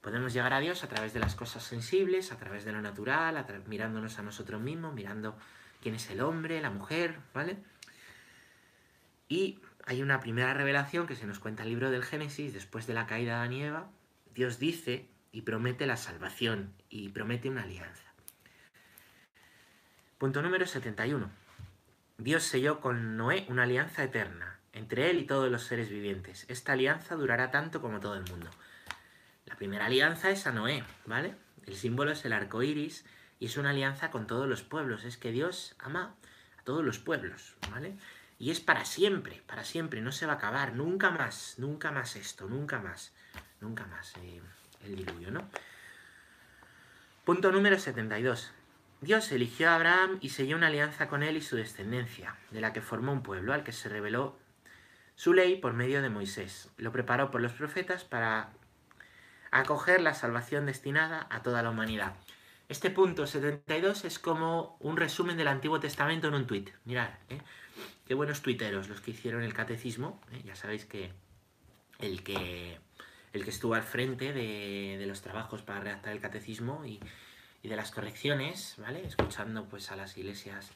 podemos 0.00 0.32
llegar 0.32 0.54
a 0.54 0.60
Dios 0.60 0.82
a 0.82 0.88
través 0.88 1.12
de 1.12 1.20
las 1.20 1.34
cosas 1.34 1.62
sensibles, 1.62 2.32
a 2.32 2.38
través 2.38 2.64
de 2.64 2.72
lo 2.72 2.80
natural, 2.80 3.44
mirándonos 3.66 4.18
a 4.18 4.22
nosotros 4.22 4.62
mismos, 4.62 4.94
mirando 4.94 5.36
quién 5.82 5.94
es 5.96 6.08
el 6.08 6.22
hombre, 6.22 6.62
la 6.62 6.70
mujer, 6.70 7.18
¿vale? 7.34 7.58
Y 9.28 9.60
hay 9.84 10.00
una 10.00 10.20
primera 10.20 10.54
revelación 10.54 11.06
que 11.06 11.16
se 11.16 11.26
nos 11.26 11.38
cuenta 11.38 11.64
el 11.64 11.68
libro 11.68 11.90
del 11.90 12.02
Génesis, 12.02 12.54
después 12.54 12.86
de 12.86 12.94
la 12.94 13.06
caída 13.06 13.44
de 13.46 13.56
Adán 13.58 13.90
Dios 14.34 14.58
dice 14.58 15.06
y 15.32 15.42
promete 15.42 15.86
la 15.86 15.98
salvación 15.98 16.72
y 16.88 17.10
promete 17.10 17.50
una 17.50 17.64
alianza. 17.64 18.05
Punto 20.18 20.40
número 20.40 20.66
71. 20.66 21.28
Dios 22.16 22.42
selló 22.42 22.80
con 22.80 23.18
Noé 23.18 23.44
una 23.50 23.64
alianza 23.64 24.02
eterna, 24.02 24.58
entre 24.72 25.10
él 25.10 25.18
y 25.18 25.26
todos 25.26 25.50
los 25.50 25.64
seres 25.64 25.90
vivientes. 25.90 26.46
Esta 26.48 26.72
alianza 26.72 27.16
durará 27.16 27.50
tanto 27.50 27.82
como 27.82 28.00
todo 28.00 28.14
el 28.14 28.24
mundo. 28.24 28.48
La 29.44 29.56
primera 29.56 29.84
alianza 29.84 30.30
es 30.30 30.46
a 30.46 30.52
Noé, 30.52 30.84
¿vale? 31.04 31.34
El 31.66 31.76
símbolo 31.76 32.12
es 32.12 32.24
el 32.24 32.32
arco 32.32 32.62
iris 32.62 33.04
y 33.40 33.44
es 33.44 33.58
una 33.58 33.70
alianza 33.70 34.10
con 34.10 34.26
todos 34.26 34.48
los 34.48 34.62
pueblos. 34.62 35.04
Es 35.04 35.18
que 35.18 35.32
Dios 35.32 35.76
ama 35.78 36.14
a 36.58 36.62
todos 36.62 36.82
los 36.82 36.98
pueblos, 36.98 37.54
¿vale? 37.70 37.94
Y 38.38 38.50
es 38.50 38.60
para 38.60 38.86
siempre, 38.86 39.42
para 39.46 39.64
siempre, 39.64 40.00
no 40.00 40.12
se 40.12 40.24
va 40.24 40.32
a 40.32 40.36
acabar, 40.36 40.72
nunca 40.72 41.10
más, 41.10 41.56
nunca 41.58 41.92
más 41.92 42.16
esto, 42.16 42.48
nunca 42.48 42.80
más, 42.80 43.12
nunca 43.60 43.84
más 43.84 44.14
eh, 44.22 44.40
el 44.82 44.96
diluvio, 44.96 45.30
¿no? 45.30 45.46
Punto 47.26 47.52
número 47.52 47.78
72. 47.78 48.54
Dios 49.06 49.30
eligió 49.30 49.70
a 49.70 49.76
Abraham 49.76 50.18
y 50.20 50.30
selló 50.30 50.56
una 50.56 50.66
alianza 50.66 51.06
con 51.06 51.22
él 51.22 51.36
y 51.36 51.40
su 51.40 51.54
descendencia, 51.54 52.34
de 52.50 52.60
la 52.60 52.72
que 52.72 52.80
formó 52.80 53.12
un 53.12 53.22
pueblo 53.22 53.54
al 53.54 53.62
que 53.62 53.70
se 53.70 53.88
reveló 53.88 54.36
su 55.14 55.32
ley 55.32 55.60
por 55.60 55.74
medio 55.74 56.02
de 56.02 56.10
Moisés. 56.10 56.70
Lo 56.76 56.90
preparó 56.90 57.30
por 57.30 57.40
los 57.40 57.52
profetas 57.52 58.02
para 58.02 58.50
acoger 59.52 60.00
la 60.00 60.12
salvación 60.12 60.66
destinada 60.66 61.28
a 61.30 61.44
toda 61.44 61.62
la 61.62 61.70
humanidad. 61.70 62.16
Este 62.68 62.90
punto 62.90 63.28
72 63.28 64.04
es 64.04 64.18
como 64.18 64.76
un 64.80 64.96
resumen 64.96 65.36
del 65.36 65.46
Antiguo 65.46 65.78
Testamento 65.78 66.26
en 66.26 66.34
un 66.34 66.48
tuit. 66.48 66.70
Mirad, 66.84 67.10
¿eh? 67.28 67.40
qué 68.08 68.14
buenos 68.14 68.42
tuiteros 68.42 68.88
los 68.88 69.00
que 69.00 69.12
hicieron 69.12 69.44
el 69.44 69.54
catecismo. 69.54 70.20
¿eh? 70.32 70.42
Ya 70.44 70.56
sabéis 70.56 70.84
que 70.84 71.12
el 72.00 72.24
que 72.24 72.80
el 73.32 73.44
que 73.44 73.50
estuvo 73.50 73.74
al 73.74 73.82
frente 73.82 74.32
de, 74.32 75.04
los 75.06 75.22
trabajos 75.22 75.62
para 75.62 75.78
redactar 75.78 76.12
el 76.12 76.20
catecismo 76.20 76.84
y, 76.84 76.98
y, 77.66 77.68
de 77.68 77.76
las 77.76 77.90
correcciones, 77.90 78.76
¿vale? 78.78 79.04
Escuchando 79.04 79.64
pues 79.68 79.90
a 79.90 79.96
las 79.96 80.16
iglesias 80.16 80.72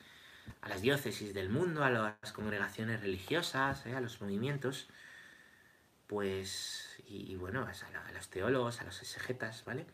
a 0.63 0.69
las 0.69 0.83
diócesis 0.83 1.33
del 1.35 1.49
mundo, 1.49 1.85
a 1.85 1.91
las 1.91 2.33
congregaciones 2.33 3.01
religiosas, 3.01 3.87
¿eh? 3.87 3.95
a 3.95 4.01
los 4.01 4.21
movimientos, 4.21 4.89
pues, 6.07 7.01
y, 7.07 7.37
bueno, 7.37 7.67
a, 7.67 8.13
los 8.13 8.29
teólogos, 8.29 8.81
a 8.81 8.85
los 8.85 9.01
exegetas, 9.01 9.65
¿vale? 9.65 9.87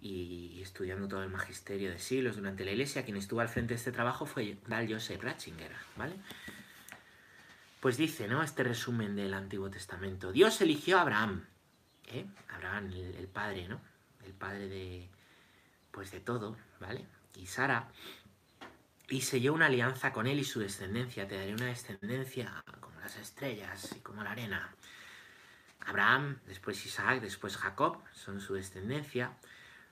Y, 0.00 0.60
estudiando 0.62 1.08
todo 1.08 1.22
el 1.22 1.30
magisterio 1.30 1.90
de 1.90 1.98
siglos 1.98 2.36
durante 2.36 2.64
la 2.64 2.72
iglesia, 2.72 3.04
quien 3.04 3.16
estuvo 3.16 3.40
al 3.40 3.48
frente 3.48 3.74
de 3.74 3.78
este 3.78 3.92
trabajo 3.92 4.26
fue 4.26 4.58
Dal 4.66 4.92
Joseph 4.92 5.22
Ratzinger, 5.22 5.72
¿vale? 5.96 6.14
Pues 7.80 7.96
dice, 7.96 8.26
¿no? 8.26 8.42
Este 8.42 8.64
resumen 8.64 9.14
del 9.14 9.32
Antiguo 9.32 9.70
Testamento. 9.70 10.32
Dios 10.32 10.60
eligió 10.60 10.98
a 10.98 11.02
Abraham, 11.02 11.46
¿eh? 12.08 12.26
Abraham, 12.48 12.86
el, 12.86 13.14
el 13.14 13.28
padre, 13.28 13.68
¿no? 13.68 13.80
El 14.26 14.32
padre 14.32 14.68
de, 14.68 15.08
pues 15.90 16.10
de 16.10 16.20
todo, 16.20 16.56
¿vale? 16.80 17.06
Y 17.36 17.46
Sara, 17.46 17.88
y 19.08 19.22
selló 19.22 19.54
una 19.54 19.66
alianza 19.66 20.12
con 20.12 20.26
él 20.26 20.38
y 20.38 20.44
su 20.44 20.60
descendencia. 20.60 21.26
Te 21.26 21.36
daré 21.36 21.54
una 21.54 21.66
descendencia 21.66 22.62
como 22.80 23.00
las 23.00 23.16
estrellas 23.16 23.94
y 23.96 24.00
como 24.00 24.22
la 24.22 24.32
arena. 24.32 24.74
Abraham, 25.86 26.38
después 26.46 26.84
Isaac, 26.84 27.20
después 27.20 27.56
Jacob, 27.56 28.02
son 28.12 28.40
su 28.40 28.54
descendencia. 28.54 29.32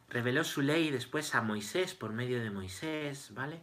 Reveló 0.09 0.45
su 0.45 0.61
ley 0.61 0.91
después 0.91 1.35
a 1.35 1.41
Moisés 1.41 1.95
por 1.95 2.13
medio 2.13 2.41
de 2.41 2.51
Moisés, 2.51 3.33
¿vale? 3.33 3.63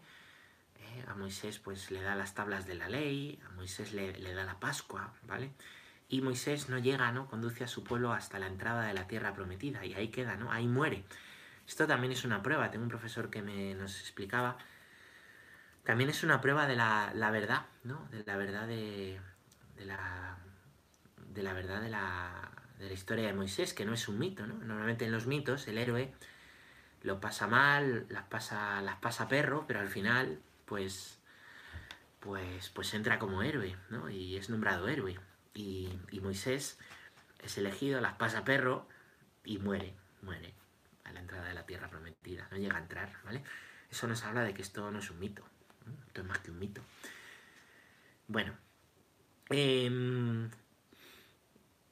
Eh, 0.79 1.05
a 1.07 1.13
Moisés 1.13 1.59
pues 1.59 1.91
le 1.91 2.01
da 2.01 2.15
las 2.15 2.33
tablas 2.33 2.65
de 2.65 2.75
la 2.75 2.89
ley, 2.89 3.39
a 3.47 3.49
Moisés 3.51 3.93
le, 3.93 4.17
le 4.17 4.33
da 4.33 4.43
la 4.43 4.59
Pascua, 4.59 5.13
¿vale? 5.27 5.51
Y 6.09 6.21
Moisés 6.21 6.69
no 6.69 6.79
llega, 6.79 7.11
¿no? 7.11 7.27
Conduce 7.27 7.63
a 7.63 7.67
su 7.67 7.83
pueblo 7.83 8.11
hasta 8.11 8.39
la 8.39 8.47
entrada 8.47 8.87
de 8.87 8.93
la 8.93 9.07
tierra 9.07 9.33
prometida 9.33 9.85
y 9.85 9.93
ahí 9.93 10.09
queda, 10.09 10.35
¿no? 10.35 10.51
Ahí 10.51 10.67
muere. 10.67 11.05
Esto 11.67 11.87
también 11.87 12.13
es 12.13 12.25
una 12.25 12.43
prueba. 12.43 12.69
Tengo 12.71 12.83
un 12.83 12.89
profesor 12.89 13.29
que 13.29 13.41
me 13.41 13.73
nos 13.75 13.99
explicaba 13.99 14.57
también 15.83 16.09
es 16.09 16.23
una 16.23 16.39
prueba 16.39 16.65
de 16.65 16.75
la, 16.75 17.29
verdad, 17.31 17.65
¿no? 17.83 18.07
De 18.09 18.23
la 18.25 18.37
verdad 18.37 18.67
de, 18.67 19.19
la, 19.77 20.37
de 21.33 21.43
la 21.43 21.53
verdad 21.53 21.81
de 21.81 21.89
la, 21.89 22.51
de 22.79 22.87
la 22.87 22.93
historia 22.93 23.27
de 23.27 23.33
Moisés, 23.33 23.73
que 23.73 23.85
no 23.85 23.93
es 23.93 24.07
un 24.07 24.17
mito, 24.17 24.47
¿no? 24.47 24.55
Normalmente 24.55 25.05
en 25.05 25.11
los 25.11 25.27
mitos 25.27 25.67
el 25.67 25.77
héroe 25.77 26.13
lo 27.01 27.19
pasa 27.19 27.47
mal, 27.47 28.05
las 28.09 28.23
pasa, 28.23 28.81
las 28.81 28.95
pasa 28.95 29.27
perro, 29.27 29.65
pero 29.67 29.81
al 29.81 29.89
final, 29.89 30.39
pues, 30.65 31.19
pues, 32.21 32.69
pues 32.69 32.93
entra 32.93 33.19
como 33.19 33.43
héroe, 33.43 33.75
¿no? 33.89 34.09
Y 34.09 34.37
es 34.37 34.49
nombrado 34.49 34.87
héroe. 34.87 35.19
Y, 35.53 35.89
y 36.11 36.21
Moisés 36.21 36.79
es 37.43 37.57
elegido, 37.57 37.99
las 37.99 38.13
pasa 38.13 38.45
perro 38.45 38.87
y 39.43 39.57
muere, 39.57 39.93
muere 40.21 40.62
la 41.13 41.21
entrada 41.21 41.47
de 41.47 41.53
la 41.53 41.65
tierra 41.65 41.89
prometida, 41.89 42.47
no 42.51 42.57
llega 42.57 42.77
a 42.77 42.81
entrar, 42.81 43.11
¿vale? 43.23 43.43
Eso 43.89 44.07
nos 44.07 44.23
habla 44.23 44.43
de 44.43 44.53
que 44.53 44.61
esto 44.61 44.89
no 44.91 44.99
es 44.99 45.09
un 45.09 45.19
mito, 45.19 45.43
esto 46.07 46.21
es 46.21 46.27
más 46.27 46.39
que 46.39 46.51
un 46.51 46.59
mito. 46.59 46.81
Bueno. 48.27 48.53
Em, 49.49 50.49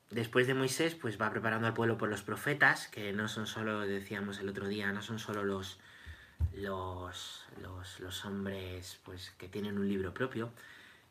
después 0.10 0.47
de 0.47 0.53
Moisés, 0.53 0.95
pues 0.95 1.19
va 1.19 1.29
preparando 1.29 1.67
al 1.67 1.73
pueblo 1.73 1.97
por 1.97 2.10
los 2.10 2.23
profetas, 2.23 2.88
que 2.88 3.13
no 3.13 3.27
son 3.27 3.47
solo, 3.47 3.81
decíamos 3.81 4.39
el 4.39 4.49
otro 4.49 4.67
día, 4.67 4.91
no 4.91 5.01
son 5.01 5.19
solo 5.19 5.43
los, 5.43 5.79
los, 6.53 7.45
los, 7.99 8.25
hombres 8.25 8.99
pues, 9.03 9.31
que 9.31 9.47
tienen 9.47 9.77
un 9.77 9.88
libro 9.88 10.13
propio, 10.13 10.51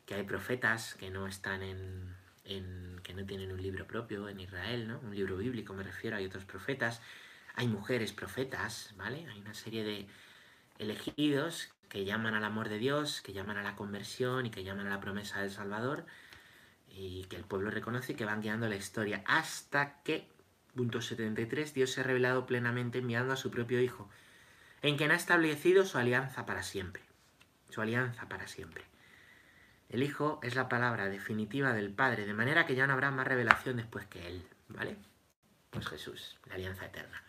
que 0.05 0.15
hay 0.15 0.23
profetas 0.23 0.95
que 0.95 1.09
no 1.09 1.27
están 1.27 1.61
en, 1.63 2.15
que 3.03 3.13
no 3.13 3.25
tienen 3.25 3.51
un 3.51 3.61
libro 3.61 3.87
propio 3.87 4.27
en 4.27 4.39
Israel, 4.39 4.87
¿no? 4.87 4.99
Un 4.99 5.15
libro 5.15 5.37
bíblico 5.37 5.73
me 5.73 5.83
refiero, 5.83 6.17
hay 6.17 6.25
otros 6.25 6.45
profetas, 6.45 7.01
hay 7.55 7.67
mujeres 7.67 8.13
profetas, 8.13 8.93
¿vale? 8.97 9.27
Hay 9.29 9.39
una 9.39 9.53
serie 9.53 9.83
de 9.83 10.07
elegidos 10.79 11.69
que 11.89 12.05
llaman 12.05 12.33
al 12.33 12.43
amor 12.43 12.69
de 12.69 12.77
Dios, 12.77 13.21
que 13.21 13.33
llaman 13.33 13.57
a 13.57 13.63
la 13.63 13.75
conversión 13.75 14.45
y 14.45 14.49
que 14.49 14.63
llaman 14.63 14.87
a 14.87 14.91
la 14.91 15.01
promesa 15.01 15.41
del 15.41 15.51
Salvador 15.51 16.05
y 16.89 17.25
que 17.25 17.35
el 17.35 17.43
pueblo 17.43 17.69
reconoce 17.71 18.13
y 18.13 18.15
que 18.15 18.25
van 18.25 18.41
guiando 18.41 18.67
la 18.67 18.75
historia 18.75 19.23
hasta 19.25 20.01
que, 20.03 20.27
punto 20.75 21.01
73, 21.01 21.73
Dios 21.73 21.91
se 21.91 22.01
ha 22.01 22.03
revelado 22.03 22.45
plenamente 22.45 22.99
enviando 22.99 23.33
a 23.33 23.37
su 23.37 23.51
propio 23.51 23.81
Hijo, 23.81 24.09
en 24.81 24.97
quien 24.97 25.11
ha 25.11 25.15
establecido 25.15 25.85
su 25.85 25.97
alianza 25.97 26.45
para 26.45 26.63
siempre. 26.63 27.03
Su 27.69 27.81
alianza 27.81 28.27
para 28.27 28.47
siempre. 28.47 28.83
El 29.89 30.03
Hijo 30.03 30.39
es 30.43 30.55
la 30.55 30.69
palabra 30.69 31.09
definitiva 31.09 31.73
del 31.73 31.91
Padre, 31.91 32.25
de 32.25 32.33
manera 32.33 32.65
que 32.65 32.75
ya 32.75 32.87
no 32.87 32.93
habrá 32.93 33.11
más 33.11 33.27
revelación 33.27 33.77
después 33.77 34.07
que 34.07 34.27
Él, 34.27 34.47
¿vale? 34.69 34.97
Pues 35.69 35.87
Jesús, 35.87 36.37
la 36.47 36.55
alianza 36.55 36.85
eterna. 36.85 37.21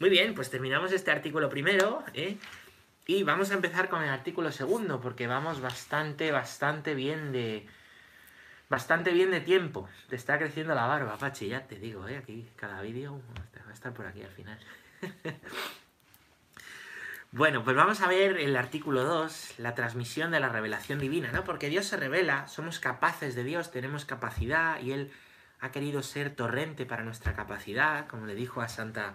Muy 0.00 0.08
bien, 0.08 0.34
pues 0.34 0.48
terminamos 0.48 0.92
este 0.92 1.10
artículo 1.10 1.50
primero, 1.50 2.02
¿eh? 2.14 2.38
Y 3.06 3.22
vamos 3.22 3.50
a 3.50 3.54
empezar 3.54 3.90
con 3.90 4.02
el 4.02 4.08
artículo 4.08 4.50
segundo, 4.50 4.98
porque 4.98 5.26
vamos 5.26 5.60
bastante, 5.60 6.32
bastante 6.32 6.94
bien 6.94 7.32
de... 7.32 7.66
Bastante 8.70 9.10
bien 9.10 9.30
de 9.30 9.42
tiempo. 9.42 9.90
Te 10.08 10.16
está 10.16 10.38
creciendo 10.38 10.74
la 10.74 10.86
barba, 10.86 11.18
Pachi, 11.18 11.48
ya 11.48 11.66
te 11.66 11.78
digo, 11.78 12.08
¿eh? 12.08 12.16
Aquí 12.16 12.48
cada 12.56 12.80
vídeo 12.80 13.20
va 13.66 13.70
a 13.70 13.74
estar 13.74 13.92
por 13.92 14.06
aquí 14.06 14.22
al 14.22 14.32
final. 14.32 14.58
Bueno, 17.32 17.62
pues 17.62 17.76
vamos 17.76 18.00
a 18.00 18.08
ver 18.08 18.38
el 18.38 18.56
artículo 18.56 19.04
2, 19.04 19.60
la 19.60 19.76
transmisión 19.76 20.32
de 20.32 20.40
la 20.40 20.48
revelación 20.48 20.98
divina, 20.98 21.30
¿no? 21.30 21.44
Porque 21.44 21.68
Dios 21.68 21.86
se 21.86 21.96
revela, 21.96 22.48
somos 22.48 22.80
capaces 22.80 23.36
de 23.36 23.44
Dios, 23.44 23.70
tenemos 23.70 24.04
capacidad 24.04 24.80
y 24.82 24.90
Él 24.90 25.12
ha 25.60 25.70
querido 25.70 26.02
ser 26.02 26.34
torrente 26.34 26.86
para 26.86 27.04
nuestra 27.04 27.36
capacidad, 27.36 28.08
como 28.08 28.26
le 28.26 28.34
dijo 28.34 28.62
a 28.62 28.68
Santa 28.68 29.14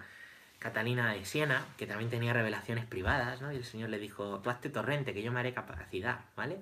Catalina 0.66 1.14
de 1.14 1.24
Siena, 1.26 1.64
que 1.78 1.86
también 1.86 2.10
tenía 2.10 2.34
revelaciones 2.34 2.88
privadas, 2.88 3.40
¿no? 3.40 3.52
Y 3.54 3.58
el 3.58 3.66
Señor 3.66 3.92
le 3.92 4.00
dijo, 4.00 4.40
tú 4.40 4.50
hazte 4.50 4.72
torrente, 4.72 5.14
que 5.14 5.22
yo 5.22 5.32
me 5.32 5.40
haré 5.40 5.54
capacidad, 5.54 6.22
¿vale? 6.36 6.60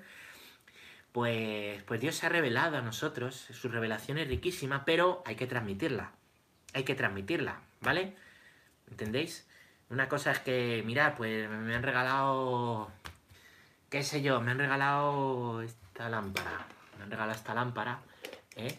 Pues, 1.13 1.81
pues 1.83 2.01
Dios 2.01 2.13
se 2.15 2.25
ha 2.25 2.29
revelado 2.29 2.75
a 2.75 2.81
nosotros, 2.81 3.33
su 3.33 3.69
revelación 3.69 4.17
es 4.17 4.27
riquísima, 4.27 4.83
pero 4.83 5.23
hay 5.25 5.37
que 5.37 5.47
transmitirla, 5.47 6.11
hay 6.73 6.83
que 6.83 6.95
transmitirla, 6.95 7.61
¿vale? 7.79 8.17
¿Entendéis? 8.91 9.47
Una 9.89 10.09
cosa 10.09 10.31
es 10.31 10.39
que, 10.39 10.83
mira, 10.85 11.15
pues 11.15 11.49
me 11.49 11.73
han 11.73 11.83
regalado, 11.83 12.91
qué 13.89 14.03
sé 14.03 14.21
yo, 14.21 14.41
me 14.41 14.51
han 14.51 14.59
regalado 14.59 15.61
esta 15.61 16.09
lámpara. 16.09 16.67
Me 16.97 17.05
han 17.05 17.09
regalado 17.09 17.37
esta 17.37 17.53
lámpara, 17.53 18.01
¿eh? 18.57 18.77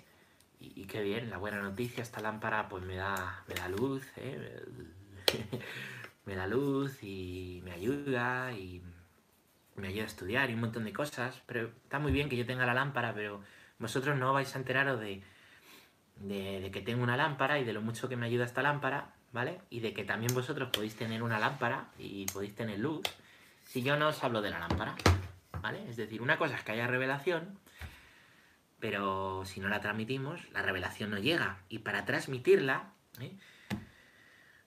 Y, 0.61 0.85
qué 0.85 1.03
bien, 1.03 1.31
la 1.31 1.39
buena 1.39 1.63
noticia, 1.63 2.03
esta 2.03 2.21
lámpara 2.21 2.69
pues 2.69 2.85
me 2.85 2.97
da, 2.97 3.43
me 3.49 3.55
da 3.55 3.69
luz, 3.71 4.07
¿eh? 4.17 4.63
me 6.27 6.35
da 6.35 6.47
luz 6.47 7.03
y 7.03 7.61
me 7.65 7.73
ayuda 7.73 8.53
y 8.53 8.83
me 9.77 9.89
ayuda 9.89 10.05
a 10.05 10.07
estudiar 10.07 10.51
y 10.51 10.55
un 10.55 10.61
montón 10.61 10.85
de 10.85 10.93
cosas. 10.93 11.43
Pero 11.47 11.69
está 11.85 11.99
muy 11.99 12.13
bien 12.13 12.29
que 12.29 12.37
yo 12.37 12.47
tenga 12.47 12.67
la 12.67 12.75
lámpara, 12.75 13.15
pero 13.15 13.43
vosotros 13.79 14.17
no 14.17 14.33
vais 14.33 14.55
a 14.55 14.59
enteraros 14.59 15.01
de, 15.01 15.23
de, 16.21 16.71
que 16.73 16.81
tengo 16.81 17.03
una 17.03 17.17
lámpara 17.17 17.59
y 17.59 17.65
de 17.65 17.73
lo 17.73 17.83
mucho 17.83 18.09
que 18.09 18.17
me 18.17 18.27
ayuda 18.27 18.45
esta 18.45 18.63
lámpara 18.63 19.15
¿vale? 19.35 19.61
Y 19.69 19.81
de 19.81 19.93
que 19.93 20.05
también 20.05 20.33
vosotros 20.33 20.71
podéis 20.73 20.95
tener 20.95 21.23
una 21.23 21.39
lámpara 21.41 21.89
y 21.99 22.25
podéis 22.27 22.55
tener 22.55 22.79
luz, 22.79 23.03
si 23.65 23.83
yo 23.83 23.97
no 23.97 24.09
os 24.09 24.23
hablo 24.23 24.41
de 24.41 24.51
la 24.51 24.61
lámpara, 24.61 24.95
¿vale? 25.61 25.85
Es 25.91 25.97
decir, 25.97 26.23
una 26.23 26.39
cosa 26.39 26.55
es 26.55 26.63
que 26.63 26.71
haya 26.73 26.87
revelación, 26.87 27.59
pero 28.79 29.43
si 29.45 29.59
no 29.59 29.69
la 29.69 29.81
transmitimos, 29.81 30.41
la 30.53 30.63
revelación 30.63 31.11
no 31.11 31.19
llega. 31.19 31.59
Y 31.69 31.81
para 31.81 32.05
transmitirla, 32.05 32.93
¿eh? 33.21 33.37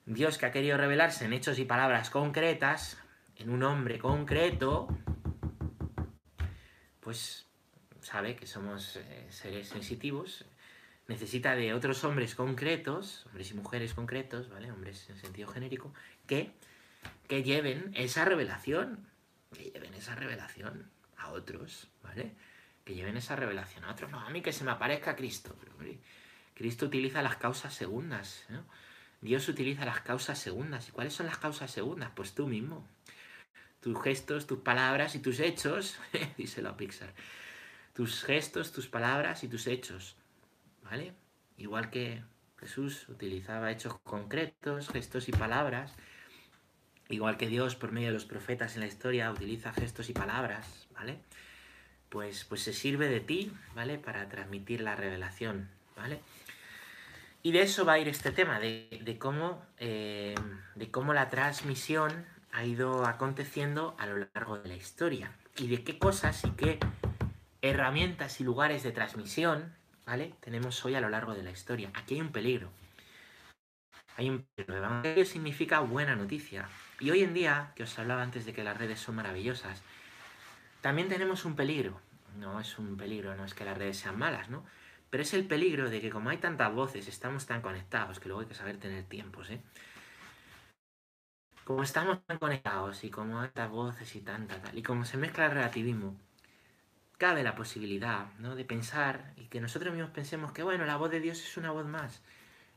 Dios 0.08 0.38
que 0.38 0.46
ha 0.46 0.52
querido 0.52 0.78
revelarse 0.78 1.26
en 1.26 1.34
hechos 1.34 1.58
y 1.58 1.66
palabras 1.66 2.08
concretas, 2.08 2.96
en 3.36 3.50
un 3.50 3.62
hombre 3.62 3.98
concreto, 3.98 4.88
pues 7.00 7.46
sabe 8.00 8.34
que 8.34 8.46
somos 8.46 8.96
eh, 8.96 9.26
seres 9.28 9.68
sensitivos, 9.68 10.46
necesita 11.08 11.54
de 11.54 11.74
otros 11.74 12.04
hombres 12.04 12.34
concretos, 12.34 13.26
hombres 13.26 13.50
y 13.50 13.54
mujeres 13.54 13.92
concretos, 13.92 14.48
¿vale? 14.48 14.72
Hombres 14.72 15.10
en 15.10 15.18
sentido 15.18 15.46
genérico, 15.46 15.92
que, 16.26 16.52
que 17.28 17.42
lleven 17.42 17.92
esa 17.94 18.24
revelación, 18.24 19.06
que 19.52 19.64
lleven 19.64 19.92
esa 19.92 20.14
revelación 20.14 20.90
a 21.18 21.32
otros, 21.32 21.90
¿vale? 22.02 22.34
Que 22.86 22.94
lleven 22.94 23.18
esa 23.18 23.36
revelación 23.36 23.84
a 23.84 23.92
otros. 23.92 24.10
No, 24.10 24.20
a 24.20 24.30
mí 24.30 24.40
que 24.40 24.54
se 24.54 24.64
me 24.64 24.70
aparezca 24.70 25.14
Cristo. 25.16 25.54
Cristo 26.54 26.86
utiliza 26.86 27.20
las 27.20 27.36
causas 27.36 27.74
segundas, 27.74 28.46
¿no? 28.48 28.64
Dios 29.20 29.48
utiliza 29.48 29.84
las 29.84 30.00
causas 30.00 30.38
segundas. 30.38 30.88
¿Y 30.88 30.92
cuáles 30.92 31.14
son 31.14 31.26
las 31.26 31.38
causas 31.38 31.70
segundas? 31.70 32.10
Pues 32.14 32.34
tú 32.34 32.46
mismo. 32.46 32.86
Tus 33.80 34.00
gestos, 34.02 34.46
tus 34.46 34.60
palabras 34.60 35.14
y 35.14 35.20
tus 35.20 35.40
hechos, 35.40 35.98
díselo 36.36 36.70
a 36.70 36.76
Pixar. 36.76 37.12
Tus 37.94 38.22
gestos, 38.22 38.72
tus 38.72 38.88
palabras 38.88 39.44
y 39.44 39.48
tus 39.48 39.66
hechos 39.66 40.16
¿vale? 40.90 41.12
Igual 41.56 41.90
que 41.90 42.22
Jesús 42.58 43.08
utilizaba 43.08 43.70
hechos 43.70 43.98
concretos, 44.04 44.88
gestos 44.88 45.28
y 45.28 45.32
palabras, 45.32 45.94
igual 47.08 47.36
que 47.36 47.46
Dios 47.46 47.76
por 47.76 47.92
medio 47.92 48.08
de 48.08 48.14
los 48.14 48.24
profetas 48.24 48.74
en 48.74 48.80
la 48.80 48.86
historia 48.86 49.30
utiliza 49.30 49.72
gestos 49.72 50.08
y 50.10 50.12
palabras, 50.12 50.88
¿vale? 50.94 51.18
Pues, 52.08 52.44
pues 52.44 52.62
se 52.62 52.72
sirve 52.72 53.08
de 53.08 53.20
ti, 53.20 53.52
¿vale? 53.74 53.98
Para 53.98 54.28
transmitir 54.28 54.80
la 54.80 54.96
revelación, 54.96 55.68
¿vale? 55.96 56.20
Y 57.42 57.52
de 57.52 57.62
eso 57.62 57.84
va 57.84 57.94
a 57.94 57.98
ir 57.98 58.08
este 58.08 58.32
tema, 58.32 58.58
de, 58.60 59.16
cómo, 59.18 59.64
eh, 59.78 60.34
de 60.74 60.90
cómo 60.90 61.14
la 61.14 61.28
transmisión 61.30 62.26
ha 62.52 62.64
ido 62.64 63.06
aconteciendo 63.06 63.94
a 63.98 64.06
lo 64.06 64.26
largo 64.34 64.58
de 64.58 64.68
la 64.68 64.76
historia 64.76 65.32
y 65.56 65.68
de 65.68 65.84
qué 65.84 65.98
cosas 65.98 66.44
y 66.44 66.50
qué 66.50 66.78
herramientas 67.62 68.40
y 68.40 68.44
lugares 68.44 68.82
de 68.82 68.92
transmisión 68.92 69.78
¿vale? 70.08 70.32
Tenemos 70.40 70.82
hoy 70.86 70.94
a 70.94 71.02
lo 71.02 71.10
largo 71.10 71.34
de 71.34 71.42
la 71.42 71.50
historia. 71.50 71.90
Aquí 71.92 72.14
hay 72.14 72.22
un 72.22 72.32
peligro. 72.32 72.70
Hay 74.16 74.30
un 74.30 74.46
peligro. 74.54 74.74
El 74.74 74.82
Evangelio 74.82 75.24
significa 75.26 75.80
buena 75.80 76.16
noticia. 76.16 76.66
Y 76.98 77.10
hoy 77.10 77.22
en 77.22 77.34
día, 77.34 77.72
que 77.76 77.82
os 77.82 77.98
hablaba 77.98 78.22
antes 78.22 78.46
de 78.46 78.54
que 78.54 78.64
las 78.64 78.78
redes 78.78 79.00
son 79.00 79.16
maravillosas, 79.16 79.82
también 80.80 81.08
tenemos 81.08 81.44
un 81.44 81.56
peligro. 81.56 82.00
No 82.38 82.58
es 82.58 82.78
un 82.78 82.96
peligro, 82.96 83.36
no 83.36 83.44
es 83.44 83.52
que 83.52 83.66
las 83.66 83.76
redes 83.76 83.98
sean 83.98 84.18
malas, 84.18 84.48
¿no? 84.48 84.64
Pero 85.10 85.22
es 85.22 85.32
el 85.34 85.46
peligro 85.46 85.88
de 85.88 86.00
que 86.00 86.10
como 86.10 86.30
hay 86.30 86.38
tantas 86.38 86.72
voces, 86.72 87.08
estamos 87.08 87.46
tan 87.46 87.62
conectados, 87.62 88.20
que 88.20 88.28
luego 88.28 88.42
hay 88.42 88.46
que 88.46 88.54
saber 88.54 88.78
tener 88.78 89.04
tiempos, 89.04 89.50
¿eh? 89.50 89.60
Como 91.64 91.82
estamos 91.82 92.24
tan 92.24 92.38
conectados 92.38 93.04
y 93.04 93.10
como 93.10 93.40
hay 93.40 93.48
tantas 93.48 93.70
voces 93.70 94.16
y 94.16 94.20
tanta 94.20 94.60
tal, 94.62 94.76
y 94.76 94.82
como 94.82 95.04
se 95.04 95.18
mezcla 95.18 95.46
el 95.46 95.52
relativismo, 95.52 96.16
cabe 97.18 97.42
la 97.42 97.54
posibilidad 97.54 98.32
¿no? 98.38 98.54
de 98.54 98.64
pensar 98.64 99.32
y 99.36 99.46
que 99.46 99.60
nosotros 99.60 99.92
mismos 99.92 100.12
pensemos 100.12 100.52
que, 100.52 100.62
bueno, 100.62 100.86
la 100.86 100.96
voz 100.96 101.10
de 101.10 101.20
Dios 101.20 101.38
es 101.42 101.56
una 101.56 101.72
voz 101.72 101.86
más, 101.86 102.22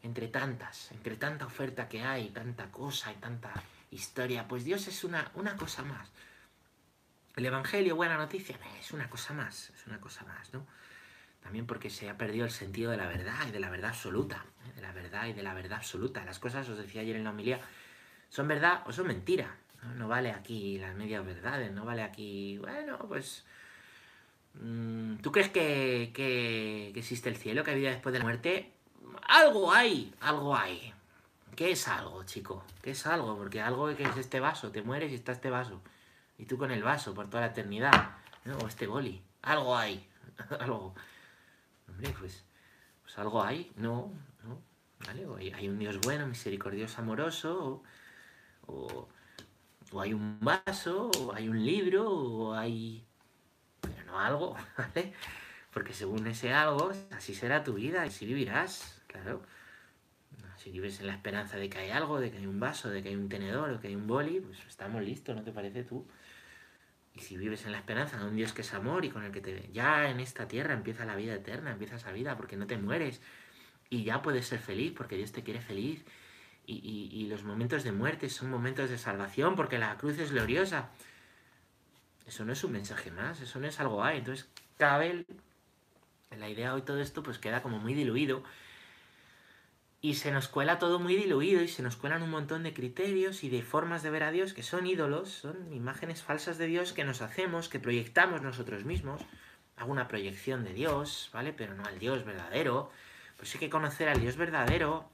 entre 0.03 0.27
tantas, 0.27 0.91
entre 0.91 1.15
tanta 1.15 1.45
oferta 1.45 1.87
que 1.87 2.01
hay, 2.01 2.29
tanta 2.29 2.71
cosa 2.71 3.11
y 3.11 3.15
tanta 3.15 3.53
historia, 3.91 4.47
pues 4.47 4.65
Dios 4.65 4.87
es 4.87 5.03
una, 5.03 5.31
una 5.35 5.55
cosa 5.55 5.83
más. 5.83 6.09
El 7.35 7.45
Evangelio, 7.45 7.95
buena 7.95 8.17
noticia, 8.17 8.57
es 8.79 8.91
una 8.91 9.09
cosa 9.09 9.33
más, 9.33 9.69
es 9.69 9.87
una 9.87 9.99
cosa 10.01 10.25
más, 10.25 10.51
¿no? 10.53 10.65
También 11.43 11.65
porque 11.65 11.89
se 11.89 12.09
ha 12.09 12.17
perdido 12.17 12.45
el 12.45 12.51
sentido 12.51 12.91
de 12.91 12.97
la 12.97 13.07
verdad 13.07 13.47
y 13.47 13.51
de 13.51 13.59
la 13.59 13.69
verdad 13.69 13.89
absoluta, 13.89 14.45
¿eh? 14.67 14.73
de 14.75 14.81
la 14.81 14.91
verdad 14.91 15.27
y 15.27 15.33
de 15.33 15.43
la 15.43 15.53
verdad 15.53 15.79
absoluta. 15.79 16.23
Las 16.23 16.39
cosas, 16.39 16.67
os 16.69 16.77
decía 16.77 17.01
ayer 17.01 17.15
en 17.15 17.23
la 17.23 17.31
homilía, 17.31 17.59
son 18.29 18.47
verdad 18.47 18.83
o 18.85 18.91
son 18.91 19.07
mentira. 19.07 19.55
¿no? 19.83 19.95
no 19.95 20.07
vale 20.07 20.31
aquí 20.31 20.77
las 20.77 20.95
medias 20.95 21.25
verdades, 21.25 21.71
no 21.71 21.85
vale 21.85 22.03
aquí, 22.03 22.57
bueno, 22.59 22.97
pues 23.07 23.43
Mm, 24.55 25.17
¿Tú 25.17 25.31
crees 25.31 25.49
que, 25.49 26.91
existe 26.95 27.29
el 27.29 27.37
cielo, 27.37 27.63
que 27.63 27.71
hay 27.71 27.79
vida 27.79 27.91
después 27.91 28.13
de 28.13 28.19
la 28.19 28.25
muerte? 28.25 28.71
Algo 29.27 29.71
hay, 29.71 30.13
algo 30.19 30.55
hay. 30.55 30.93
¿Qué 31.55 31.71
es 31.71 31.87
algo, 31.87 32.23
chico? 32.23 32.63
¿Qué 32.81 32.91
es 32.91 33.05
algo? 33.05 33.37
Porque 33.37 33.61
algo 33.61 33.95
que 33.95 34.03
es 34.03 34.17
este 34.17 34.39
vaso, 34.39 34.71
te 34.71 34.81
mueres 34.81 35.11
y 35.11 35.15
está 35.15 35.31
este 35.31 35.49
vaso. 35.49 35.81
Y 36.37 36.45
tú 36.45 36.57
con 36.57 36.71
el 36.71 36.83
vaso 36.83 37.13
por 37.13 37.29
toda 37.29 37.41
la 37.41 37.47
eternidad. 37.51 38.15
O 38.61 38.67
este 38.67 38.87
boli. 38.87 39.21
Algo 39.43 39.77
hay. 39.77 40.07
algo. 40.59 40.95
Pues, 42.09 42.45
pues 43.01 43.17
algo 43.17 43.43
hay. 43.43 43.71
No, 43.75 44.11
no. 44.43 44.61
¿Vale? 45.05 45.25
O 45.25 45.35
hay, 45.35 45.67
un 45.67 45.79
Dios 45.79 45.99
bueno, 46.01 46.27
misericordioso, 46.27 47.01
amoroso. 47.01 47.83
o, 48.67 49.07
o 49.91 50.01
hay 50.01 50.13
un 50.13 50.39
vaso, 50.39 51.11
o 51.19 51.33
hay 51.33 51.49
un 51.49 51.63
libro, 51.63 52.09
o 52.09 52.53
hay 52.53 53.05
algo, 54.19 54.55
¿vale? 54.77 55.13
Porque 55.73 55.93
según 55.93 56.27
ese 56.27 56.53
algo, 56.53 56.91
así 57.11 57.33
será 57.33 57.63
tu 57.63 57.73
vida 57.73 58.05
y 58.05 58.09
así 58.09 58.25
vivirás, 58.25 59.01
claro. 59.07 59.41
Si 60.57 60.69
vives 60.69 60.99
en 60.99 61.07
la 61.07 61.13
esperanza 61.13 61.57
de 61.57 61.69
que 61.69 61.79
hay 61.79 61.89
algo, 61.89 62.19
de 62.19 62.29
que 62.29 62.37
hay 62.37 62.45
un 62.45 62.59
vaso, 62.59 62.89
de 62.89 63.01
que 63.01 63.09
hay 63.09 63.15
un 63.15 63.29
tenedor 63.29 63.71
o 63.71 63.79
que 63.79 63.87
hay 63.87 63.95
un 63.95 64.05
boli, 64.05 64.41
pues 64.41 64.59
estamos 64.67 65.01
listos, 65.01 65.35
¿no 65.35 65.43
te 65.43 65.51
parece 65.51 65.83
tú? 65.83 66.05
Y 67.13 67.19
si 67.19 67.37
vives 67.37 67.65
en 67.65 67.73
la 67.73 67.79
esperanza 67.79 68.17
de 68.17 68.25
un 68.25 68.35
Dios 68.35 68.53
que 68.53 68.61
es 68.61 68.73
amor 68.73 69.03
y 69.05 69.09
con 69.09 69.23
el 69.23 69.31
que 69.31 69.41
te... 69.41 69.69
Ya 69.73 70.09
en 70.09 70.19
esta 70.19 70.47
tierra 70.47 70.73
empieza 70.73 71.05
la 71.05 71.15
vida 71.15 71.33
eterna, 71.33 71.71
empieza 71.71 71.95
esa 71.95 72.11
vida 72.11 72.37
porque 72.37 72.55
no 72.55 72.67
te 72.67 72.77
mueres. 72.77 73.21
Y 73.89 74.03
ya 74.03 74.21
puedes 74.21 74.47
ser 74.47 74.59
feliz 74.59 74.93
porque 74.95 75.17
Dios 75.17 75.31
te 75.31 75.43
quiere 75.43 75.61
feliz. 75.61 76.05
Y, 76.65 77.09
y 77.11 77.27
los 77.27 77.43
momentos 77.43 77.83
de 77.83 77.91
muerte 77.91 78.29
son 78.29 78.49
momentos 78.49 78.89
de 78.89 78.97
salvación 78.97 79.55
porque 79.55 79.77
la 79.77 79.97
cruz 79.97 80.17
es 80.19 80.31
gloriosa. 80.31 80.89
Eso 82.25 82.45
no 82.45 82.53
es 82.53 82.63
un 82.63 82.71
mensaje 82.71 83.11
más, 83.11 83.41
eso 83.41 83.59
no 83.59 83.67
es 83.67 83.77
algo 83.81 84.03
ahí. 84.03 84.19
Entonces, 84.19 84.47
cada 84.77 84.99
vez 84.99 85.25
la 86.37 86.49
idea 86.49 86.73
hoy 86.73 86.81
todo 86.81 87.01
esto 87.01 87.23
pues 87.23 87.39
queda 87.39 87.61
como 87.61 87.79
muy 87.79 87.93
diluido 87.93 88.43
y 90.01 90.15
se 90.15 90.31
nos 90.31 90.47
cuela 90.47 90.79
todo 90.79 90.99
muy 90.99 91.15
diluido 91.15 91.61
y 91.61 91.67
se 91.67 91.83
nos 91.83 91.95
cuelan 91.95 92.23
un 92.23 92.31
montón 92.31 92.63
de 92.63 92.73
criterios 92.73 93.43
y 93.43 93.49
de 93.49 93.61
formas 93.61 94.01
de 94.01 94.09
ver 94.09 94.23
a 94.23 94.31
Dios 94.31 94.53
que 94.53 94.63
son 94.63 94.87
ídolos, 94.87 95.29
son 95.29 95.71
imágenes 95.71 96.23
falsas 96.23 96.57
de 96.57 96.65
Dios 96.65 96.91
que 96.91 97.03
nos 97.03 97.21
hacemos, 97.21 97.69
que 97.69 97.79
proyectamos 97.79 98.41
nosotros 98.41 98.83
mismos. 98.83 99.21
Hago 99.77 99.91
una 99.91 100.07
proyección 100.07 100.63
de 100.63 100.73
Dios, 100.73 101.29
¿vale? 101.33 101.53
Pero 101.53 101.75
no 101.75 101.83
al 101.85 101.99
Dios 101.99 102.25
verdadero. 102.25 102.91
Pues 103.37 103.53
hay 103.53 103.59
que 103.59 103.69
conocer 103.69 104.09
al 104.09 104.19
Dios 104.19 104.37
verdadero 104.37 105.07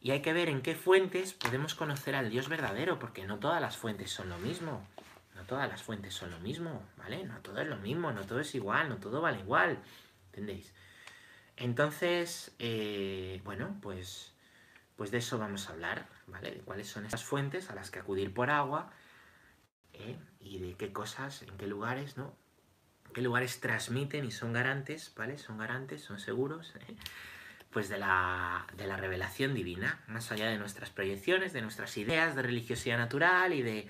y 0.00 0.10
hay 0.10 0.22
que 0.22 0.32
ver 0.32 0.48
en 0.48 0.60
qué 0.60 0.74
fuentes 0.74 1.32
podemos 1.32 1.76
conocer 1.76 2.16
al 2.16 2.28
Dios 2.28 2.48
verdadero, 2.48 2.98
porque 2.98 3.26
no 3.26 3.38
todas 3.38 3.60
las 3.60 3.76
fuentes 3.76 4.10
son 4.10 4.28
lo 4.28 4.38
mismo. 4.38 4.84
No 5.36 5.42
todas 5.42 5.68
las 5.68 5.82
fuentes 5.82 6.14
son 6.14 6.32
lo 6.32 6.40
mismo, 6.40 6.82
¿vale? 6.96 7.24
No 7.24 7.38
todo 7.40 7.60
es 7.60 7.68
lo 7.68 7.76
mismo, 7.76 8.10
no 8.10 8.24
todo 8.24 8.40
es 8.40 8.54
igual, 8.56 8.88
no 8.88 8.96
todo 8.96 9.20
vale 9.20 9.38
igual. 9.38 9.78
¿Entendéis? 10.32 10.72
Entonces, 11.56 12.54
eh, 12.58 13.40
bueno, 13.44 13.78
pues, 13.80 14.32
pues 14.96 15.10
de 15.10 15.18
eso 15.18 15.38
vamos 15.38 15.68
a 15.68 15.72
hablar, 15.72 16.06
¿vale? 16.26 16.50
De 16.50 16.60
cuáles 16.60 16.88
son 16.88 17.06
esas 17.06 17.24
fuentes 17.24 17.70
a 17.70 17.74
las 17.74 17.90
que 17.90 17.98
acudir 17.98 18.32
por 18.34 18.50
agua 18.50 18.92
¿eh? 19.94 20.16
y 20.40 20.58
de 20.58 20.74
qué 20.74 20.92
cosas, 20.92 21.42
en 21.42 21.56
qué 21.56 21.66
lugares, 21.66 22.16
¿no? 22.16 22.34
qué 23.16 23.22
lugares 23.22 23.60
transmiten 23.60 24.26
y 24.26 24.30
son 24.30 24.52
garantes, 24.52 25.10
¿vale? 25.16 25.38
Son 25.38 25.56
garantes, 25.56 26.02
son 26.02 26.20
seguros, 26.20 26.74
¿eh? 26.76 26.96
pues 27.70 27.88
de 27.88 27.96
la, 27.98 28.66
de 28.76 28.86
la 28.86 28.98
revelación 28.98 29.54
divina, 29.54 30.04
más 30.06 30.30
allá 30.32 30.50
de 30.50 30.58
nuestras 30.58 30.90
proyecciones, 30.90 31.54
de 31.54 31.62
nuestras 31.62 31.96
ideas 31.96 32.36
de 32.36 32.42
religiosidad 32.42 32.98
natural 32.98 33.54
y 33.54 33.62
de, 33.62 33.88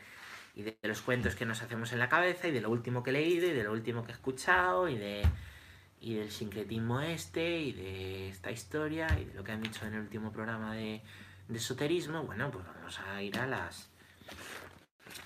y 0.55 0.62
de 0.62 0.79
los 0.85 1.02
cuentos 1.02 1.35
que 1.35 1.44
nos 1.44 1.61
hacemos 1.61 1.92
en 1.92 1.98
la 1.98 2.09
cabeza 2.09 2.46
y 2.46 2.52
de 2.52 2.61
lo 2.61 2.70
último 2.70 3.02
que 3.02 3.11
he 3.11 3.14
leído 3.14 3.48
y 3.48 3.52
de 3.52 3.64
lo 3.64 3.72
último 3.72 4.05
que 4.05 4.12
he 4.12 4.14
escuchado 4.14 4.88
y 4.88 4.96
de 4.96 5.22
y 6.00 6.14
del 6.14 6.30
sincretismo 6.30 7.00
este 7.00 7.61
y 7.61 7.72
de 7.72 8.28
esta 8.28 8.50
historia 8.50 9.06
y 9.18 9.24
de 9.24 9.35
lo 9.35 9.44
que 9.44 9.52
han 9.52 9.62
dicho 9.62 9.87
en 9.87 9.94
el 9.94 10.00
último 10.00 10.32
programa 10.32 10.74
de, 10.74 11.02
esoterismo, 11.52 12.22
bueno, 12.24 12.50
pues 12.50 12.64
vamos 12.66 12.98
a 13.00 13.22
ir 13.22 13.38
a 13.38 13.46
las 13.46 13.88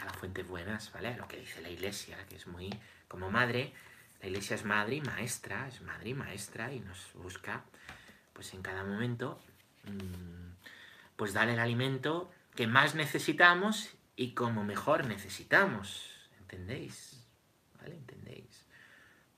a 0.00 0.04
las 0.04 0.16
fuentes 0.16 0.46
buenas, 0.46 0.92
¿vale? 0.92 1.08
A 1.08 1.16
lo 1.16 1.26
que 1.26 1.38
dice 1.38 1.60
la 1.60 1.70
iglesia, 1.70 2.16
que 2.28 2.36
es 2.36 2.46
muy 2.46 2.70
como 3.08 3.30
madre, 3.30 3.72
la 4.20 4.28
iglesia 4.28 4.56
es 4.56 4.64
madre 4.64 4.96
y 4.96 5.00
maestra, 5.00 5.66
es 5.68 5.80
madre 5.82 6.10
y 6.10 6.14
maestra 6.14 6.72
y 6.72 6.80
nos 6.80 7.12
busca 7.14 7.64
pues 8.32 8.54
en 8.54 8.62
cada 8.62 8.84
momento 8.84 9.42
mm, 9.84 10.52
pues 11.16 11.32
dar 11.32 11.48
el 11.48 11.58
alimento 11.58 12.30
que 12.54 12.66
más 12.66 12.94
necesitamos 12.94 13.94
y 14.16 14.34
como 14.34 14.64
mejor 14.64 15.06
necesitamos, 15.06 16.28
¿entendéis? 16.38 17.26
¿Vale? 17.80 17.96
¿Entendéis? 17.96 18.59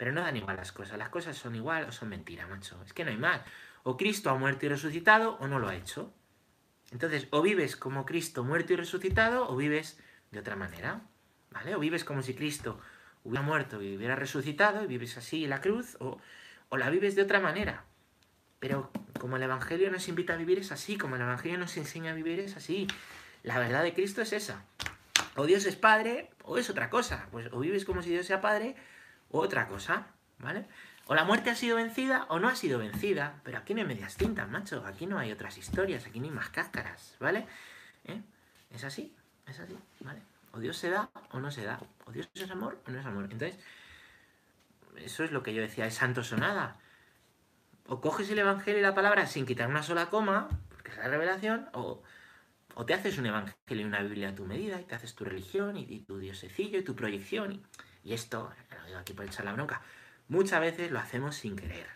Pero 0.03 0.11
no 0.11 0.23
dan 0.23 0.37
igual 0.37 0.57
las 0.57 0.73
cosas. 0.73 0.99
Las 0.99 1.11
cosas 1.11 1.37
son 1.37 1.55
igual 1.55 1.85
o 1.85 1.93
son 1.93 2.09
mentira, 2.09 2.49
macho. 2.49 2.77
Es 2.85 2.93
que 2.93 3.05
no 3.05 3.13
hay 3.13 3.17
más. 3.17 3.41
O 3.85 3.97
Cristo 3.97 4.31
ha 4.31 4.35
muerto 4.35 4.67
y 4.67 4.69
resucitado 4.69 5.37
o 5.39 5.47
no 5.47 5.61
lo 5.61 5.69
ha 5.69 5.77
hecho. 5.77 6.13
Entonces, 6.91 7.29
o 7.31 7.41
vives 7.41 7.77
como 7.77 8.05
Cristo 8.05 8.43
muerto 8.43 8.73
y 8.73 8.77
resucitado 8.77 9.49
o 9.49 9.55
vives 9.55 10.01
de 10.33 10.41
otra 10.41 10.57
manera. 10.57 11.03
¿Vale? 11.53 11.77
O 11.77 11.79
vives 11.79 12.03
como 12.03 12.21
si 12.23 12.35
Cristo 12.35 12.81
hubiera 13.23 13.43
muerto 13.47 13.81
y 13.81 13.97
hubiera 13.97 14.17
resucitado 14.17 14.83
y 14.83 14.89
vives 14.89 15.17
así 15.19 15.45
en 15.45 15.51
la 15.51 15.61
cruz 15.61 15.97
o, 16.01 16.19
o 16.69 16.77
la 16.77 16.91
vives 16.91 17.15
de 17.15 17.23
otra 17.23 17.39
manera. 17.39 17.85
Pero 18.59 18.91
como 19.21 19.37
el 19.37 19.43
Evangelio 19.45 19.89
nos 19.89 20.09
invita 20.09 20.33
a 20.33 20.37
vivir 20.37 20.59
es 20.59 20.73
así, 20.73 20.99
como 20.99 21.15
el 21.15 21.23
Evangelio 21.23 21.59
nos 21.59 21.77
enseña 21.77 22.11
a 22.11 22.15
vivir 22.15 22.41
es 22.41 22.57
así. 22.57 22.89
La 23.45 23.61
verdad 23.61 23.85
de 23.85 23.95
Cristo 23.95 24.21
es 24.21 24.33
esa. 24.33 24.65
O 25.37 25.47
Dios 25.47 25.65
es 25.65 25.77
Padre 25.77 26.31
o 26.43 26.59
es 26.59 26.71
otra 26.71 26.91
cosa. 26.91 27.29
Pues 27.31 27.53
o 27.53 27.61
vives 27.61 27.85
como 27.85 28.03
si 28.03 28.11
Dios 28.11 28.27
sea 28.27 28.41
Padre 28.41 28.75
otra 29.33 29.67
cosa, 29.67 30.07
¿vale? 30.39 30.67
O 31.07 31.15
la 31.15 31.25
muerte 31.25 31.51
ha 31.51 31.55
sido 31.55 31.77
vencida 31.77 32.27
o 32.29 32.39
no 32.39 32.49
ha 32.49 32.55
sido 32.55 32.79
vencida, 32.79 33.41
pero 33.43 33.59
aquí 33.59 33.75
no 33.75 33.81
hay 33.81 33.87
medias 33.87 34.17
tintas, 34.17 34.49
macho, 34.49 34.85
aquí 34.87 35.07
no 35.07 35.19
hay 35.19 35.33
otras 35.33 35.59
historias, 35.59 36.07
aquí 36.07 36.21
no 36.21 36.27
hay 36.27 36.31
más 36.31 36.51
cáscaras, 36.51 37.17
¿vale? 37.19 37.47
¿Eh? 38.05 38.23
Es 38.71 38.85
así, 38.85 39.15
es 39.47 39.59
así, 39.59 39.77
¿vale? 40.01 40.23
O 40.53 40.61
Dios 40.61 40.77
se 40.77 40.91
da 40.91 41.11
o 41.31 41.41
no 41.41 41.51
se 41.51 41.65
da, 41.65 41.81
o 42.07 42.13
Dios 42.13 42.29
es 42.35 42.51
amor 42.51 42.81
o 42.87 42.91
no 42.91 43.01
es 43.01 43.07
amor. 43.07 43.25
Entonces, 43.25 43.59
eso 44.97 45.25
es 45.25 45.33
lo 45.33 45.43
que 45.43 45.55
yo 45.55 45.63
decía, 45.63 45.87
es 45.87 45.95
santo 45.95 46.21
o 46.21 46.37
nada. 46.37 46.77
O 47.87 48.01
coges 48.01 48.31
el 48.31 48.39
Evangelio 48.39 48.81
y 48.81 48.83
la 48.83 48.95
palabra 48.95 49.27
sin 49.27 49.47
quitar 49.47 49.69
una 49.69 49.83
sola 49.83 50.07
coma, 50.07 50.49
porque 50.69 50.91
es 50.91 50.99
la 50.99 51.09
revelación, 51.09 51.69
o, 51.73 52.03
te 52.87 52.95
haces 52.95 53.19
un 53.19 53.27
Evangelio 53.27 53.83
y 53.83 53.85
una 53.85 54.03
Biblia 54.03 54.31
a 54.31 54.35
tu 54.35 54.45
medida, 54.45 54.81
y 54.81 54.85
te 54.85 54.95
haces 54.95 55.15
tu 55.15 55.25
religión, 55.25 55.77
y, 55.77 56.01
tu 56.01 56.19
diosecillo, 56.19 56.79
y 56.79 56.85
tu 56.85 56.95
proyección, 56.95 57.53
y 57.53 57.63
y 58.05 58.15
esto, 58.15 58.53
lo 58.71 58.87
digo 58.87 58.99
aquí 58.99 59.13
por 59.13 59.25
echar 59.25 59.45
la 59.45 59.53
bronca, 59.53 59.83
muchas 60.29 60.61
veces 60.61 60.91
lo 60.91 60.99
hacemos 60.99 61.37
sin 61.37 61.57
querer. 61.57 61.87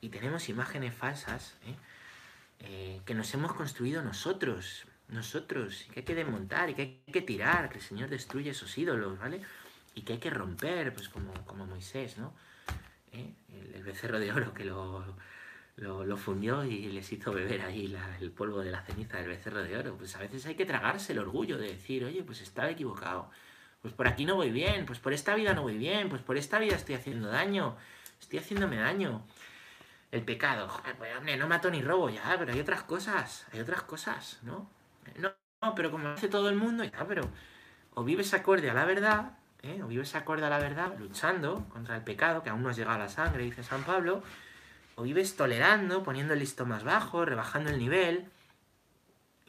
Y 0.00 0.08
tenemos 0.08 0.48
imágenes 0.48 0.94
falsas 0.94 1.54
¿eh? 1.66 1.74
Eh, 2.60 3.00
que 3.04 3.14
nos 3.14 3.32
hemos 3.34 3.52
construido 3.54 4.02
nosotros, 4.02 4.86
nosotros, 5.08 5.86
que 5.92 6.00
hay 6.00 6.04
que 6.04 6.14
desmontar 6.14 6.70
y 6.70 6.74
que 6.74 6.82
hay 6.82 7.12
que 7.12 7.22
tirar, 7.22 7.68
que 7.68 7.78
el 7.78 7.84
Señor 7.84 8.08
destruye 8.08 8.50
esos 8.50 8.76
ídolos, 8.76 9.18
¿vale? 9.18 9.40
Y 9.94 10.02
que 10.02 10.14
hay 10.14 10.18
que 10.18 10.30
romper, 10.30 10.92
pues 10.92 11.08
como, 11.08 11.32
como 11.44 11.66
Moisés, 11.66 12.18
¿no? 12.18 12.34
¿Eh? 13.12 13.32
El, 13.74 13.82
becerro 13.84 14.18
de 14.18 14.32
oro 14.32 14.52
que 14.52 14.64
lo, 14.64 15.04
lo, 15.76 16.16
fundió 16.16 16.64
y 16.64 16.88
les 16.88 17.12
hizo 17.12 17.32
beber 17.32 17.62
ahí 17.62 17.96
el 18.20 18.32
polvo 18.32 18.60
de 18.60 18.72
la 18.72 18.82
ceniza 18.82 19.18
del 19.18 19.28
becerro 19.28 19.62
de 19.62 19.76
oro. 19.76 19.96
Pues 19.96 20.16
a 20.16 20.18
veces 20.18 20.44
hay 20.46 20.56
que 20.56 20.66
tragarse 20.66 21.12
el 21.12 21.20
orgullo 21.20 21.56
de 21.56 21.68
decir, 21.68 22.04
oye, 22.04 22.24
pues 22.24 22.40
estaba 22.40 22.68
equivocado 22.68 23.30
pues 23.82 23.94
por 23.94 24.08
aquí 24.08 24.24
no 24.24 24.36
voy 24.36 24.50
bien, 24.50 24.86
pues 24.86 24.98
por 24.98 25.12
esta 25.12 25.34
vida 25.34 25.54
no 25.54 25.62
voy 25.62 25.78
bien, 25.78 26.08
pues 26.08 26.22
por 26.22 26.36
esta 26.36 26.58
vida 26.58 26.76
estoy 26.76 26.94
haciendo 26.94 27.28
daño, 27.28 27.76
estoy 28.20 28.38
haciéndome 28.38 28.76
daño. 28.76 29.24
El 30.10 30.22
pecado, 30.22 30.68
pues 30.98 31.16
hombre, 31.16 31.36
no 31.36 31.48
mato 31.48 31.70
ni 31.70 31.82
robo 31.82 32.08
ya, 32.10 32.36
pero 32.38 32.52
hay 32.52 32.60
otras 32.60 32.82
cosas, 32.82 33.46
hay 33.52 33.60
otras 33.60 33.82
cosas, 33.82 34.38
¿no? 34.42 34.70
No, 35.18 35.74
pero 35.74 35.90
como 35.90 36.08
hace 36.08 36.28
todo 36.28 36.48
el 36.48 36.56
mundo, 36.56 36.84
ya, 36.84 37.06
pero 37.06 37.28
o 37.94 38.04
vives 38.04 38.34
acorde 38.34 38.70
a 38.70 38.74
la 38.74 38.84
verdad, 38.84 39.32
¿eh? 39.62 39.82
o 39.82 39.86
vives 39.86 40.14
acorde 40.14 40.44
a 40.44 40.50
la 40.50 40.58
verdad, 40.58 40.96
luchando 40.98 41.66
contra 41.68 41.96
el 41.96 42.02
pecado, 42.02 42.42
que 42.42 42.50
aún 42.50 42.62
no 42.62 42.68
has 42.68 42.76
llegado 42.76 42.96
a 42.96 42.98
la 42.98 43.08
sangre, 43.08 43.44
dice 43.44 43.62
San 43.62 43.84
Pablo, 43.84 44.22
o 44.96 45.02
vives 45.02 45.36
tolerando, 45.36 46.02
poniendo 46.02 46.34
el 46.34 46.40
listo 46.40 46.66
más 46.66 46.84
bajo, 46.84 47.24
rebajando 47.24 47.70
el 47.70 47.78
nivel, 47.78 48.28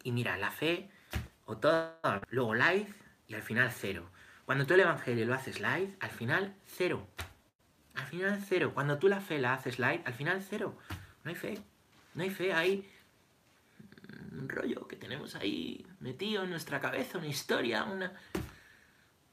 y 0.04 0.12
mira, 0.12 0.38
la 0.38 0.52
fe, 0.52 0.90
o 1.46 1.58
todo, 1.58 2.00
luego 2.30 2.56
life, 2.56 2.94
y 3.28 3.36
al 3.36 3.42
final 3.42 3.72
cero. 3.72 4.10
Cuando 4.48 4.66
tú 4.66 4.76
el 4.76 4.80
Evangelio 4.80 5.26
lo 5.26 5.34
haces 5.34 5.60
live, 5.60 5.98
al 6.00 6.10
final 6.10 6.56
cero. 6.66 7.06
Al 7.96 8.06
final 8.06 8.42
cero. 8.48 8.72
Cuando 8.74 8.98
tú 8.98 9.10
la 9.10 9.20
fe 9.20 9.40
la 9.40 9.54
haces 9.54 9.78
live, 9.78 10.02
al 10.06 10.14
final 10.14 10.42
cero. 10.42 10.78
No 11.26 11.32
hay 11.32 11.36
fe. 11.36 11.60
No 12.14 12.24
hay 12.24 12.30
fe, 12.30 12.54
hay 12.54 12.90
un 14.32 14.48
rollo 14.48 14.88
que 14.88 14.96
tenemos 14.96 15.36
ahí 15.36 15.86
metido 16.00 16.46
en 16.46 16.50
nuestra 16.50 16.80
cabeza, 16.80 17.18
una 17.18 17.28
historia, 17.28 17.84
una... 17.84 18.14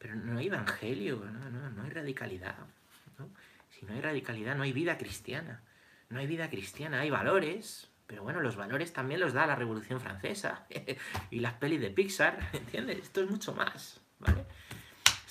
Pero 0.01 0.17
no 0.17 0.37
hay 0.37 0.49
evangelio, 0.49 1.25
no, 1.25 1.71
no 1.71 1.83
hay 1.85 1.91
radicalidad. 1.91 2.57
Si 3.71 3.87
no 3.87 3.95
hay 3.95 4.01
radicalidad, 4.01 4.57
no 4.57 4.65
hay 4.65 4.73
vida 4.73 4.99
cristiana. 4.99 5.63
No 6.09 6.19
hay 6.19 6.27
vida 6.27 6.51
cristiana, 6.51 6.99
hay 6.99 7.11
valores, 7.11 7.89
pero 8.09 8.25
bueno, 8.25 8.41
los 8.41 8.57
valores 8.57 8.93
también 8.93 9.21
los 9.21 9.33
da 9.33 9.47
la 9.47 9.55
Revolución 9.55 10.01
Francesa 10.01 10.67
y 11.31 11.39
las 11.39 11.53
pelis 11.55 11.81
de 11.81 11.91
Pixar, 11.91 12.37
¿entiendes? 12.53 12.99
Esto 12.99 13.23
es 13.23 13.31
mucho 13.31 13.55
más, 13.55 14.01
¿vale? 14.19 14.45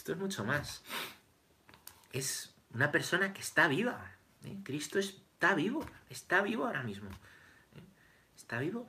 Esto 0.04 0.12
es 0.12 0.20
mucho 0.20 0.44
más. 0.44 0.82
Es 2.12 2.54
una 2.74 2.92
persona 2.92 3.32
que 3.32 3.40
está 3.40 3.70
viva. 3.70 4.12
¿eh? 4.44 4.58
Cristo 4.62 5.00
está 5.00 5.56
vivo, 5.56 5.86
está 6.10 6.42
vivo 6.42 6.66
ahora 6.66 6.84
mismo. 6.84 7.10
¿eh? 7.10 7.84
Está 8.36 8.60
vivo. 8.60 8.86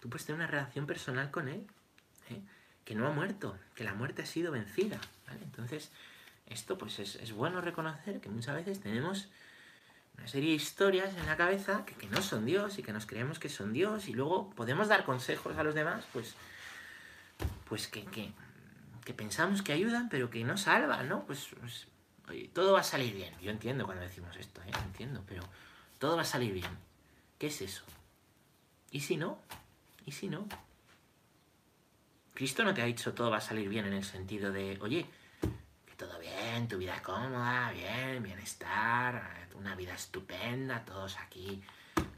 Tú 0.00 0.10
puedes 0.10 0.26
tener 0.26 0.40
una 0.40 0.48
relación 0.48 0.84
personal 0.84 1.30
con 1.30 1.46
Él, 1.46 1.64
¿eh? 2.28 2.40
que 2.84 2.96
no 2.96 3.06
ha 3.06 3.12
muerto, 3.12 3.56
que 3.76 3.84
la 3.84 3.94
muerte 3.94 4.22
ha 4.22 4.26
sido 4.26 4.50
vencida. 4.50 4.98
Entonces, 5.44 5.92
esto 6.46 6.76
pues 6.76 6.98
es, 6.98 7.30
bueno 7.30 7.60
reconocer 7.60 8.20
que 8.20 8.28
muchas 8.28 8.56
veces 8.56 8.80
tenemos 8.80 9.28
una 10.18 10.26
serie 10.26 10.48
de 10.48 10.56
historias 10.56 11.16
en 11.16 11.26
la 11.26 11.36
cabeza 11.36 11.86
que, 11.86 12.04
no 12.08 12.20
son 12.20 12.46
Dios 12.46 12.80
y 12.80 12.82
que 12.82 12.92
nos 12.92 13.06
creemos 13.06 13.38
que 13.38 13.48
son 13.48 13.72
Dios 13.72 14.08
y 14.08 14.12
luego 14.12 14.50
podemos 14.56 14.88
dar 14.88 15.04
consejos 15.04 15.56
a 15.56 15.62
los 15.62 15.76
demás, 15.76 16.04
pues, 16.12 16.34
pues 17.68 17.86
que, 17.86 18.04
que, 18.06 18.32
que 19.06 19.14
pensamos 19.14 19.62
que 19.62 19.72
ayudan, 19.72 20.08
pero 20.08 20.30
que 20.30 20.42
no 20.42 20.58
salvan, 20.58 21.08
¿no? 21.08 21.24
Pues, 21.26 21.46
pues 21.60 21.86
oye, 22.28 22.50
todo 22.52 22.72
va 22.72 22.80
a 22.80 22.82
salir 22.82 23.14
bien. 23.14 23.32
Yo 23.40 23.52
entiendo 23.52 23.84
cuando 23.86 24.02
decimos 24.02 24.36
esto, 24.36 24.60
¿eh? 24.62 24.72
Entiendo, 24.84 25.22
pero 25.28 25.44
todo 26.00 26.16
va 26.16 26.22
a 26.22 26.24
salir 26.24 26.52
bien. 26.52 26.76
¿Qué 27.38 27.46
es 27.46 27.62
eso? 27.62 27.84
¿Y 28.90 29.02
si 29.02 29.16
no? 29.16 29.38
¿Y 30.06 30.10
si 30.10 30.28
no? 30.28 30.48
Cristo 32.34 32.64
no 32.64 32.74
te 32.74 32.82
ha 32.82 32.86
dicho 32.86 33.14
todo 33.14 33.30
va 33.30 33.36
a 33.36 33.40
salir 33.40 33.68
bien 33.68 33.86
en 33.86 33.92
el 33.92 34.04
sentido 34.04 34.50
de, 34.50 34.76
oye, 34.80 35.06
que 35.86 35.94
todo 35.94 36.18
bien, 36.18 36.66
tu 36.66 36.76
vida 36.76 37.00
cómoda, 37.00 37.70
bien, 37.70 38.24
bienestar, 38.24 39.46
una 39.54 39.76
vida 39.76 39.94
estupenda, 39.94 40.84
todos 40.84 41.16
aquí, 41.18 41.62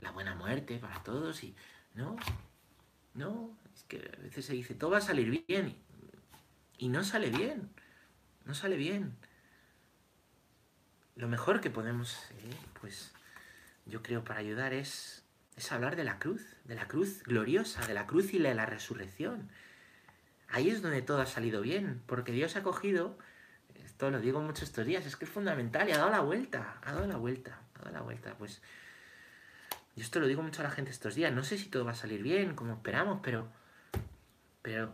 la 0.00 0.10
buena 0.10 0.34
muerte 0.34 0.78
para 0.78 1.02
todos 1.02 1.44
y... 1.44 1.54
No, 1.94 2.16
no, 3.12 3.50
es 3.74 3.82
que 3.82 4.10
a 4.16 4.22
veces 4.22 4.46
se 4.46 4.54
dice, 4.54 4.74
todo 4.74 4.92
va 4.92 4.98
a 4.98 5.02
salir 5.02 5.44
bien 5.46 5.76
no 6.86 7.02
sale 7.02 7.30
bien, 7.30 7.68
no 8.44 8.54
sale 8.54 8.76
bien. 8.76 9.16
Lo 11.16 11.26
mejor 11.26 11.60
que 11.60 11.70
podemos, 11.70 12.16
eh, 12.30 12.56
pues, 12.80 13.12
yo 13.86 14.02
creo 14.04 14.22
para 14.22 14.38
ayudar 14.38 14.72
es, 14.72 15.24
es 15.56 15.72
hablar 15.72 15.96
de 15.96 16.04
la 16.04 16.20
cruz, 16.20 16.46
de 16.64 16.76
la 16.76 16.86
cruz 16.86 17.24
gloriosa, 17.24 17.84
de 17.86 17.94
la 17.94 18.06
cruz 18.06 18.32
y 18.32 18.38
de 18.38 18.54
la 18.54 18.66
resurrección. 18.66 19.50
Ahí 20.48 20.70
es 20.70 20.80
donde 20.80 21.02
todo 21.02 21.20
ha 21.20 21.26
salido 21.26 21.60
bien, 21.60 22.00
porque 22.06 22.30
Dios 22.30 22.54
ha 22.54 22.62
cogido, 22.62 23.18
esto 23.74 24.10
lo 24.10 24.20
digo 24.20 24.40
muchos 24.40 24.62
estos 24.62 24.86
días, 24.86 25.04
es 25.04 25.16
que 25.16 25.24
es 25.24 25.30
fundamental 25.30 25.88
y 25.88 25.92
ha 25.92 25.98
dado 25.98 26.10
la 26.10 26.20
vuelta, 26.20 26.78
ha 26.82 26.92
dado 26.92 27.08
la 27.08 27.16
vuelta, 27.16 27.60
ha 27.74 27.78
dado 27.80 27.92
la 27.92 28.02
vuelta. 28.02 28.34
Pues 28.38 28.62
yo 29.96 30.04
esto 30.04 30.20
lo 30.20 30.28
digo 30.28 30.42
mucho 30.42 30.62
a 30.62 30.64
la 30.64 30.70
gente 30.70 30.92
estos 30.92 31.16
días, 31.16 31.32
no 31.32 31.42
sé 31.42 31.58
si 31.58 31.68
todo 31.68 31.84
va 31.84 31.90
a 31.90 31.96
salir 31.96 32.22
bien, 32.22 32.54
como 32.54 32.74
esperamos, 32.74 33.18
pero, 33.20 33.48
pero, 34.62 34.92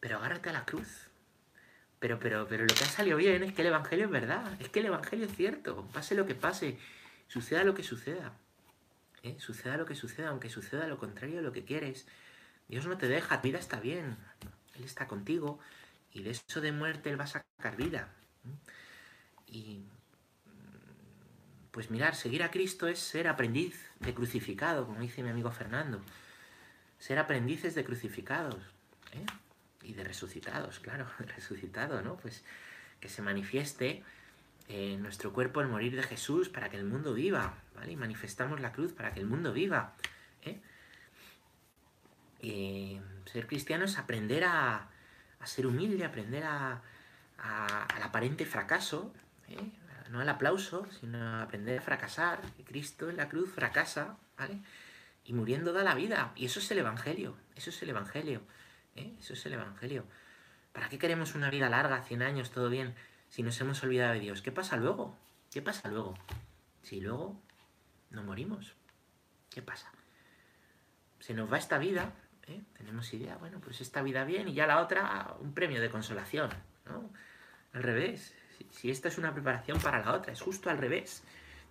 pero 0.00 0.18
agárrate 0.18 0.50
a 0.50 0.52
la 0.52 0.64
cruz. 0.64 1.08
Pero, 1.98 2.18
pero, 2.20 2.46
pero 2.48 2.64
lo 2.64 2.74
que 2.74 2.84
ha 2.84 2.88
salido 2.88 3.16
bien 3.16 3.42
es 3.42 3.52
que 3.52 3.62
el 3.62 3.68
Evangelio 3.68 4.04
es 4.04 4.10
verdad, 4.10 4.60
es 4.60 4.68
que 4.68 4.80
el 4.80 4.86
Evangelio 4.86 5.26
es 5.26 5.34
cierto, 5.34 5.88
pase 5.92 6.14
lo 6.14 6.26
que 6.26 6.34
pase, 6.34 6.78
suceda 7.26 7.64
lo 7.64 7.74
que 7.74 7.82
suceda. 7.82 8.32
¿eh? 9.22 9.36
Suceda 9.38 9.76
lo 9.76 9.86
que 9.86 9.94
suceda, 9.94 10.28
aunque 10.28 10.48
suceda 10.48 10.86
lo 10.86 10.98
contrario 10.98 11.36
de 11.36 11.42
lo 11.42 11.52
que 11.52 11.64
quieres. 11.64 12.06
Dios 12.68 12.86
no 12.86 12.98
te 12.98 13.08
deja, 13.08 13.38
vida 13.38 13.58
está 13.58 13.80
bien. 13.80 14.16
Él 14.76 14.84
está 14.84 15.08
contigo 15.08 15.58
y 16.12 16.22
de 16.22 16.30
eso 16.30 16.60
de 16.60 16.72
muerte 16.72 17.10
Él 17.10 17.18
va 17.18 17.24
a 17.24 17.28
sacar 17.28 17.76
vida. 17.76 18.08
Y 19.46 19.82
pues 21.70 21.90
mirar, 21.90 22.14
seguir 22.14 22.42
a 22.42 22.50
Cristo 22.50 22.86
es 22.88 22.98
ser 22.98 23.28
aprendiz 23.28 23.90
de 24.00 24.14
crucificado, 24.14 24.86
como 24.86 25.00
dice 25.00 25.22
mi 25.22 25.30
amigo 25.30 25.50
Fernando. 25.50 26.00
Ser 26.98 27.18
aprendices 27.18 27.74
de 27.74 27.84
crucificados. 27.84 28.60
¿eh? 29.12 29.24
Y 29.82 29.94
de 29.94 30.04
resucitados, 30.04 30.80
claro, 30.80 31.06
resucitado, 31.18 32.02
¿no? 32.02 32.16
Pues 32.16 32.44
que 33.00 33.08
se 33.08 33.22
manifieste 33.22 34.02
en 34.68 35.02
nuestro 35.02 35.32
cuerpo 35.32 35.60
el 35.60 35.68
morir 35.68 35.96
de 35.96 36.02
Jesús 36.02 36.48
para 36.48 36.68
que 36.68 36.76
el 36.76 36.84
mundo 36.84 37.14
viva, 37.14 37.54
¿vale? 37.74 37.92
Y 37.92 37.96
manifestamos 37.96 38.60
la 38.60 38.72
cruz 38.72 38.92
para 38.92 39.12
que 39.12 39.20
el 39.20 39.26
mundo 39.26 39.52
viva. 39.52 39.94
¿eh? 40.42 40.60
ser 43.32 43.46
cristiano 43.46 43.84
es 43.84 43.98
aprender 43.98 44.44
a, 44.44 44.88
ser 45.44 45.66
humilde, 45.66 46.04
aprender 46.04 46.44
a, 46.44 46.82
al 47.38 48.02
aparente 48.02 48.44
fracaso, 48.44 49.12
¿eh? 49.48 49.70
no 50.10 50.20
al 50.20 50.28
aplauso, 50.28 50.86
sino 51.00 51.40
aprender 51.40 51.78
a 51.78 51.82
fracasar. 51.82 52.40
Cristo 52.66 53.10
en 53.10 53.16
la 53.16 53.28
cruz 53.28 53.50
fracasa, 53.50 54.16
¿vale? 54.36 54.60
Y 55.24 55.32
muriendo 55.34 55.72
da 55.72 55.82
la 55.82 55.94
vida. 55.94 56.32
Y 56.36 56.46
eso 56.46 56.60
es 56.60 56.70
el 56.70 56.78
Evangelio, 56.78 57.36
eso 57.54 57.70
es 57.70 57.82
el 57.82 57.90
Evangelio, 57.90 58.42
¿eh? 58.98 59.16
eso 59.18 59.32
es 59.32 59.46
el 59.46 59.54
Evangelio. 59.54 60.04
¿Para 60.72 60.88
qué 60.88 60.98
queremos 60.98 61.34
una 61.34 61.50
vida 61.50 61.68
larga, 61.68 62.02
100 62.02 62.22
años, 62.22 62.50
todo 62.50 62.68
bien, 62.68 62.94
si 63.28 63.42
nos 63.42 63.60
hemos 63.60 63.82
olvidado 63.82 64.14
de 64.14 64.20
Dios? 64.20 64.42
¿Qué 64.42 64.52
pasa 64.52 64.76
luego? 64.76 65.16
¿Qué 65.50 65.62
pasa 65.62 65.88
luego? 65.88 66.14
Si 66.82 67.00
luego 67.00 67.40
no 68.10 68.22
morimos, 68.22 68.74
¿qué 69.50 69.62
pasa? 69.62 69.90
Se 71.20 71.34
nos 71.34 71.52
va 71.52 71.58
esta 71.58 71.78
vida 71.78 72.12
¿eh? 72.48 72.62
Tenemos 72.76 73.12
idea, 73.12 73.36
bueno, 73.36 73.60
pues 73.60 73.80
esta 73.80 74.02
vida 74.02 74.24
bien 74.24 74.48
y 74.48 74.54
ya 74.54 74.66
la 74.66 74.80
otra 74.80 75.34
un 75.40 75.52
premio 75.54 75.80
de 75.80 75.90
consolación, 75.90 76.50
¿no? 76.86 77.10
Al 77.72 77.82
revés, 77.82 78.34
si, 78.70 78.90
esta 78.90 79.08
es 79.08 79.18
una 79.18 79.32
preparación 79.32 79.78
para 79.80 80.00
la 80.00 80.12
otra, 80.12 80.32
es 80.32 80.40
justo 80.40 80.70
al 80.70 80.78
revés. 80.78 81.22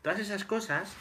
Todas 0.01 0.19
esas 0.19 0.45
cosas, 0.45 0.93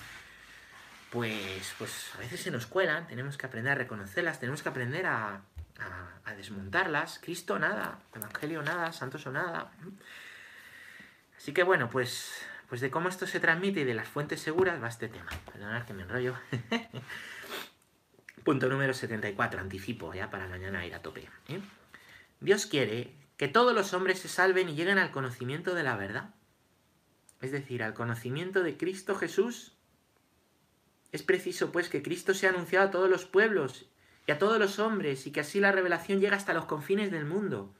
pues, 1.10 1.74
pues 1.78 2.10
a 2.16 2.18
veces 2.18 2.40
se 2.40 2.50
nos 2.50 2.66
cuelan, 2.66 3.06
tenemos 3.06 3.36
que 3.36 3.46
aprender 3.46 3.72
a 3.72 3.76
reconocerlas, 3.76 4.40
tenemos 4.40 4.62
que 4.62 4.68
aprender 4.68 5.06
a, 5.06 5.42
a, 5.80 6.34
desmontarlas. 6.34 7.18
Cristo 7.22 7.58
nada, 7.58 8.00
Evangelio 8.14 8.62
nada, 8.62 8.92
Santos 8.92 9.26
o 9.26 9.32
nada. 9.32 9.72
Así 11.36 11.52
que 11.52 11.62
bueno, 11.62 11.88
pues, 11.88 12.42
pues 12.68 12.80
de 12.80 12.90
cómo 12.90 13.08
esto 13.08 13.26
se 13.26 13.40
transmite 13.40 13.80
y 13.80 13.84
de 13.84 13.94
las 13.94 14.08
fuentes 14.08 14.40
seguras 14.40 14.82
va 14.82 14.88
este 14.88 15.08
tema. 15.08 15.30
Perdonad 15.50 15.84
que 15.84 15.94
me 15.94 16.02
enrollo. 16.02 16.34
Punto 18.44 18.68
número 18.68 18.94
74, 18.94 19.60
anticipo 19.60 20.14
ya 20.14 20.30
para 20.30 20.46
mañana 20.46 20.86
ir 20.86 20.94
a 20.94 21.02
tope. 21.02 21.28
¿eh? 21.48 21.60
Dios 22.40 22.66
quiere 22.66 23.14
que 23.36 23.48
todos 23.48 23.74
los 23.74 23.92
hombres 23.92 24.18
se 24.20 24.28
salven 24.28 24.68
y 24.68 24.74
lleguen 24.74 24.98
al 24.98 25.10
conocimiento 25.10 25.74
de 25.74 25.82
la 25.82 25.96
verdad. 25.96 26.34
Es 27.40 27.50
decir, 27.52 27.82
al 27.82 27.94
conocimiento 27.94 28.62
de 28.62 28.76
Cristo 28.76 29.14
Jesús. 29.14 29.72
Es 31.12 31.22
preciso, 31.22 31.72
pues, 31.72 31.88
que 31.88 32.02
Cristo 32.02 32.34
sea 32.34 32.50
anunciado 32.50 32.88
a 32.88 32.90
todos 32.90 33.08
los 33.08 33.24
pueblos 33.24 33.86
y 34.26 34.32
a 34.32 34.38
todos 34.38 34.58
los 34.58 34.78
hombres 34.78 35.26
y 35.26 35.32
que 35.32 35.40
así 35.40 35.60
la 35.60 35.72
revelación 35.72 36.20
llegue 36.20 36.34
hasta 36.34 36.54
los 36.54 36.64
confines 36.64 37.10
del 37.10 37.24
mundo. 37.24 37.72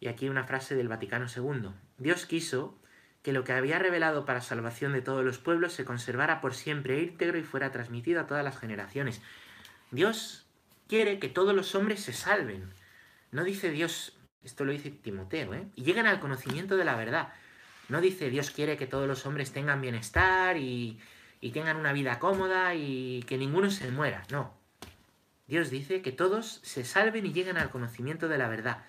Y 0.00 0.08
aquí 0.08 0.28
una 0.28 0.44
frase 0.44 0.74
del 0.74 0.88
Vaticano 0.88 1.26
II. 1.34 1.70
Dios 1.98 2.26
quiso 2.26 2.78
que 3.22 3.32
lo 3.32 3.44
que 3.44 3.52
había 3.52 3.78
revelado 3.78 4.24
para 4.24 4.40
salvación 4.40 4.92
de 4.92 5.02
todos 5.02 5.24
los 5.24 5.38
pueblos 5.38 5.72
se 5.72 5.84
conservara 5.84 6.40
por 6.40 6.54
siempre 6.54 7.02
íntegro 7.02 7.38
y 7.38 7.42
fuera 7.42 7.72
transmitido 7.72 8.20
a 8.20 8.26
todas 8.26 8.44
las 8.44 8.58
generaciones. 8.58 9.20
Dios 9.90 10.46
quiere 10.86 11.18
que 11.18 11.28
todos 11.28 11.54
los 11.54 11.74
hombres 11.74 12.00
se 12.00 12.12
salven. 12.12 12.72
No 13.32 13.44
dice 13.44 13.70
Dios, 13.70 14.16
esto 14.44 14.64
lo 14.64 14.72
dice 14.72 14.90
Timoteo, 14.90 15.54
¿eh? 15.54 15.66
y 15.74 15.82
lleguen 15.82 16.06
al 16.06 16.20
conocimiento 16.20 16.76
de 16.76 16.84
la 16.84 16.94
verdad. 16.94 17.32
No 17.88 18.00
dice 18.00 18.30
Dios 18.30 18.50
quiere 18.50 18.76
que 18.76 18.86
todos 18.86 19.08
los 19.08 19.26
hombres 19.26 19.52
tengan 19.52 19.80
bienestar 19.80 20.56
y, 20.56 21.00
y 21.40 21.50
tengan 21.50 21.76
una 21.76 21.92
vida 21.92 22.18
cómoda 22.18 22.74
y 22.74 23.24
que 23.24 23.38
ninguno 23.38 23.70
se 23.70 23.90
muera. 23.90 24.22
No. 24.30 24.65
Dios 25.46 25.70
dice 25.70 26.02
que 26.02 26.12
todos 26.12 26.60
se 26.62 26.84
salven 26.84 27.26
y 27.26 27.32
lleguen 27.32 27.56
al 27.56 27.70
conocimiento 27.70 28.28
de 28.28 28.38
la 28.38 28.48
verdad. 28.48 28.84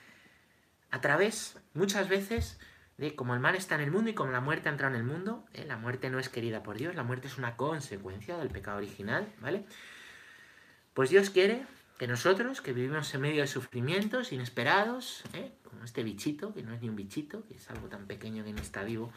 A 0.89 1.01
través, 1.01 1.59
muchas 1.73 2.09
veces, 2.09 2.59
de 2.97 3.15
como 3.15 3.33
el 3.33 3.39
mal 3.39 3.55
está 3.55 3.75
en 3.75 3.81
el 3.81 3.91
mundo 3.91 4.09
y 4.09 4.13
como 4.13 4.31
la 4.31 4.41
muerte 4.41 4.69
ha 4.69 4.71
entrado 4.71 4.95
en 4.95 5.01
el 5.01 5.05
mundo, 5.05 5.45
¿eh? 5.53 5.65
la 5.65 5.77
muerte 5.77 6.09
no 6.09 6.19
es 6.19 6.29
querida 6.29 6.63
por 6.63 6.77
Dios, 6.77 6.95
la 6.95 7.03
muerte 7.03 7.27
es 7.27 7.37
una 7.37 7.55
consecuencia 7.55 8.37
del 8.37 8.49
pecado 8.49 8.77
original, 8.77 9.31
¿vale? 9.39 9.65
Pues 10.93 11.11
Dios 11.11 11.29
quiere 11.29 11.65
que 11.99 12.07
nosotros, 12.07 12.61
que 12.61 12.73
vivimos 12.73 13.13
en 13.13 13.21
medio 13.21 13.41
de 13.41 13.47
sufrimientos 13.47 14.31
inesperados, 14.31 15.23
¿eh? 15.33 15.53
como 15.63 15.83
este 15.83 16.03
bichito, 16.03 16.53
que 16.53 16.63
no 16.63 16.73
es 16.73 16.81
ni 16.81 16.89
un 16.89 16.95
bichito, 16.95 17.45
que 17.47 17.55
es 17.55 17.69
algo 17.69 17.87
tan 17.87 18.07
pequeño 18.07 18.43
que 18.43 18.53
no 18.53 18.61
está 18.61 18.83
vivo, 18.83 19.11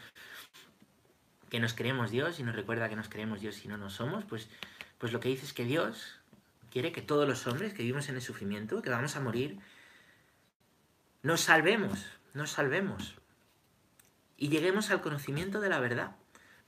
que 1.49 1.59
nos 1.59 1.73
creemos 1.73 2.11
Dios 2.11 2.39
y 2.39 2.43
nos 2.43 2.55
recuerda 2.55 2.87
que 2.87 2.95
nos 2.95 3.09
creemos 3.09 3.41
Dios 3.41 3.65
y 3.65 3.67
no 3.67 3.77
nos 3.77 3.93
somos, 3.93 4.25
pues, 4.25 4.47
pues 4.97 5.11
lo 5.11 5.19
que 5.19 5.29
dice 5.29 5.45
es 5.45 5.53
que 5.53 5.65
Dios 5.65 6.20
quiere 6.71 6.91
que 6.91 7.01
todos 7.01 7.27
los 7.27 7.45
hombres 7.45 7.73
que 7.73 7.83
vivimos 7.83 8.09
en 8.09 8.15
el 8.15 8.21
sufrimiento, 8.21 8.81
que 8.81 8.89
vamos 8.89 9.15
a 9.15 9.19
morir, 9.19 9.59
nos 11.21 11.41
salvemos, 11.41 12.05
nos 12.33 12.51
salvemos, 12.51 13.21
y 14.41 14.49
lleguemos 14.49 14.89
al 14.89 15.01
conocimiento 15.01 15.61
de 15.61 15.69
la 15.69 15.79
verdad. 15.79 16.15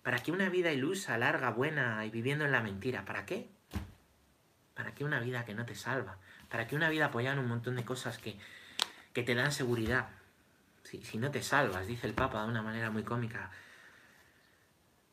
¿Para 0.03 0.19
qué 0.19 0.31
una 0.31 0.47
vida 0.49 0.71
ilusa, 0.71 1.17
larga, 1.17 1.49
buena 1.49 2.05
y 2.05 2.11
viviendo 2.11 2.45
en 2.45 2.51
la 2.51 2.61
mentira? 2.61 3.03
¿Para 3.03 3.25
qué? 3.25 3.49
¿Para 4.75 4.93
qué 4.93 5.03
una 5.03 5.19
vida 5.19 5.43
que 5.43 5.55
no 5.55 5.65
te 5.65 5.73
salva? 5.73 6.19
¿Para 6.49 6.67
qué 6.67 6.75
una 6.75 6.89
vida 6.89 7.05
apoyada 7.05 7.33
en 7.33 7.39
un 7.39 7.47
montón 7.47 7.75
de 7.75 7.83
cosas 7.83 8.19
que, 8.19 8.37
te 9.13 9.33
dan 9.33 9.51
seguridad? 9.51 10.09
Si, 10.83 11.01
si 11.03 11.17
no 11.17 11.31
te 11.31 11.41
salvas, 11.41 11.87
dice 11.87 12.05
el 12.05 12.13
Papa 12.13 12.43
de 12.43 12.49
una 12.49 12.61
manera 12.61 12.91
muy 12.91 13.01
cómica, 13.01 13.49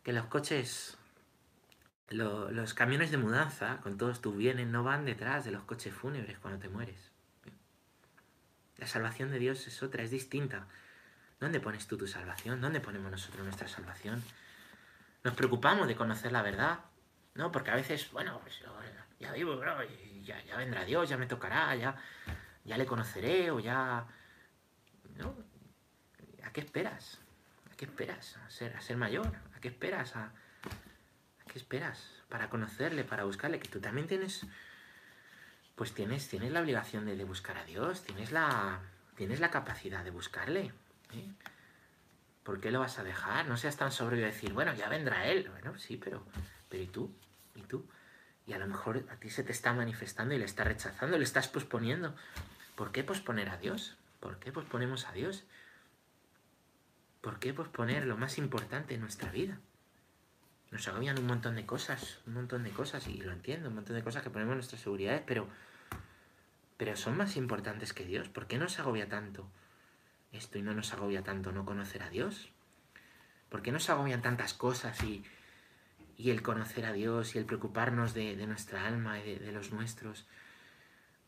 que 0.03 0.13
los 0.13 0.27
coches, 0.27 0.99
los 2.11 2.75
camiones 2.75 3.11
de 3.11 3.19
mudanza 3.19 3.79
con 3.83 3.97
todos 3.97 4.21
tus 4.21 4.37
bienes 4.37 4.67
no 4.67 4.83
van 4.83 5.05
detrás 5.05 5.45
de 5.45 5.53
los 5.53 5.63
coches 5.63 5.95
fúnebres 5.95 6.39
cuando 6.39 6.61
te 6.61 6.69
mueres. 6.69 7.11
La 8.79 8.87
salvación 8.87 9.31
de 9.31 9.39
Dios 9.39 9.67
es 9.67 9.83
otra, 9.83 10.03
es 10.03 10.11
distinta. 10.11 10.67
¿Dónde 11.39 11.61
pones 11.61 11.87
tú 11.87 11.97
tu 11.97 12.07
salvación? 12.07 12.61
¿Dónde 12.61 12.81
ponemos 12.81 13.11
nosotros 13.11 13.45
nuestra 13.45 13.69
salvación? 13.69 14.23
Nos 15.23 15.35
preocupamos 15.35 15.87
de 15.87 15.95
conocer 15.95 16.33
la 16.33 16.43
verdad, 16.43 16.81
¿no? 17.35 17.53
Porque 17.53 17.71
a 17.71 17.77
veces, 17.77 18.11
bueno, 18.11 18.41
pues 18.41 18.61
ya 19.21 19.33
vivo, 19.33 19.57
bro, 19.57 19.77
ya, 20.23 20.57
vendrá 20.57 20.85
Dios, 20.85 21.09
ya 21.09 21.17
me 21.17 21.27
tocará, 21.27 21.75
ya, 21.77 21.95
ya 22.65 22.77
le 22.77 22.87
conoceré 22.87 23.51
o 23.51 23.61
ya... 23.61 24.07
¿No? 25.17 25.37
¿A 26.43 26.53
qué 26.53 26.63
esperas? 26.63 27.21
¿A 27.71 27.77
qué 27.77 27.85
esperas? 27.85 28.37
¿A 28.39 28.51
ser, 28.51 28.75
a 28.77 28.81
ser 28.81 28.97
mayor? 28.97 29.33
¿A 29.55 29.61
qué 29.61 29.69
esperas? 29.69 30.17
¿A, 30.17 30.33
qué 31.51 31.59
esperas? 31.59 31.99
Para 32.29 32.49
conocerle, 32.49 33.05
para 33.05 33.25
buscarle, 33.25 33.59
que 33.59 33.69
tú 33.69 33.81
también 33.81 34.07
tienes... 34.07 34.47
Pues 35.75 35.95
tienes, 35.95 36.29
tienes 36.29 36.53
la 36.53 36.61
obligación 36.61 37.07
de, 37.07 37.17
de 37.17 37.25
buscar 37.25 37.57
a 37.57 37.65
Dios, 37.65 38.03
tienes 38.03 38.33
la, 38.33 38.81
tienes 39.17 39.41
la 39.41 39.51
capacidad 39.51 40.05
de 40.05 40.11
buscarle. 40.11 40.73
¿Eh? 41.15 41.33
¿Por 42.43 42.61
qué 42.61 42.71
lo 42.71 42.81
vas 42.81 42.99
a 42.99 43.03
dejar? 43.03 43.49
No 43.49 43.57
seas 43.57 43.77
tan 43.77 43.91
sobrio 43.91 44.21
y 44.21 44.25
decir, 44.25 44.53
bueno, 44.53 44.75
ya 44.75 44.89
vendrá 44.89 45.27
él. 45.27 45.49
Bueno, 45.51 45.79
sí, 45.79 45.97
pero, 45.97 46.27
pero 46.69 46.83
¿y 46.83 46.87
tú? 46.87 47.15
¿Y 47.55 47.63
tú? 47.63 47.89
Y 48.47 48.53
a 48.53 48.59
lo 48.59 48.67
mejor 48.67 49.07
a 49.11 49.17
ti 49.17 49.31
se 49.31 49.43
te 49.43 49.53
está 49.53 49.73
manifestando 49.73 50.35
y 50.35 50.39
le 50.39 50.45
está 50.45 50.65
rechazando, 50.65 51.17
le 51.17 51.25
estás 51.25 51.49
posponiendo. 51.49 52.15
¿Por 52.75 52.93
qué 52.93 53.03
posponer 53.03 53.49
a 53.49 53.57
Dios? 53.57 53.97
¿Por 54.21 54.39
qué 54.39 54.53
posponemos 54.53 55.07
a 55.07 55.13
Dios? 55.13 55.45
¿Por 57.21 57.39
qué 57.39 57.55
posponer 57.55 58.07
lo 58.07 58.17
más 58.17 58.37
importante 58.37 58.95
en 58.95 59.01
nuestra 59.01 59.31
vida? 59.31 59.59
Nos 60.71 60.87
agobian 60.87 61.19
un 61.19 61.27
montón 61.27 61.57
de 61.57 61.67
cosas, 61.67 62.21
un 62.27 62.35
montón 62.35 62.63
de 62.63 62.71
cosas, 62.71 63.09
y 63.09 63.19
lo 63.19 63.33
entiendo, 63.33 63.69
un 63.69 63.75
montón 63.75 63.97
de 63.97 64.05
cosas 64.05 64.23
que 64.23 64.31
ponemos 64.31 64.53
en 64.53 64.59
nuestras 64.59 64.81
seguridades, 64.81 65.23
pero, 65.27 65.49
pero 66.77 66.97
son 66.97 67.17
más 67.17 67.37
importantes 67.37 67.93
que 67.93 68.05
Dios. 68.05 68.29
¿Por 68.29 68.47
qué 68.47 68.57
nos 68.57 68.79
agobia 68.79 69.09
tanto 69.09 69.49
esto 70.33 70.59
y 70.59 70.63
no 70.63 70.73
nos 70.73 70.93
agobia 70.93 71.23
tanto 71.23 71.51
no 71.51 71.65
conocer 71.65 72.05
a 72.05 72.11
Dios? 72.11 72.51
¿Por 73.49 73.63
qué 73.63 73.73
nos 73.73 73.91
agobian 73.91 74.23
tantas 74.23 74.55
cosas 74.55 75.03
y, 75.03 75.25
y 76.17 76.31
el 76.31 76.41
conocer 76.41 76.87
a 76.87 76.93
Dios 76.93 77.35
y 77.35 77.39
el 77.39 77.47
preocuparnos 77.47 78.15
de, 78.15 78.37
nuestra 78.47 78.87
alma 78.87 79.19
y 79.19 79.25
de, 79.25 79.39
de, 79.41 79.53
los 79.53 79.73
nuestros 79.73 80.29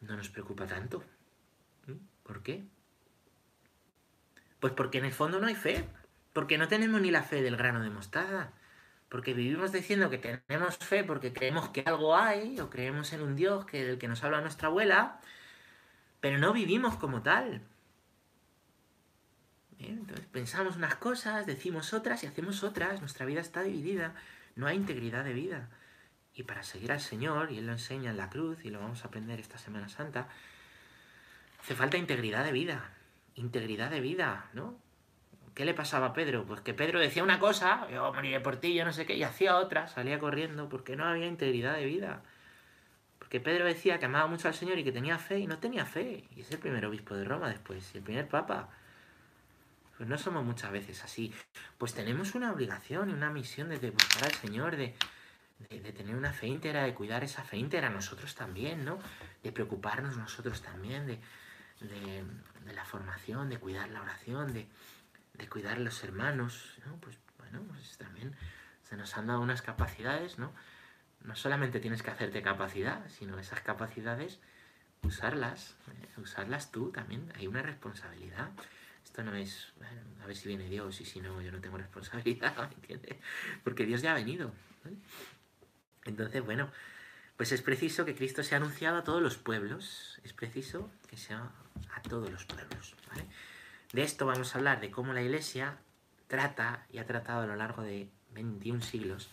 no 0.01 0.17
nos 0.17 0.29
preocupa 0.29 0.67
tanto? 0.69 1.03
¿Mm? 1.89 1.95
¿Por 2.23 2.45
qué? 2.45 2.65
Pues 4.61 4.73
porque 4.73 4.99
en 4.99 5.05
el 5.05 5.13
fondo 5.13 5.41
no 5.41 5.49
hay 5.49 5.57
fe, 5.57 5.85
porque 6.33 6.59
no 6.59 6.69
tenemos 6.69 7.01
ni 7.01 7.11
la 7.11 7.25
fe 7.25 7.43
del 7.43 7.57
grano 7.57 7.81
de 7.81 7.91
mostaza, 7.91 8.53
porque 9.13 9.35
vivimos 9.35 9.73
diciendo 9.73 10.09
que 10.09 10.17
tenemos 10.17 10.79
fe 10.79 11.05
porque 11.05 11.35
creemos 11.35 11.69
que 11.69 11.83
algo 11.83 12.17
hay 12.17 12.59
o 12.61 12.71
creemos 12.71 13.13
en 13.13 13.21
un 13.21 13.37
Dios 13.37 13.67
que 13.67 13.85
del 13.85 13.99
que 13.99 14.09
nos 14.09 14.25
habla 14.25 14.41
nuestra 14.41 14.69
abuela, 14.69 15.21
pero 16.21 16.39
no 16.39 16.55
vivimos 16.55 16.97
como 16.97 17.21
tal. 17.21 17.61
Entonces 19.79 20.25
pensamos 20.33 20.77
unas 20.77 20.95
cosas, 20.95 21.45
decimos 21.45 21.93
otras 21.93 22.25
y 22.25 22.27
hacemos 22.27 22.65
otras, 22.65 23.01
nuestra 23.01 23.27
vida 23.27 23.43
está 23.43 23.63
dividida, 23.63 24.15
no 24.57 24.67
hay 24.67 24.79
integridad 24.79 25.25
de 25.25 25.35
vida. 25.35 25.69
Y 26.33 26.45
para 26.45 26.63
seguir 26.63 26.91
al 26.91 27.01
Señor, 27.01 27.53
y 27.53 27.59
Él 27.59 27.67
lo 27.67 27.73
enseña 27.73 28.13
en 28.13 28.17
la 28.17 28.31
cruz, 28.31 28.65
y 28.65 28.71
lo 28.71 28.81
vamos 28.81 29.05
a 29.05 29.09
aprender 29.09 29.39
esta 29.41 29.59
Semana 29.59 29.91
Santa, 29.91 30.29
hace 31.61 31.75
falta 31.75 31.99
integridad 31.99 32.47
de 32.47 32.53
vida, 32.53 32.95
integridad 33.35 33.91
de 33.91 34.01
vida, 34.01 34.49
¿no? 34.55 34.81
¿Qué 35.55 35.67
le 35.67 35.75
pasaba 35.75 36.07
a 36.07 36.13
Pedro? 36.15 36.47
Pues 36.47 36.61
que 36.63 36.73
Pedro 36.73 36.99
decía 36.99 37.23
una 37.23 37.39
cosa, 37.39 37.87
yo 37.91 38.13
moriré 38.13 38.41
por 38.41 38.57
ti, 38.57 38.75
yo 38.75 38.85
no 38.85 38.93
sé 38.93 39.05
qué, 39.05 39.15
y 39.17 39.23
hacía 39.23 39.57
otra, 39.57 39.87
salía 39.87 40.19
corriendo, 40.19 40.69
porque 40.69 40.97
no 40.97 41.05
había 41.05 41.27
integridad 41.27 41.77
de 41.77 41.85
vida. 41.85 42.23
Porque 43.19 43.39
Pedro 43.39 43.67
decía 43.67 43.99
que 43.99 44.07
amaba 44.07 44.27
mucho 44.27 44.49
al 44.49 44.55
Señor 44.55 44.79
y 44.79 44.85
que 44.85 44.93
tenía 44.93 45.19
fe, 45.19 45.41
y 45.41 45.47
no 45.47 45.59
tenía 45.59 45.85
fe. 45.85 46.25
Y 46.35 46.41
es 46.41 46.51
el 46.51 46.59
primer 46.59 46.87
obispo 46.87 47.15
de 47.15 47.25
Roma 47.25 47.51
después, 47.51 47.95
y 47.95 47.99
el 47.99 48.05
primer 48.05 48.29
papa. 48.29 48.71
Pues 49.99 50.09
no 50.09 50.17
somos 50.17 50.43
muchas 50.43 50.73
veces 50.73 51.05
así. 51.05 51.35
Pues 51.77 51.93
tenemos 51.93 52.35
una 52.35 52.51
obligación 52.51 53.11
y 53.11 53.13
una 53.13 53.31
misión 53.31 53.69
de 53.69 53.91
buscar 53.91 54.25
al 54.25 54.33
Señor, 54.33 54.77
de, 54.77 54.95
de, 55.69 55.93
tener 55.93 56.17
una 56.17 56.33
fe 56.33 56.47
íntegra, 56.47 56.85
de 56.85 56.95
cuidar 56.95 57.25
esa 57.25 57.45
fe 57.45 57.59
íntegra 57.59 57.91
nosotros 57.91 58.35
también, 58.35 58.87
¿no? 58.87 58.99
De 59.43 59.53
preocuparnos 59.53 60.17
nosotros 60.17 60.63
también, 60.63 61.07
de, 61.07 61.19
de 61.81 62.73
la 62.73 62.85
formación, 62.87 63.51
de 63.51 63.59
cuidar 63.59 63.91
la 63.91 64.01
oración, 64.01 64.53
de, 64.53 64.67
cuidar 65.49 65.77
a 65.77 65.81
los 65.81 66.03
hermanos, 66.05 66.79
¿no? 66.87 66.97
Pues 66.97 67.19
bueno, 67.39 67.63
pues 67.69 67.97
también 67.99 68.35
se 68.83 68.97
nos 68.97 69.17
han 69.17 69.27
dado 69.27 69.41
unas 69.41 69.63
capacidades, 69.63 70.39
¿no? 70.39 70.53
No 71.23 71.37
solamente 71.37 71.81
tienes 71.81 72.03
que 72.03 72.11
hacerte 72.11 72.43
capacidad, 72.43 73.09
sino 73.09 73.39
esas 73.39 73.61
capacidades, 73.61 74.41
usarlas, 75.03 75.77
¿eh? 75.89 76.21
usarlas 76.21 76.73
tú 76.73 76.91
también, 76.91 77.33
hay 77.37 77.47
una 77.47 77.63
responsabilidad. 77.63 78.51
Esto 79.05 79.23
no 79.23 79.35
es, 79.35 79.73
bueno, 79.79 80.01
a 80.23 80.27
ver 80.27 80.37
si 80.37 80.49
viene 80.49 80.69
Dios 80.69 81.01
y 81.01 81.05
si 81.05 81.21
no, 81.21 81.41
yo 81.43 81.53
no 81.53 81.61
tengo 81.61 81.77
responsabilidad, 81.77 82.57
¿me 82.71 82.75
entiendes? 82.75 83.17
Porque 83.65 83.85
Dios 83.87 84.03
ya 84.03 84.13
ha 84.13 84.15
venido. 84.15 84.53
Entonces, 86.05 86.45
bueno, 86.45 86.71
pues 87.37 87.53
es 87.53 87.63
preciso 87.63 88.05
que 88.05 88.15
Cristo 88.15 88.43
sea 88.43 88.59
anunciado 88.59 88.99
a 88.99 89.05
todos 89.05 89.23
los 89.23 89.37
pueblos, 89.37 90.21
es 90.25 90.33
preciso 90.33 90.91
que 91.09 91.17
sea 91.17 91.51
a 91.95 92.03
todos 92.03 92.31
los 92.31 92.45
pueblos. 92.45 92.95
De 93.93 94.03
esto 94.03 94.25
vamos 94.25 94.55
a 94.55 94.59
hablar, 94.59 94.81
de 94.81 94.91
cómo 94.91 95.13
la 95.13 95.21
Iglesia 95.21 95.77
trata 96.27 96.87
y 96.91 96.97
ha 96.97 97.07
tratado 97.07 97.43
a 97.43 97.47
lo 97.47 97.57
largo 97.57 97.83
de 97.83 98.09
21 98.31 98.81
siglos 98.81 99.29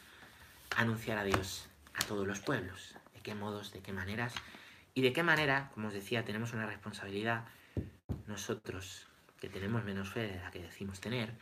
anunciar 0.75 1.17
a 1.17 1.23
Dios 1.23 1.69
a 1.93 2.05
todos 2.05 2.27
los 2.27 2.41
pueblos, 2.41 2.95
de 3.13 3.21
qué 3.21 3.35
modos, 3.35 3.71
de 3.71 3.79
qué 3.79 3.93
maneras 3.93 4.33
y 4.93 5.01
de 5.01 5.13
qué 5.13 5.23
manera, 5.23 5.71
como 5.73 5.87
os 5.87 5.93
decía, 5.93 6.25
tenemos 6.25 6.51
una 6.51 6.65
responsabilidad 6.65 7.45
nosotros 8.27 9.07
que 9.39 9.47
tenemos 9.47 9.85
menos 9.85 10.09
fe 10.09 10.27
de 10.27 10.41
la 10.41 10.51
que 10.51 10.61
decimos 10.61 10.99
tener, 10.99 11.33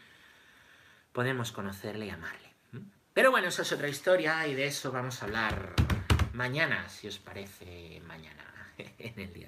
podemos 1.12 1.52
conocerle 1.52 2.06
y 2.06 2.12
amarle. 2.12 2.54
Pero 3.16 3.32
bueno, 3.32 3.48
eso 3.48 3.64
es 3.64 3.72
otra 3.72 3.88
historia 3.88 4.48
y 4.48 4.54
de 4.54 4.68
eso 4.68 4.92
vamos 4.92 5.24
a 5.24 5.26
hablar 5.26 5.74
mañana, 6.34 6.88
si 6.88 7.08
os 7.08 7.18
parece 7.18 8.00
mañana, 8.06 8.44
en 8.78 9.20
el 9.20 9.34
día 9.34 9.46